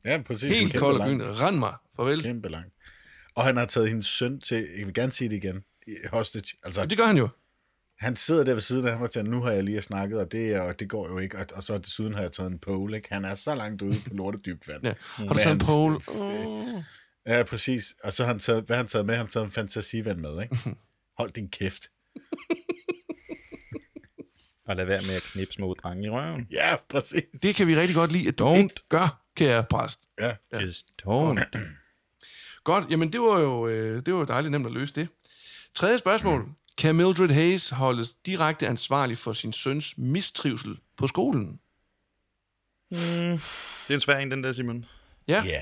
[0.05, 0.59] Ja, præcis.
[0.59, 1.07] helt kold og.
[1.41, 1.73] Rend mig.
[1.95, 2.21] Farvel.
[2.21, 2.73] Kæmpe langt.
[3.35, 5.63] Og han har taget hendes søn til, jeg vil gerne sige det igen,
[6.11, 6.57] hostage.
[6.63, 7.29] Altså, Det gør han jo.
[7.99, 10.31] Han sidder der ved siden af ham og tænker, nu har jeg lige snakket, og
[10.31, 11.37] det, og det går jo ikke.
[11.37, 13.13] Og, og så desuden har jeg taget en pole, ikke?
[13.13, 14.85] Han er så langt ude på lortedybt vand.
[14.85, 14.93] Ja.
[14.99, 15.99] Har du taget en pole?
[16.07, 16.83] Oh.
[17.27, 17.95] Ja, præcis.
[18.03, 19.15] Og så har han taget, hvad har han taget med?
[19.15, 20.57] Han har taget en fantasivand med, ikke?
[21.19, 21.83] Hold din kæft.
[24.67, 26.47] Og lad være med at knipse små drenge i røven.
[26.51, 27.23] Ja, præcis.
[27.41, 28.57] Det kan vi rigtig godt lide, at du Don't.
[28.57, 29.99] ikke gør, kære præst.
[30.19, 30.35] Ja.
[30.61, 31.57] Just don't.
[32.63, 35.07] Godt, jamen det var jo øh, det var jo dejligt nemt at løse det.
[35.75, 36.49] Tredje spørgsmål.
[36.77, 41.59] Kan Mildred Hayes holdes direkte ansvarlig for sin søns mistrivsel på skolen?
[42.91, 44.85] Det er en svær en, den der, Simon.
[45.27, 45.43] Ja.
[45.45, 45.61] Ja.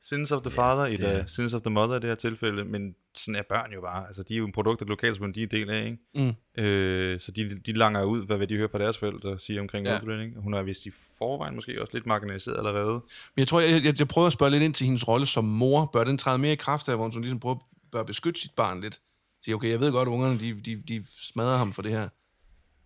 [0.00, 2.94] Sins of the father, det- eller sins of the mother i det her tilfælde, men
[3.14, 4.06] sådan er børn jo bare.
[4.06, 6.34] Altså, de er jo en produkt af lokalsamfundet, de er en del af, ikke?
[6.56, 6.62] Mm.
[6.64, 9.60] Øh, så de, de langer ud, hvad, hvad de hører fra deres forældre og siger
[9.60, 10.00] omkring Ja.
[10.06, 10.20] ja.
[10.20, 10.40] ikke?
[10.40, 12.92] Hun er vist i forvejen måske også lidt marginaliseret allerede.
[12.92, 15.44] Men jeg tror, jeg, jeg, jeg prøver at spørge lidt ind til hendes rolle som
[15.44, 15.90] mor.
[15.92, 17.56] Bør den træde mere i kraft af, hvor hun sådan ligesom prøver,
[17.92, 19.00] bør beskytte sit barn lidt?
[19.44, 22.08] Sige, okay, jeg ved godt, at ungerne, de, de, de smadrer ham for det her.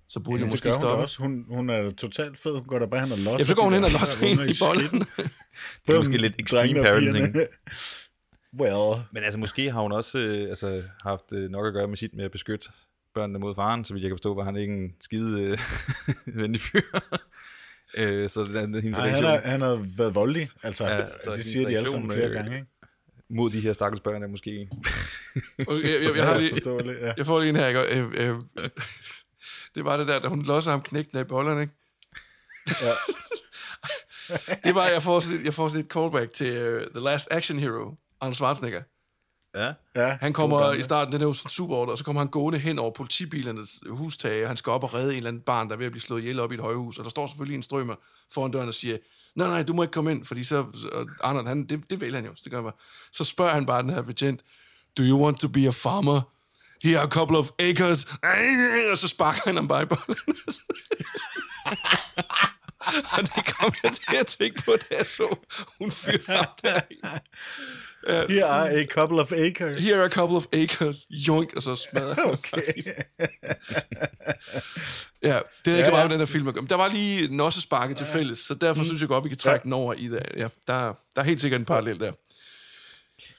[0.09, 1.03] Så burde Ja, jeg måske gør hun stoppe.
[1.03, 1.23] også.
[1.23, 2.53] Hun, hun er totalt fed.
[2.53, 3.39] Hun går der bare hen og losser.
[3.39, 5.01] Ja, så går hun hen og losser hende i bolden.
[5.87, 7.37] Det er måske lidt extreme parenting.
[8.61, 11.97] well, Men altså, måske har hun også øh, altså, haft øh, nok at gøre med
[11.97, 12.69] sit med at beskytte
[13.15, 15.59] børnene mod faren, så vidt jeg kan forstå, var han ikke en skide øh,
[16.41, 16.81] venlig fyr.
[17.97, 20.51] øh, så den, hendes Nej, han, har, han har været voldelig.
[20.63, 22.67] Altså, Ja, det siger de alle sammen flere øh, gange, ikke?
[23.31, 24.51] Mod de her stakkels børn er måske...
[25.59, 27.12] Jeg, jeg, jeg, har lige, ja.
[27.16, 28.01] jeg får lige en her, ikke?
[28.01, 28.39] Øh, øh,
[29.74, 31.72] det var det der, da hun losser ham knægten af bollerne, ikke?
[32.83, 32.93] Ja.
[34.64, 37.29] det var, jeg får sådan, lidt- jeg får sådan et callback til uh, The Last
[37.31, 38.83] Action Hero, Arnold Schwarzenegger.
[39.55, 39.72] Ja.
[39.97, 42.59] ja Han kommer i starten, den er jo sådan super og så kommer han gående
[42.59, 45.72] hen over politibilernes hustage, og han skal op og redde en eller anden barn, der
[45.74, 47.62] er ved at blive slået ihjel op i et højhus, og der står selvfølgelig en
[47.62, 47.95] strømmer
[48.33, 48.99] foran døren og siger,
[49.37, 50.57] nej, nej, du må ikke komme ind, fordi så,
[50.93, 52.78] og Arnold, han, det, det vil han jo, så det gør han bare.
[53.12, 54.41] Så spørger han bare den her betjent,
[54.99, 56.20] do you want to be a farmer?
[56.84, 58.05] Here are a couple of acres.
[58.93, 60.16] Og så sparker han ham bare i bollen.
[63.12, 65.37] og det kom jeg til at tænke på, da jeg så,
[65.78, 66.80] hun fyrer ham der.
[68.07, 69.83] Here are a couple of acres.
[69.85, 70.97] Here are a couple of acres.
[71.11, 72.63] Joink, og så smadrer Okay.
[75.23, 76.11] Ja, det er ikke Ja, så meget ja.
[76.13, 76.45] den her film.
[76.45, 79.65] Men Der var lige nossesparke til fælles, så derfor synes jeg godt, vi kan trække
[79.65, 80.23] den over i det.
[80.37, 80.75] Ja, der,
[81.17, 82.13] der er helt sikkert en parallel der.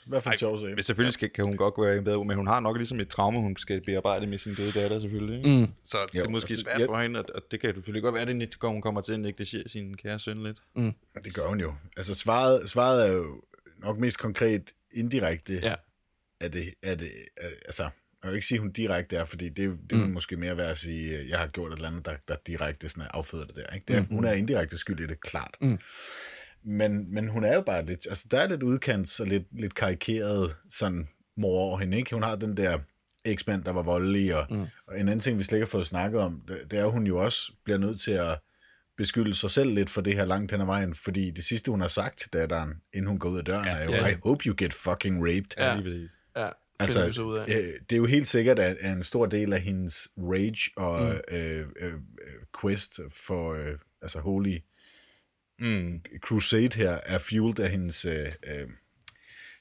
[0.05, 0.59] Hvad for en sjov.
[0.75, 3.07] Men selvfølgelig skal, kan hun godt være en bedre, men hun har nok ligesom et
[3.09, 5.37] traume, hun skal bearbejde med sin døde datter selvfølgelig.
[5.37, 5.49] Ikke?
[5.61, 5.67] Mm.
[5.83, 8.03] Så det Jo, er måske altså, svært jeg- for hende, og, og det kan selvfølgelig
[8.03, 10.57] godt være, at det hun kommer til at negligere sin kære søn lidt.
[11.23, 11.73] Det gør hun jo.
[11.97, 13.41] Altså, svaret, svaret er jo
[13.79, 15.53] nok mest konkret indirekte.
[15.53, 15.75] Ja.
[16.39, 17.83] Er det, er det, er, altså,
[18.23, 20.09] jeg vil ikke sige, at hun direkte er, fordi det, det mm.
[20.09, 22.89] måske mere være at sige, at jeg har gjort et eller andet, der, der direkte
[22.89, 23.73] sådan afføder det der.
[23.73, 23.85] Ikke?
[23.87, 24.07] Det er, mm.
[24.07, 25.57] Hun er indirekte skyld i det, klart.
[25.61, 25.79] Mm.
[26.63, 29.75] Men, men hun er jo bare lidt, altså der er lidt udkants og lidt, lidt
[29.75, 31.07] karikeret sådan
[31.37, 32.13] mor over hende, ikke?
[32.13, 32.79] Hun har den der
[33.25, 34.65] eksmand, der var voldelig, og, mm.
[34.87, 36.91] og en anden ting, vi slet ikke har fået snakket om, det, det er, at
[36.91, 38.39] hun jo også bliver nødt til at
[38.97, 41.81] beskylde sig selv lidt for det her langt hen ad vejen, fordi det sidste, hun
[41.81, 44.07] har sagt til datteren, inden hun går ud af døren, ja, er jo, ja.
[44.07, 45.57] I hope you get fucking raped.
[45.57, 45.75] Ja.
[46.45, 47.41] Ja, Altså, vi så ud af.
[47.47, 51.01] øh, det er jo helt sikkert, at, at en stor del af hendes rage og
[51.01, 51.35] mm.
[51.37, 51.93] øh, øh, øh,
[52.61, 54.57] quest for øh, altså holy
[55.59, 56.01] Mm.
[56.21, 58.67] crusade her er fueled af hendes øh, øh,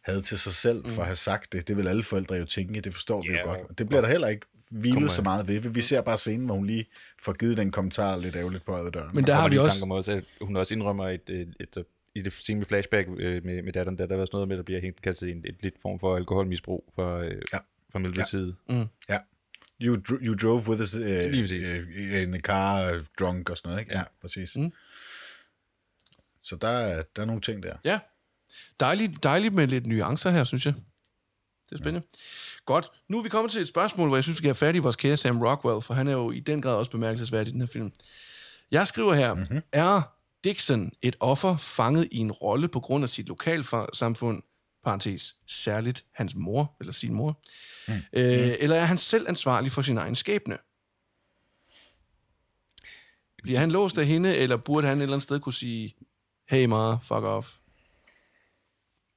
[0.05, 1.68] had til sig selv for at have sagt det.
[1.68, 3.78] Det vil alle forældre jo tænke, det forstår vi Ja, jo godt.
[3.78, 5.61] det bliver der heller ikke hvilet så meget ved.
[5.61, 6.87] Vi ser bare scenen, hvor hun lige
[7.23, 9.14] får givet den kommentar lidt ærgerligt på døren.
[9.14, 9.87] Men der har vi også...
[9.91, 13.45] også, at hun også indrømmer et, et, et, et i det scene med flashback øh,
[13.45, 15.43] med, med datteren, der, der var sådan noget med, at der bliver helt kastet en,
[15.45, 17.59] et lidt form for alkoholmisbrug fra, øh, Ja.
[17.93, 18.25] fra Mildreds Ja.
[18.39, 18.55] side.
[19.09, 19.19] Ja.
[19.83, 23.69] You, dro- you drove with us uh, uh, in the car, uh, drunk og sådan
[23.69, 23.95] noget, ikke?
[23.95, 24.57] Ja, præcis.
[24.57, 24.73] Mm.
[26.43, 27.77] Så der, er- der er nogle ting der.
[27.85, 27.99] Ja.
[28.81, 30.75] Dejligt, dejligt med lidt nuancer her, synes jeg.
[31.71, 32.07] Det er spændende.
[32.12, 32.19] Ja.
[32.64, 32.91] Godt.
[33.09, 34.79] Nu er vi kommet til et spørgsmål, hvor jeg synes, vi kan have fat i
[34.79, 37.61] vores kære Sam Rockwell, for han er jo i den grad også bemærkelsesværdig i den
[37.61, 37.93] her film.
[38.71, 39.62] Jeg skriver her, mm-hmm.
[39.73, 40.03] er
[40.45, 44.43] Dixon et offer fanget i en rolle på grund af sit lokalsamfund,
[44.85, 47.43] parentes, særligt hans mor, eller sin mor,
[47.89, 47.95] mm.
[48.12, 50.59] Øh, eller er han selv ansvarlig for sin egen skæbne?
[53.43, 55.95] Bliver han låst af hende, eller burde han et eller andet sted kunne sige,
[56.49, 57.57] hey Mara, fuck off?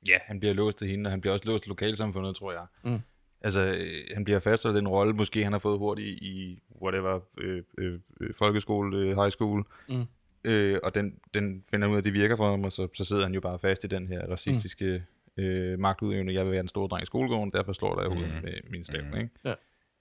[0.08, 2.66] Ja, han bliver låst af hende, og han bliver også låst af lokalsamfundet, tror jeg.
[2.84, 3.00] Mm.
[3.42, 7.20] Altså, øh, han bliver fastholdt i den rolle, måske han har fået hurtigt i, whatever,
[7.38, 10.06] øh, øh, øh, folkeskole, øh, high school, Mm.
[10.44, 13.06] øh, og den, den finder ud af, at det virker for ham, og så, så
[13.06, 15.04] sidder han jo bare fast i den her racistiske
[15.38, 18.20] øh, magtudøvende, jeg vil være en stor dreng i skolegården, derfor slår der jo mm.
[18.20, 19.18] med min stav, mm.
[19.18, 19.30] ikke?
[19.46, 19.54] Ja.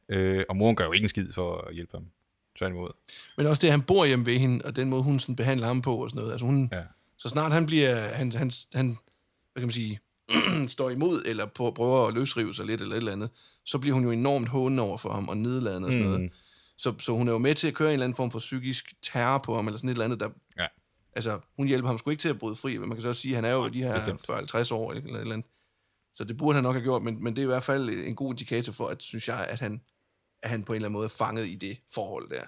[0.09, 2.07] Øh, og moren gør jo ikke en skid for at hjælpe ham,
[2.59, 2.91] tværtimod.
[3.37, 5.67] Men også det, at han bor hjemme ved hende, og den måde, hun sådan behandler
[5.67, 6.33] ham på og sådan noget.
[6.33, 6.83] Altså hun, Ja.
[7.17, 8.99] Så snart han bliver, han, han, han
[9.59, 10.01] hvad kan man sige,
[10.77, 13.31] står imod, eller på, prøver at løsrive sig lidt, eller et eller andet,
[13.65, 16.13] så bliver hun jo enormt hånende over for ham, og nedladende og sådan Mm.
[16.13, 16.33] noget.
[16.77, 18.95] Så, så hun er jo med til at køre en eller anden form for psykisk
[19.03, 20.29] terror på ham, eller sådan et eller andet, der...
[20.59, 20.67] Ja.
[21.13, 23.21] Altså, hun hjælper ham sgu ikke til at bryde fri, men man kan så også
[23.21, 24.21] sige, at han er jo de her bestemt.
[24.31, 25.51] 40-50 år, eller, eller et eller andet.
[26.15, 28.17] Så det burde han nok have gjort, men, men det er i hvert fald en
[28.17, 29.81] god indikator for, at, synes jeg, at han,
[30.43, 32.43] at han på en eller anden måde er fanget i det forhold der.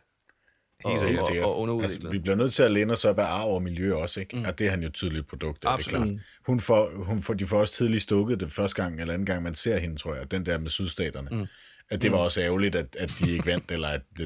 [0.84, 1.94] Og, Helt og, og underudviklet.
[1.94, 4.36] Altså, vi bliver nødt til at læne os op af arv og miljø også, ikke?
[4.36, 4.44] Mm.
[4.44, 6.08] Og det er han jo tydeligt produkt af, det er klart.
[6.46, 9.42] Hun får, hun får, de får også tidligt stukket det første gang, eller anden gang,
[9.42, 11.28] man ser hende, tror jeg, den der med sydstaterne.
[11.32, 11.46] Mm.
[11.90, 14.24] At det var også ærgerligt, at, at de ikke vandt, eller at det,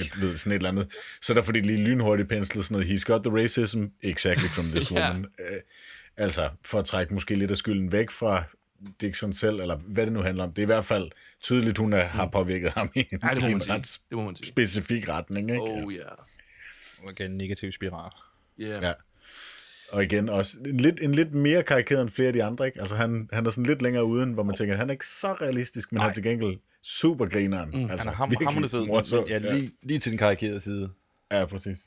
[0.00, 0.88] et, ved, sådan et eller andet.
[1.22, 4.70] Så der får de lige lynhurtigt penslet sådan noget, he's got the racism exactly from
[4.70, 5.24] this woman.
[5.24, 5.60] Øh,
[6.16, 8.44] altså, for at trække måske lidt af skylden væk fra
[9.00, 10.52] Dixon selv, eller hvad det nu handler om.
[10.52, 13.42] Det er i hvert fald tydeligt, hun er, har påvirket ham i en, Ja, det
[13.42, 13.72] må en sige.
[13.74, 14.46] ret Det må man sige.
[14.48, 15.50] specifik retning.
[15.50, 15.62] Ikke?
[15.62, 16.00] Oh, ja.
[17.02, 18.10] Og igen, en negativ spiral.
[18.60, 18.82] Yeah.
[18.82, 18.92] Ja.
[19.92, 22.66] Og igen også en lidt, en lidt mere karikeret end flere af de andre.
[22.66, 22.80] Ikke?
[22.80, 25.32] Altså han, han er sådan lidt længere uden, hvor man tænker, han er ikke så
[25.32, 27.70] realistisk, men han er til gengæld super grineren.
[27.70, 30.90] Mm, Altså, han er ham, hammerende fed, men, ja, lige, lige til den karikerede side.
[31.32, 31.78] Ja, præcis.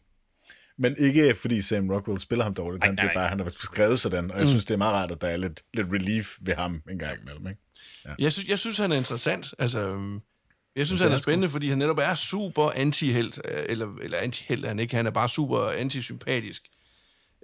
[0.77, 2.83] Men ikke fordi Sam Rockwell spiller ham dårligt.
[2.83, 4.93] Han, nej, det er bare, han har skrevet sådan, og jeg synes, det er meget
[4.93, 7.47] rart, at der er lidt, lidt relief ved ham en gang imellem.
[7.47, 7.59] Ikke?
[8.19, 9.53] Jeg, synes, jeg synes, han er interessant.
[9.59, 10.21] Altså, øhm,
[10.75, 13.41] jeg synes, det han er spændende, fordi han netop er super anti-helt.
[13.45, 14.95] øh, Eller, eller anti-helt er han ikke.
[14.95, 16.63] Han er bare super antisympatisk.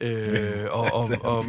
[0.02, 1.46] Øh, og, og, og,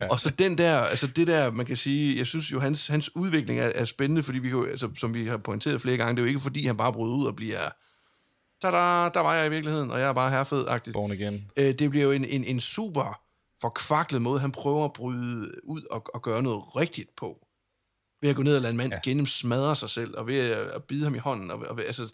[0.10, 3.16] og så den der, altså det der, man kan sige, jeg synes jo, hans, hans
[3.16, 6.18] udvikling er, er spændende, fordi vi jo, altså, som vi har pointeret flere gange, det
[6.18, 7.68] er jo ikke fordi, han bare bryder ud og bliver,
[8.62, 10.92] tada, der var jeg i virkeligheden, og jeg er bare herfed-agtigt.
[10.92, 11.50] Born igen.
[11.56, 13.20] Øh, det bliver jo en, en, en super
[13.60, 17.46] forkvaklet måde, han prøver at bryde ud og, og gøre noget rigtigt på.
[18.22, 18.98] Ved at gå ned og lade en mand ja.
[19.04, 21.84] gennem smadre sig selv, og ved at, at bide ham i hånden, og, og ved-
[21.84, 22.12] altså,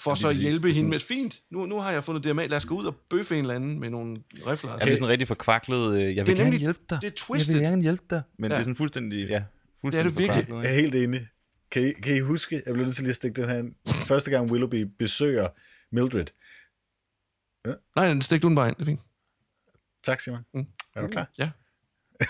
[0.00, 2.46] for Ja, så at hjælpe Det hende med, fint, nu, nu har jeg fundet DMA,
[2.46, 4.70] lad os gå ud og bøffe en eller anden med nogle rifler.
[4.72, 6.96] Ja, det er sådan rigtig forkvaklet, øh, jeg vil Det er gerne nemlig- hjælpe dig.
[7.00, 7.52] det er Jeg twisted.
[7.54, 8.22] vil gerne hjælpe dig.
[8.38, 8.54] Men Ja.
[8.54, 9.44] det er sådan fuldstændig, ja, Det
[9.80, 10.62] fuldstændig er det virkelig.
[10.62, 11.26] Jeg er helt enig.
[11.70, 13.74] Kan I, kan I huske, jeg bliver nødt til lige at stikke den her ind.
[14.06, 15.46] Første gang Willoughby besøger
[15.92, 16.26] Mildred.
[17.96, 19.00] Nej, den stik du den bare ind, det er fint.
[20.02, 20.44] Tak, Simon.
[20.54, 20.66] Mm.
[20.94, 21.30] Er du klar?
[21.38, 21.50] Ja,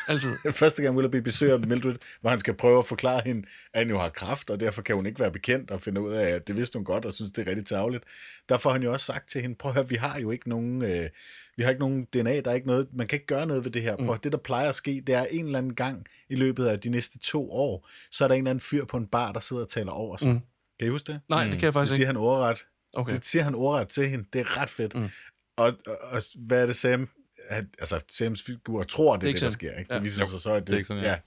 [0.09, 0.37] altid.
[0.53, 3.99] Første gang Willoughby besøger Mildred, hvor han skal prøve at forklare hende, at han jo
[3.99, 6.57] har kraft, og derfor kan hun ikke være bekendt og finde ud af, at det
[6.57, 8.05] vidste hun godt, og synes, det er rigtig tageligt.
[8.49, 10.49] Der får han jo også sagt til hende, prøv at høre, vi har jo ikke
[10.49, 11.09] nogen, øh,
[11.57, 13.71] vi har ikke nogen DNA, der er ikke noget, man kan ikke gøre noget ved
[13.73, 13.97] det her.
[13.97, 14.21] Prøv, mm.
[14.21, 16.89] Det, der plejer at ske, det er en eller anden gang i løbet af de
[16.89, 19.63] næste to år, så er der en eller anden fyr på en bar, der sidder
[19.63, 20.29] og taler over sig.
[20.29, 20.35] Mm.
[20.35, 20.41] Mm.
[20.79, 21.21] Kan I huske det?
[21.29, 22.07] Nej, det kan jeg faktisk det siger ikke.
[22.07, 22.67] han ordret.
[22.94, 23.14] Okay.
[23.14, 24.24] Det siger han ordret til hende.
[24.32, 24.94] Det er ret fedt.
[24.94, 25.01] Mm.
[25.01, 25.09] Mm.
[25.56, 27.09] Og, og, og, hvad er det, Sam?
[27.51, 29.78] Han, altså, Sams figur tror, det er det, ikke der sker.
[29.78, 29.93] Ikke?
[29.93, 29.97] Ja.
[29.97, 31.10] Det viser sig så, at det, det er ikke sådan, ja.
[31.10, 31.19] ja,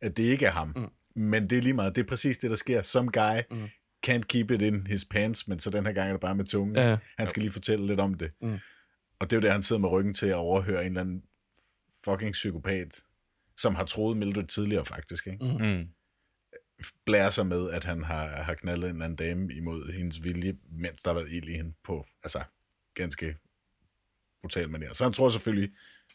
[0.00, 0.72] at det ikke er ham.
[0.76, 0.88] Mm.
[1.22, 1.96] Men det er lige meget.
[1.96, 2.82] Det er præcis det, der sker.
[2.82, 3.68] Some guy mm.
[4.06, 6.44] can't keep it in his pants, men så den her gang er det bare med
[6.44, 6.76] tungen.
[6.76, 6.98] Ja, ja.
[7.18, 8.30] Han skal lige fortælle lidt om det.
[8.42, 8.58] Mm.
[9.20, 11.22] Og det er jo det, han sidder med ryggen til at overhøre en eller anden
[12.04, 13.00] fucking psykopat,
[13.56, 15.26] som har troet Mildred tidligere faktisk.
[15.26, 15.44] Ikke?
[15.44, 15.88] Mm.
[17.04, 21.02] Blærer sig med, at han har, har knaldet en anden dame imod hendes vilje, mens
[21.02, 22.42] der har været ild i hende på, altså,
[22.94, 23.36] ganske
[24.40, 24.92] brutal manier.
[24.92, 25.70] Så han tror selvfølgelig,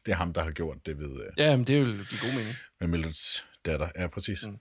[0.06, 1.96] det er ham, der har gjort det ved, øh, Ja, men det er jo de
[2.22, 2.56] gode mening.
[2.80, 3.90] med Mildreds datter.
[3.96, 4.46] Ja, præcis.
[4.46, 4.52] Mm.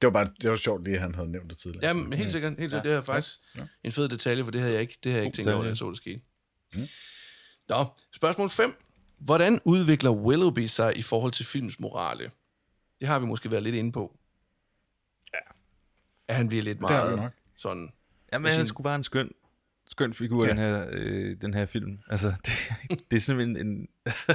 [0.00, 1.86] Det var bare det var sjovt lige, at han havde nævnt det tidligere.
[1.86, 2.52] Jamen, helt sikkert.
[2.58, 2.84] Helt sikkert.
[2.84, 3.66] Det er faktisk Ja.
[3.84, 5.62] en fed detalje, for det havde jeg ikke, det havde jeg ikke God tænkt over,
[5.62, 6.22] da jeg så det ske.
[6.74, 6.86] Mm.
[7.68, 8.74] Nå, spørgsmål 5.
[9.18, 12.30] Hvordan udvikler Willoughby sig i forhold til filmens morale?
[13.00, 14.16] Det har vi måske været lidt inde på.
[16.30, 17.32] At han bliver lidt meget nok.
[17.56, 17.88] sådan...
[18.32, 19.30] Jamen, han en- skulle bare en skøn,
[19.90, 20.50] skøn figur, Ja.
[20.50, 21.98] den, her, øh, den her film.
[22.10, 22.26] Altså,
[22.90, 23.88] det, det er simpelthen en...
[24.06, 24.34] Altså,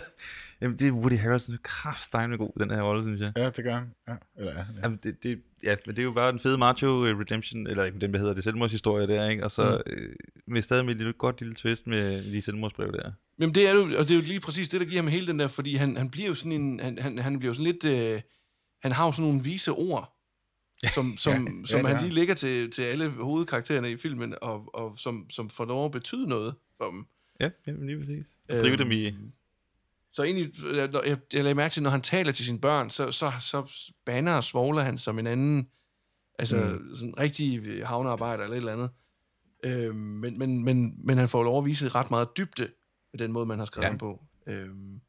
[0.62, 3.32] jamen, det er Woody Harrelson kraftstegnende god, den her rolle, synes jeg.
[3.38, 3.92] Ja, det gør han.
[4.08, 4.66] Ja, eller, ja, ja.
[4.84, 8.00] Jamen, det, det, ja, men det er jo bare den fede macho redemption, eller ikke
[8.00, 9.44] den, hedder det, selvmordshistorie der, ikke?
[9.44, 9.92] Og så mm.
[9.94, 10.16] øh,
[10.48, 13.12] med stadig med et lille, godt lille twist med de selvmordsbrev der.
[13.40, 15.28] Jamen, det er, jo, og det er jo lige præcis det, der giver ham hele
[15.28, 16.80] den der, fordi han, han bliver jo sådan en...
[16.80, 17.86] Han, han, han bliver jo sådan lidt...
[17.86, 18.22] Øh,
[18.82, 20.15] han har jo sådan nogle vise ord,
[20.94, 23.98] som, som, Ja, ja, ja, som det han lige lægger til, til alle hovedkaraktererne i
[23.98, 27.06] filmen, og, og som, som får lov at betyde noget for dem.
[27.40, 28.26] Ja, jamen, lige præcis.
[28.50, 29.12] Øhm, Drive dem i...
[30.12, 32.90] Så egentlig, jeg, når- jeg, jeg lagde mærke til, når han taler til sine børn,
[32.90, 33.64] så, så, så
[34.06, 35.68] banner og svogler han som en anden,
[36.40, 36.96] altså mm.
[36.96, 38.90] sådan en rigtig havnearbejder eller et eller andet.
[39.64, 42.68] Øhm, men, men, men, men han får lov at vise ret meget dybde
[43.14, 43.88] med den måde, man har skrevet Ja.
[43.88, 43.92] ja.
[43.92, 44.24] ham på.
[44.48, 45.02] Øhm,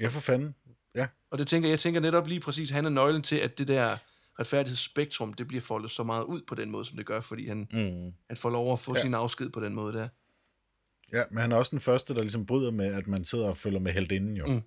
[0.00, 0.54] ja, for fanden.
[0.94, 1.06] Ja.
[1.30, 3.96] og det tænker jeg tænker netop lige præcis, han er nøglen til, at det der
[4.40, 7.58] retfærdighedsspektrum, det bliver foldet så meget ud på den måde, som det gør, fordi han,
[7.72, 8.12] Mm.
[8.28, 9.00] han får lov at få Ja.
[9.02, 10.08] sin afsked på den måde der.
[11.12, 13.56] ja, men han er også den første, der ligesom bryder med, at man sidder og
[13.56, 14.46] følger med heldinden jo.
[14.46, 14.62] Mm.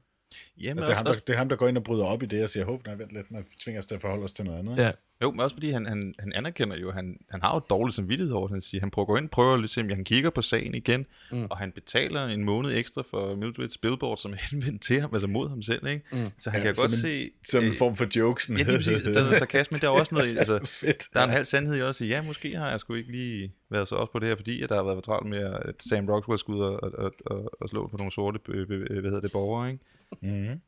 [0.61, 2.23] Jamen, Altså, det, er ham, der, det er ham, der går ind og bryder op
[2.23, 4.31] i det og siger, håb, nej, vent lidt, man tvinger os til at forholde os
[4.31, 4.77] til noget andet.
[4.77, 4.91] Ja.
[5.21, 8.33] jo, men også fordi han, han, han anerkender jo, han, han har jo dårlig samvittighed
[8.33, 8.53] over det.
[8.53, 10.75] Han siger, han prøver at gå ind, prøver at se, om han kigger på sagen
[10.75, 11.45] igen, mm.
[11.49, 15.27] og han betaler en måned ekstra for Mildreds billboard, som er henvendt til ham, altså
[15.27, 16.05] mod ham selv, ikke?
[16.11, 16.25] Mm.
[16.39, 17.29] Så han Ja, kan godt en- se...
[17.47, 18.57] Som en øh, form for jokesen.
[18.57, 19.01] Ja, lige præcis.
[19.03, 19.77] Der er sarkasme.
[19.77, 21.03] Der er også noget, altså, Fedt.
[21.13, 22.05] der er en halv sandhed i også.
[22.05, 24.69] Ja, måske har jeg sgu ikke lige været så også på det her, fordi at
[24.69, 27.87] der har været travlt med, at Sam Rockwell skulle ud og, og, og, og slå
[27.87, 29.83] på nogle sorte, øh, øh, hvad hedder det, borgere, ikke?
[30.21, 30.61] Mm-hmm.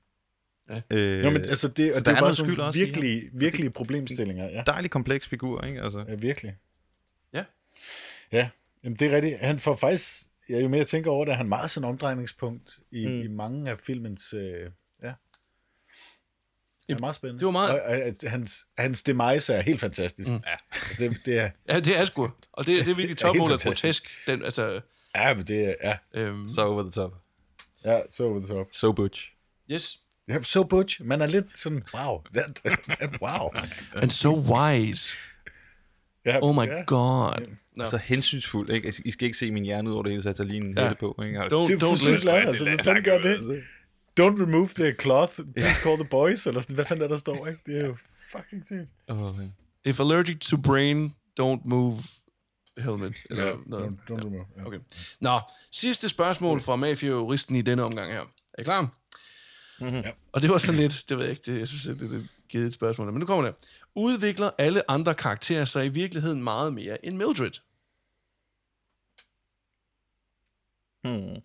[0.89, 4.49] Øh, Nå, men altså, det, og det er bare skyld sådan også i virkelige, problemstillinger.
[4.49, 4.63] Ja.
[4.65, 5.81] dejlig kompleks figur, ikke?
[5.81, 6.55] Altså, Ja, virkelig.
[7.33, 7.45] Ja.
[8.31, 8.49] Ja,
[8.83, 9.39] Jamen, det er rigtigt.
[9.39, 11.89] Han får faktisk, ja, jo mere jeg tænker over det, er han meget sådan en
[11.89, 13.21] omdrejningspunkt i, mm.
[13.21, 14.71] i mange af filmens, øh,
[15.03, 15.13] ja.
[16.87, 17.39] Det er meget spændende.
[17.39, 20.29] det var meget- Og, og, at hans, hans demise er helt fantastisk.
[20.29, 20.35] Mm.
[20.45, 20.55] Ja.
[20.71, 22.31] Altså, det, det er, Ja, det er sgu.
[22.51, 24.03] Og det, det er virkelig Det helt topmål af fantastisk.
[24.03, 24.27] grotesk.
[24.27, 24.81] Den, altså,
[25.15, 27.13] ja, men det er, ja, øhm, så over the top.
[27.85, 28.67] Ja, så over the top.
[28.71, 29.31] So butch.
[29.71, 29.99] yes.
[30.27, 31.01] Ja, so butch.
[31.03, 33.49] Man er lidt sådan, wow, that, that, wow.
[33.95, 35.17] And so wise.
[36.25, 36.83] Ja, Oh my ja.
[36.87, 37.47] god.
[37.77, 37.85] No.
[37.85, 38.85] Så hensynsfuld, ikke?
[38.85, 40.61] Altså, I skal ikke se min hjerne ud over det hele, så jeg tager lige
[40.61, 40.93] en Ja.
[40.93, 41.39] på, ikke?
[41.39, 42.21] Don't, Det er don't fuldstændig lift.
[42.21, 42.63] glad, altså.
[42.65, 43.63] Hvad fanden gør det?
[44.19, 47.47] Don't remove the cloth, please call the boys, eller sådan, hvad fanden er der står,
[47.47, 47.59] ikke?
[47.65, 47.95] Det er jo
[48.31, 48.89] fucking sygt.
[49.07, 49.35] Oh.
[49.85, 51.93] If allergic to brain, don't move
[52.77, 53.15] helmet.
[53.29, 53.89] Eller Ja, noget.
[53.89, 54.45] don't, don't remove.
[54.57, 54.65] Ja.
[54.65, 54.79] Okay.
[55.19, 55.39] Nå,
[55.71, 58.21] sidste spørgsmål fra mafia-juristen i denne omgang her.
[58.21, 58.81] Er I klar?
[59.79, 59.95] Mm-hmm.
[59.95, 60.11] Ja.
[60.31, 62.27] Og det var sådan lidt, det ved jeg ikke, det, jeg synes, det er lidt
[62.49, 63.11] givet et spørgsmål.
[63.11, 63.55] Men nu kommer det.
[63.95, 67.51] Udvikler alle andre karakterer sig i virkeligheden meget mere end Mildred?
[71.03, 71.41] Hmm.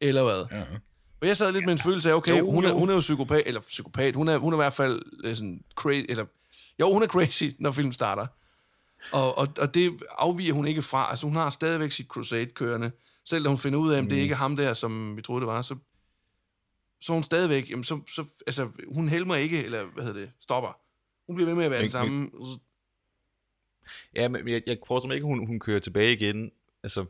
[0.00, 0.58] Eller hvad?
[0.58, 0.64] Ja.
[1.20, 2.78] Og jeg sad lidt med en følelse af, okay, Jo, hun, er, jo.
[2.78, 5.64] hun er jo psykopat, eller psykopat, hun er, hun er i hvert fald øh, sådan
[5.74, 6.26] crazy, eller,
[6.80, 8.26] jo, hun er crazy, når film starter.
[9.12, 11.10] Og, og, og det afviger hun ikke fra.
[11.10, 12.90] Altså, hun har stadigvæk sit crusade kørende.
[13.24, 15.40] Selv da hun finder ud af, at det er ikke ham der, som vi troede,
[15.40, 15.76] det var, så,
[17.00, 20.78] så hun stadigvæk, jamen, så, så, altså, hun helmer ikke, eller hvad hedder det, stopper.
[21.26, 22.30] Hun bliver ved med at være den Men- samme.
[24.14, 26.52] Ja, men jeg, jeg forestiller mig ikke, at hun, hun kører tilbage igen.
[26.82, 27.04] Altså,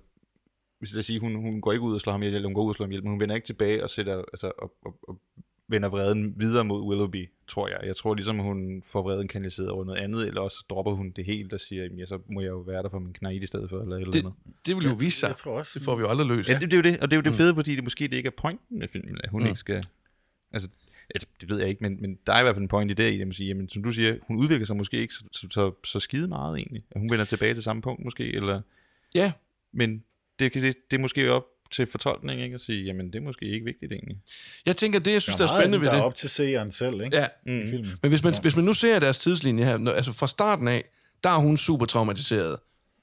[0.79, 2.63] hvis jeg siger, hun, hun går ikke ud og slår ham ihjel, eller hun går
[2.63, 4.99] ud og slår ham ihjel, men hun vender ikke tilbage og sætter, altså, og, og,
[5.03, 5.21] og
[5.75, 7.79] vender vreden videre mod Willoughby, tror jeg.
[7.85, 11.25] Jeg tror ligesom, hun får vreden kanaliseret over noget andet, eller også dropper hun det
[11.25, 13.47] helt og siger, jamen, ja, så må jeg jo være der for min knæt i
[13.47, 14.35] stedet for, eller et eller Det, andet.
[14.67, 15.29] det vil jo Jeg- vise sig.
[15.29, 16.49] jeg tror også- Det får vi jo aldrig løst.
[16.49, 18.09] Ja, det, det, er jo det, og det er jo det fede, fordi det måske
[18.09, 19.47] det ikke er pointen med filmen, at hun Mm.
[19.47, 19.85] ikke skal...
[20.53, 20.69] Altså,
[21.15, 22.95] altså, det ved jeg ikke, men, men der er i hvert fald en point i
[22.95, 25.25] det, i det, man siger, jamen, som du siger, hun udvikler sig måske ikke så,
[25.33, 26.85] så, så, så skide meget egentlig.
[26.91, 28.61] At hun vender tilbage til samme punkt måske, eller...
[29.15, 29.33] Ja,
[29.73, 30.05] Men
[30.39, 32.55] det, kan- det, det er måske op til fortolkning, ikke?
[32.55, 34.17] At sige, jamen, det er måske ikke vigtigt egentlig.
[34.67, 35.95] jeg tænker, det, jeg synes, der Der er er meget af spændende den, ved der
[35.95, 36.01] det.
[36.01, 37.17] er op til seeren selv, ikke?
[37.17, 37.91] Ja, I filmen.
[38.03, 38.41] Men hvis man, ja.
[38.41, 40.85] hvis man nu ser deres tidslinje her, når, altså fra starten af,
[41.25, 42.59] der er hun super traumatiseret,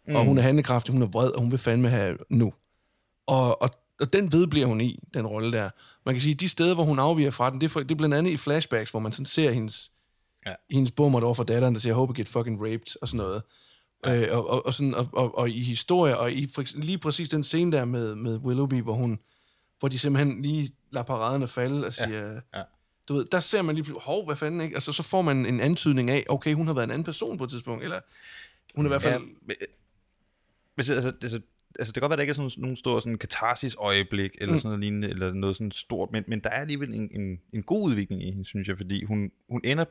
[0.08, 0.16] mm.
[0.16, 2.54] og hun er handlekraftig, hun er vred, og hun vil fandme have nu.
[3.28, 3.70] Og, og,
[4.00, 5.70] og den vedbliver hun i, den rolle der.
[6.06, 7.96] Man kan sige, de steder, hvor hun afviger fra den, det er, for, det er
[7.96, 9.92] blandt andet i flashbacks, hvor man sådan ser hendes,
[10.48, 10.54] Ja.
[10.72, 13.18] hendes bummer over for datteren, der siger, I hope I get fucking raped, og sådan
[13.18, 13.42] noget.
[14.07, 17.30] Øh, og, og, og, sådan, og, og, og, i historier, og i for, lige præcis
[17.30, 19.19] den scene der med, med Willoughby, hvor hun
[19.80, 22.40] hvor de simpelthen lige lader paraderne falde og siger, ja.
[22.60, 22.64] ja.
[23.07, 24.76] du ved, der ser man lige, hov, hvad fanden, ikke?
[24.76, 27.44] Altså, så får man en antydning af, okay, hun har været en anden person på
[27.44, 27.99] et tidspunkt, eller
[28.76, 29.14] hun er i hvert fald...
[29.14, 29.68] Ja, øh,
[30.76, 31.40] hvis, altså, altså,
[31.80, 34.53] altså, det kan godt være, at der ikke er sådan nogen stor sådan katarsis-øjeblik, eller
[34.53, 34.60] Mm.
[34.60, 37.64] sådan noget lignende, eller noget sådan stort, men, men der er alligevel en, en, en
[37.64, 39.86] god udvikling i hende, synes jeg, fordi hun, hun ender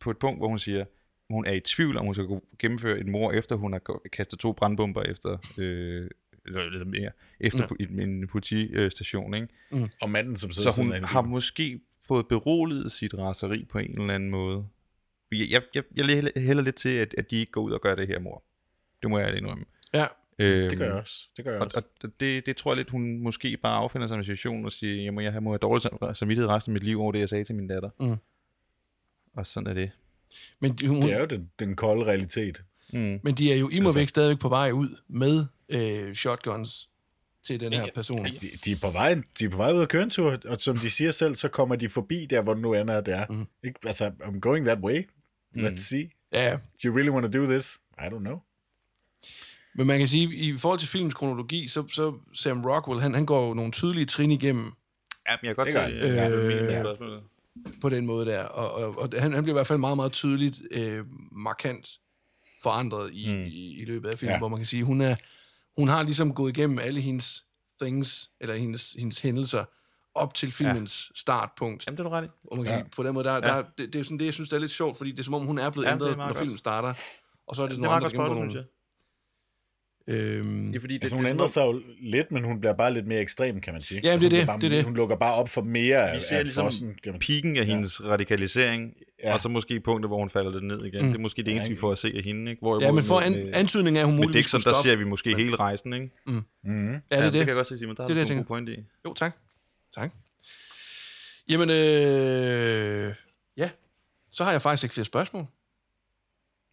[0.00, 0.84] på et punkt, hvor hun siger,
[1.30, 4.38] hun er i tvivl, om hun skal gå- gennemføre et mor, efter hun har kastet
[4.38, 6.10] to brandbomber efter, øh,
[6.46, 7.86] eller, eller mere, efter Ja.
[7.96, 8.02] ja.
[8.02, 9.48] en politistation, ikke?
[10.02, 14.14] Og manden, som sidder Så hun har måske fået beroliget sit raseri på en eller
[14.14, 14.66] anden måde.
[15.32, 17.94] Jeg, jeg, jeg, jeg hælder- lidt til, at, at de ikke går ud og gør
[17.94, 18.44] det her mor.
[19.02, 19.64] Det må jeg ærligt indrømme.
[19.94, 20.06] Ja,
[20.38, 21.28] Øhm, Det gør jeg også.
[21.36, 21.82] Det gør jeg og, også.
[22.04, 25.02] og det, det tror jeg lidt, hun måske bare affinder sig med situationen og siger,
[25.02, 27.28] jeg må, jeg må have dårlig sam- samvittighed resten af mit liv over det, jeg
[27.28, 27.90] sagde til min datter.
[28.00, 28.16] Mm.
[29.36, 29.90] Og sådan er det.
[30.60, 32.62] Men, de- hun, Det er jo den, den kolde realitet.
[32.92, 33.20] Mm.
[33.22, 36.88] men de er jo imod Altså- væk stadigvæk på vej ud med øh, shotguns
[37.46, 38.24] til den her person.
[38.24, 38.30] De,
[38.64, 40.76] de, er på vej, de er på vej ud af køre en tur, og som
[40.78, 43.26] de siger selv, så kommer de forbi der, hvor nu end er, det er.
[43.30, 43.46] Mm.
[43.64, 43.80] Ikke?
[43.86, 45.02] Altså, I'm going that way.
[45.56, 46.10] Let's see.
[46.32, 46.58] Ja, Do
[46.88, 47.78] you really want to do this?
[47.98, 48.38] I don't know.
[49.74, 53.26] men man kan sige, i forhold til filmens kronologi, så, så Sam Rockwell, han, han
[53.26, 54.64] går jo nogle tydelige trin igennem
[55.28, 57.18] Ja, men jeg kan godt Det gør se, ja, Øh, ja.
[57.80, 58.42] På den måde der.
[58.42, 61.88] Og, og, og han, han bliver i hvert fald meget, meget tydeligt øh, markant
[62.62, 63.44] forandret i, mm.
[63.44, 64.34] i, i løbet af filmen, ja.
[64.34, 64.38] Ja.
[64.38, 65.16] hvor man kan sige, hun er
[65.76, 67.44] hun har ligesom gået igennem alle hendes
[67.82, 69.64] things, eller hendes, hendes hændelser,
[70.14, 71.18] op til filmens ja.
[71.20, 71.86] startpunkt.
[71.86, 72.28] Jamen, det er du ret i.
[72.50, 72.78] Og man kan Ja.
[72.78, 72.82] ja.
[72.84, 73.40] sige, på den måde, der, ja.
[73.40, 75.22] der, det, det er sådan det, jeg synes, der er lidt sjovt, fordi det er
[75.24, 76.38] som om, hun er blevet Ja, ja, det er ændret, meget når godt.
[76.38, 76.94] filmen starter.
[77.46, 78.66] Og så er det, Det er nogle meget andre, godt der spottet.
[80.08, 82.60] Øhm, Det er fordi, det, Altså, det, hun er ændrer sig jo lidt, men hun
[82.60, 84.00] bliver bare lidt mere ekstrem, kan man sige.
[84.04, 84.84] Ja, altså, det hun det, Bare, det det.
[84.84, 87.56] Hun lukker bare op for mere Vi af, ser af ligesom fossen, kan man piken
[87.56, 89.34] af hendes radikalisering, Ja.
[89.34, 91.02] og så måske punktet, hvor hun falder lidt ned igen.
[91.02, 91.08] Mm.
[91.08, 92.50] Det er måske det eneste, vi får at se af hende.
[92.50, 92.60] Ikke?
[92.60, 95.36] Hvor, ja, men for an, antydning af, at hun muligvis Dixon, der ser vi måske
[95.36, 96.10] hele rejsen, ikke?
[96.26, 96.88] Mm-hmm.
[96.92, 97.38] Ja, det er det det.
[97.40, 97.96] kan jeg godt se, Simon.
[97.96, 98.76] Der Det er det, jeg en god point i.
[99.04, 99.36] Jo, tak.
[99.96, 100.12] Tak.
[101.48, 103.14] Jamen, øh,
[103.56, 103.70] ja.
[104.30, 105.46] Så har jeg faktisk ikke flere spørgsmål.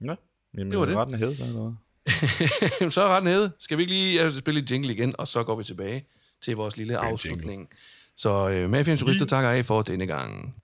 [0.02, 0.16] Ja.
[0.58, 0.96] Jamen, Det var det.
[0.96, 1.76] Retten er hævet, så eller?
[2.96, 3.52] så er retten nede.
[3.60, 6.06] Skal vi ikke lige øh, spille et jingle igen, og så går vi tilbage
[6.42, 7.12] til vores lille jingle.
[7.12, 7.70] afslutning.
[8.16, 10.56] Så øh, Mafians Jurister takker af for denne gang.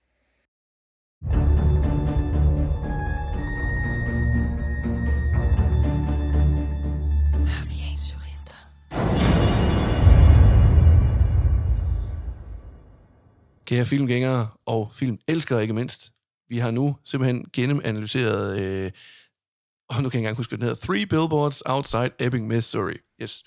[13.66, 16.12] Kære filmgængere og filmelskere ikke mindst,
[16.50, 18.92] vi har nu simpelthen gennemanalyseret, øh,
[19.90, 22.98] og nu kan jeg ikke engang huske, hvad den hedder, Three Billboards Outside Ebbing, Missouri.
[23.22, 23.44] Yes.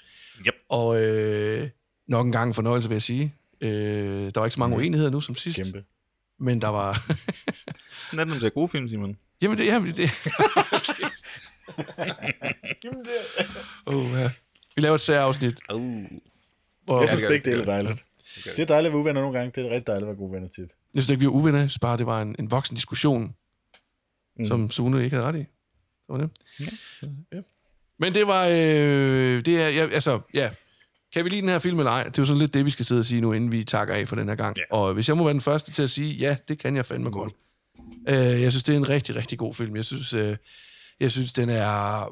[0.47, 0.55] Yep.
[0.69, 1.71] Og øh,
[2.09, 3.35] nok en gang en fornøjelse, vil jeg sige.
[3.61, 5.57] Øh, der var ikke så mange uenigheder nu som sidst.
[5.57, 5.85] Kæmpe.
[6.39, 7.07] Men der var...
[8.11, 9.17] Hvordan er det, gode film, Simon?
[9.43, 10.11] Jamen, det, jamen, det...
[13.87, 14.31] oh, ja.
[14.75, 15.55] Vi laver et særafsnit.
[15.75, 16.05] Uh.
[16.85, 18.05] Hvor, Jeg jeg synes begge dele er dejligt.
[18.45, 19.53] Det er dejligt at være uvenner nogle gange.
[19.55, 20.71] Det er rigtig dejligt at være gode venner tit.
[20.93, 21.61] synes ikke, vi var uvenner.
[21.61, 23.35] Jeg bare, det var en, en voksen diskussion,
[24.39, 24.47] mm.
[24.47, 25.45] som Sune ikke havde ret i.
[26.13, 26.31] Var det.
[27.33, 27.41] Ja.
[27.99, 28.47] Men det var...
[28.47, 30.51] Øh, det er, ja, altså, ja.
[31.13, 32.05] Kan vi lide den her film eller ej?
[32.05, 33.95] Det er jo sådan lidt det, vi skal sidde og sige nu, inden vi takker
[33.95, 34.57] af for den her gang.
[34.57, 34.77] Ja.
[34.77, 37.11] Og hvis jeg må være den første til at sige, ja, det kan jeg fandme
[37.11, 37.33] godt.
[38.09, 39.77] Øh, jeg synes, det er en rigtig, rigtig god film.
[39.77, 40.37] Jeg synes, øh,
[41.01, 42.07] jeg synes den er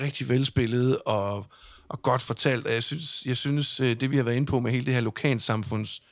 [0.00, 1.46] rigtig velspillet og,
[1.88, 2.66] og godt fortalt.
[2.66, 4.94] Og jeg synes, jeg synes øh, det vi har været inde på med hele det
[4.94, 6.02] her lokalsamfunds,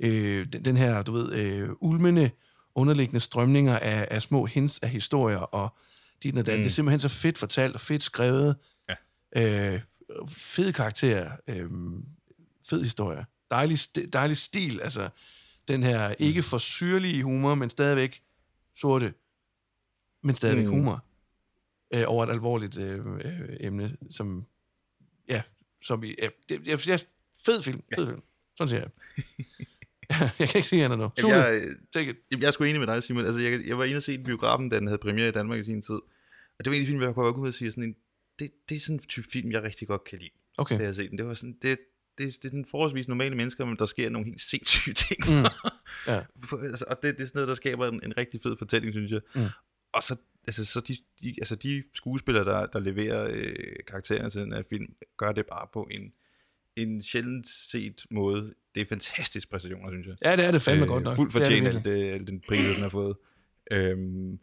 [0.00, 2.30] øh, den, den her, du ved, øh, ulmende,
[2.74, 5.74] underliggende strømninger af, af små hints af historier og
[6.22, 6.54] dit og dat.
[6.54, 6.58] Mm.
[6.58, 8.56] Det er simpelthen så fedt fortalt og fedt skrevet.
[9.36, 9.74] Ja.
[9.74, 9.80] Øh,
[10.28, 11.70] fed karakter, øh,
[12.68, 13.26] fed historie.
[13.50, 13.78] Dejlig,
[14.12, 15.08] dejlig stil, altså
[15.68, 18.22] den her ikke for syrlige humor, men stadigvæk
[18.74, 19.14] sorte,
[20.22, 20.70] men stadigvæk Mm.
[20.70, 21.04] humor
[21.94, 24.46] øh, over et alvorligt øh, øh, emne, som,
[25.28, 25.42] ja,
[25.82, 27.00] som i, ja, det, jeg, jeg,
[27.46, 28.22] fed film, fed film.
[28.56, 28.90] Sådan siger jeg.
[30.38, 31.10] jeg kan ikke sige andet nu.
[31.20, 31.62] Sune, jeg,
[31.92, 32.16] take it.
[32.30, 33.24] Jamen, jeg er sgu enig med dig, Simon.
[33.24, 35.64] Altså, jeg, jeg var inde og se biografen, da den havde premiere i Danmark i
[35.64, 36.00] sin tid.
[36.58, 37.96] Og det var en af de film, jeg kunne godt ud og sige, sådan en,
[38.38, 40.78] det, det er sådan en type film, jeg rigtig godt kan lide, Okay.
[40.78, 41.18] da jeg set den.
[41.18, 41.78] Det var sådan, det,
[42.18, 45.20] det, det er den forholdsvis normale mennesker, men der sker nogle helt sindssyge ting.
[45.28, 45.44] Mm.
[46.06, 46.22] Ja.
[46.62, 49.12] Altså, og det, det er sådan noget, der skaber en, en rigtig fed fortælling, synes
[49.12, 49.20] jeg.
[49.34, 49.46] Mm.
[49.92, 50.16] Og så,
[50.46, 53.54] altså, så de, de, altså, de skuespillere, der, der leverer øh,
[53.86, 54.86] karaktererne til den her film,
[55.16, 56.12] gør det bare på en,
[56.82, 58.54] en sjældent set måde.
[58.74, 60.16] Det er fantastisk præstationer, synes jeg.
[60.24, 61.16] Ja, det er det fandme godt nok.
[61.16, 63.16] Fuldt Det det fortjent alt, det, alt den pris, den har fået.
[63.70, 64.38] Øhm,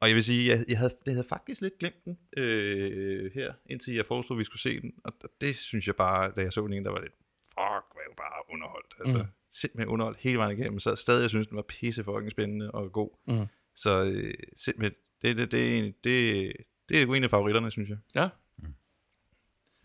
[0.00, 3.52] og jeg vil sige, jeg, jeg, havde, jeg havde faktisk lidt glemt den øh, her,
[3.66, 4.92] indtil jeg foreslog, at vi skulle se den.
[5.04, 7.12] Og det synes jeg bare, da jeg så den der var lidt,
[7.48, 7.56] fuck,
[7.94, 8.94] var jeg bare underholdt.
[9.00, 9.28] Altså, Mm.
[9.50, 10.80] simpelthen underholdt hele vejen igennem.
[10.80, 13.10] Så stadig, jeg synes, den var pisse fucking spændende og god.
[13.26, 13.46] Mm.
[13.74, 14.92] Så øh, simpelthen,
[15.22, 16.52] det, det, det, er en- det,
[16.88, 17.98] det er en af favoritterne, synes jeg.
[18.14, 18.28] Ja.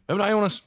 [0.06, 0.64] Hvad med dig, Jonas?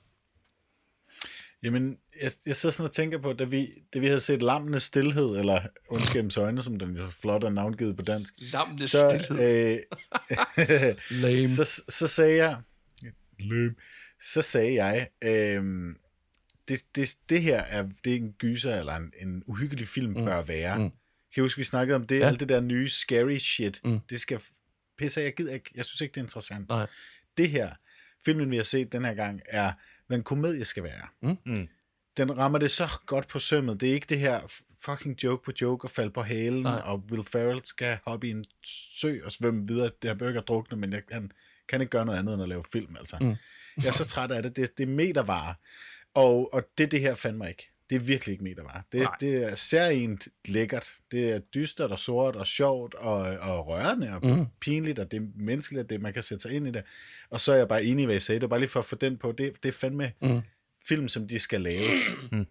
[1.63, 4.83] Jamen, jeg, jeg sidder sådan og tænker på, da vi, da vi havde set Lammenes
[4.83, 9.77] Stilhed, eller Ondskabens Øjne, som den jo flot er navngivet på dansk, Lammenes så, stilhed.
[9.79, 11.49] øh, Lame.
[11.49, 12.57] så, så sagde jeg,
[13.41, 13.75] Lame.
[14.33, 15.95] så sagde jeg, øh,
[16.69, 20.25] det, det, det her er, det er en gyser, eller en, en uhyggelig film mm.
[20.25, 20.79] bør være.
[20.79, 20.91] Mm.
[21.35, 22.27] Kan I huske, vi snakkede om det, Ja.
[22.27, 24.01] alt det der nye scary shit, Mm.
[24.11, 24.41] det skal
[24.99, 26.69] pisse jeg gider ikke, jeg synes ikke, det er interessant.
[26.69, 26.87] Nej.
[27.37, 27.71] Det her,
[28.25, 29.73] filmen vi har set den her gang, er,
[30.11, 31.07] hvad en komedie skal være.
[31.23, 31.37] Mm.
[31.47, 31.69] Mm.
[32.17, 33.81] Den rammer det så godt på sømmet.
[33.81, 34.41] Det er ikke det her
[34.85, 36.81] fucking joke på joke og falde på halen, Nej.
[36.85, 38.45] Og Will Ferrell skal hoppe i en
[39.01, 39.91] sø og svømme videre.
[40.03, 41.33] Det har bøger drukne, men jeg, han
[41.69, 43.17] kan ikke gøre noget andet end at lave film, altså.
[43.21, 43.37] Mm.
[43.77, 44.57] Jeg er så træt af det.
[44.57, 45.55] Det, det er metervare.
[46.15, 47.70] Og, og det det her fandme ikke.
[47.91, 48.83] Det er virkelig ikke metervare.
[48.93, 49.17] Det, Nej.
[49.21, 50.89] det er særligt lækkert.
[51.13, 54.47] Det er dystert og sort og sjovt og, og rørende og Mm.
[54.61, 56.83] pinligt, og det er menneskeligt, det man kan sætte sig ind i det.
[57.31, 58.41] Og så er jeg bare enig i, hvad jeg sagde.
[58.41, 59.33] Det er bare lige for at få den på.
[59.33, 60.41] Det, det er fandme Mm.
[60.89, 62.01] film, som de skal laves.
[62.33, 62.47] Mm.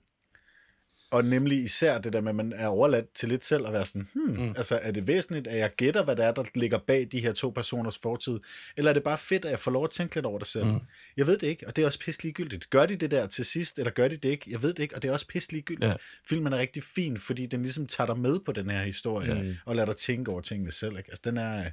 [1.12, 3.86] Og nemlig især det der med, at man er overladt til lidt selv at være
[3.86, 4.54] sådan, hmm, mm.
[4.58, 7.34] altså er det væsentligt, at jeg gætter, hvad der er, der ligger bag de her
[7.34, 8.40] to personers fortid?
[8.78, 10.66] Eller er det bare fedt, at jeg får lov at tænke lidt over det selv?
[10.66, 10.80] Mm.
[11.18, 12.70] Jeg ved det ikke, og det er også pisse ligegyldigt.
[12.70, 14.52] Gør de det der til sidst, eller gør de det ikke?
[14.52, 15.90] Jeg ved det ikke, og det er også pisse ligegyldigt.
[15.90, 15.96] Ja.
[16.30, 19.54] Filmen er rigtig fin, fordi den ligesom tager dig med på den her historie, ja.
[19.66, 20.98] og lader dig tænke over tingene selv.
[20.98, 21.10] Ikke?
[21.10, 21.72] Altså den er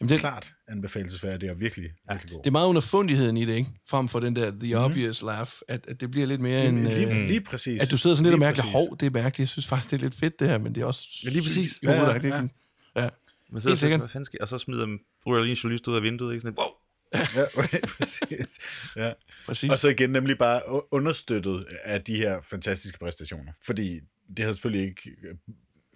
[0.00, 2.38] Jamen, det, klart anbefalesværdig og virkelig, virkelig god.
[2.42, 3.70] det er meget underfundigheden i det, ikke?
[3.88, 6.84] Frem for den der the obvious laugh, at, at det bliver lidt mere en...
[6.84, 7.82] lige, øh, lige, lige præcis.
[7.82, 8.72] At du sidder sådan lidt og Lige mærker, præcis.
[8.72, 9.38] hov, det er mærkeligt.
[9.38, 11.08] Jeg synes faktisk, det er lidt fedt det her, men det er også...
[11.24, 11.80] Ja, lige præcis.
[11.86, 12.18] hovedet, Ja, ja?
[12.18, 12.34] Det er ja.
[12.34, 12.50] sådan-
[12.96, 13.08] Ja.
[13.50, 14.00] Men så, Helt så, sikkert.
[14.00, 14.38] hvad fanden?
[14.40, 14.86] Og så smider
[15.26, 16.40] ryger lige en journalist ud af vinduet, ikke?
[16.42, 16.66] Sådan, wow!
[17.14, 17.44] Ja,
[17.98, 18.58] præcis.
[18.96, 19.10] Ja.
[19.46, 19.70] Præcis.
[19.70, 20.60] Og så igen nemlig bare
[20.92, 23.52] understøttet af de her fantastiske præstationer.
[23.66, 25.34] Fordi det havde selvfølgelig ikke øh,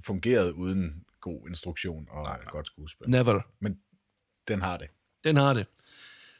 [0.07, 0.93] fungeret uden
[1.25, 2.51] god instruktion og nej, nej.
[2.51, 3.11] godt skuespil.
[3.11, 3.41] Never.
[3.61, 3.79] Men
[4.49, 4.89] den har det.
[5.25, 5.67] Den har det.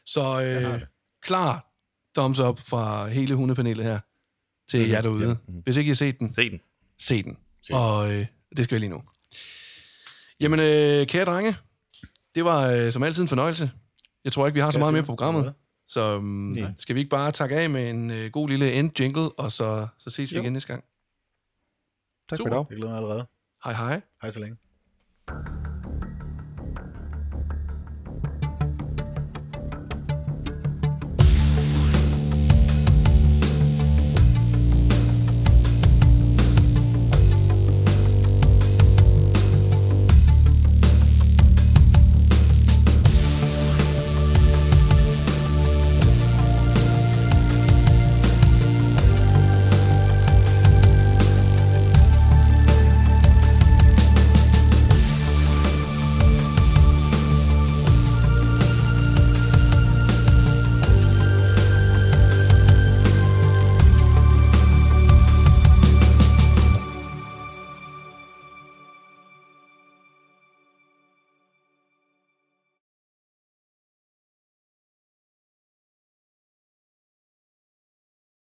[0.05, 0.87] Så øh, har det.
[1.21, 1.71] klar
[2.17, 3.99] thumbs up fra hele hundepanelet her
[4.69, 4.89] til Mhm.
[4.91, 5.27] jer derude.
[5.47, 5.53] Ja.
[5.63, 6.61] Hvis ikke I har set den, Se den.
[6.99, 7.37] se den.
[7.63, 7.81] Se den.
[7.81, 8.25] Og øh,
[8.57, 9.03] det skal vi lige nu.
[10.39, 11.55] Jamen, øh, kære drenge,
[12.35, 13.71] det var øh, som altid en fornøjelse.
[14.23, 15.53] Jeg tror ikke, vi har så meget mere på programmet.
[15.87, 19.51] Så um, skal vi ikke bare takke af med en øh, god lille end-jingle, og
[19.51, 20.41] så, så ses vi Jo.
[20.41, 20.83] igen næste gang.
[22.29, 22.49] Tak Super.
[22.51, 22.69] for i dag.
[22.69, 23.27] Det glæder mig allerede.
[23.63, 24.01] Hej hej.
[24.21, 24.57] Hej så længe.
[25.27, 25.54] Thank you.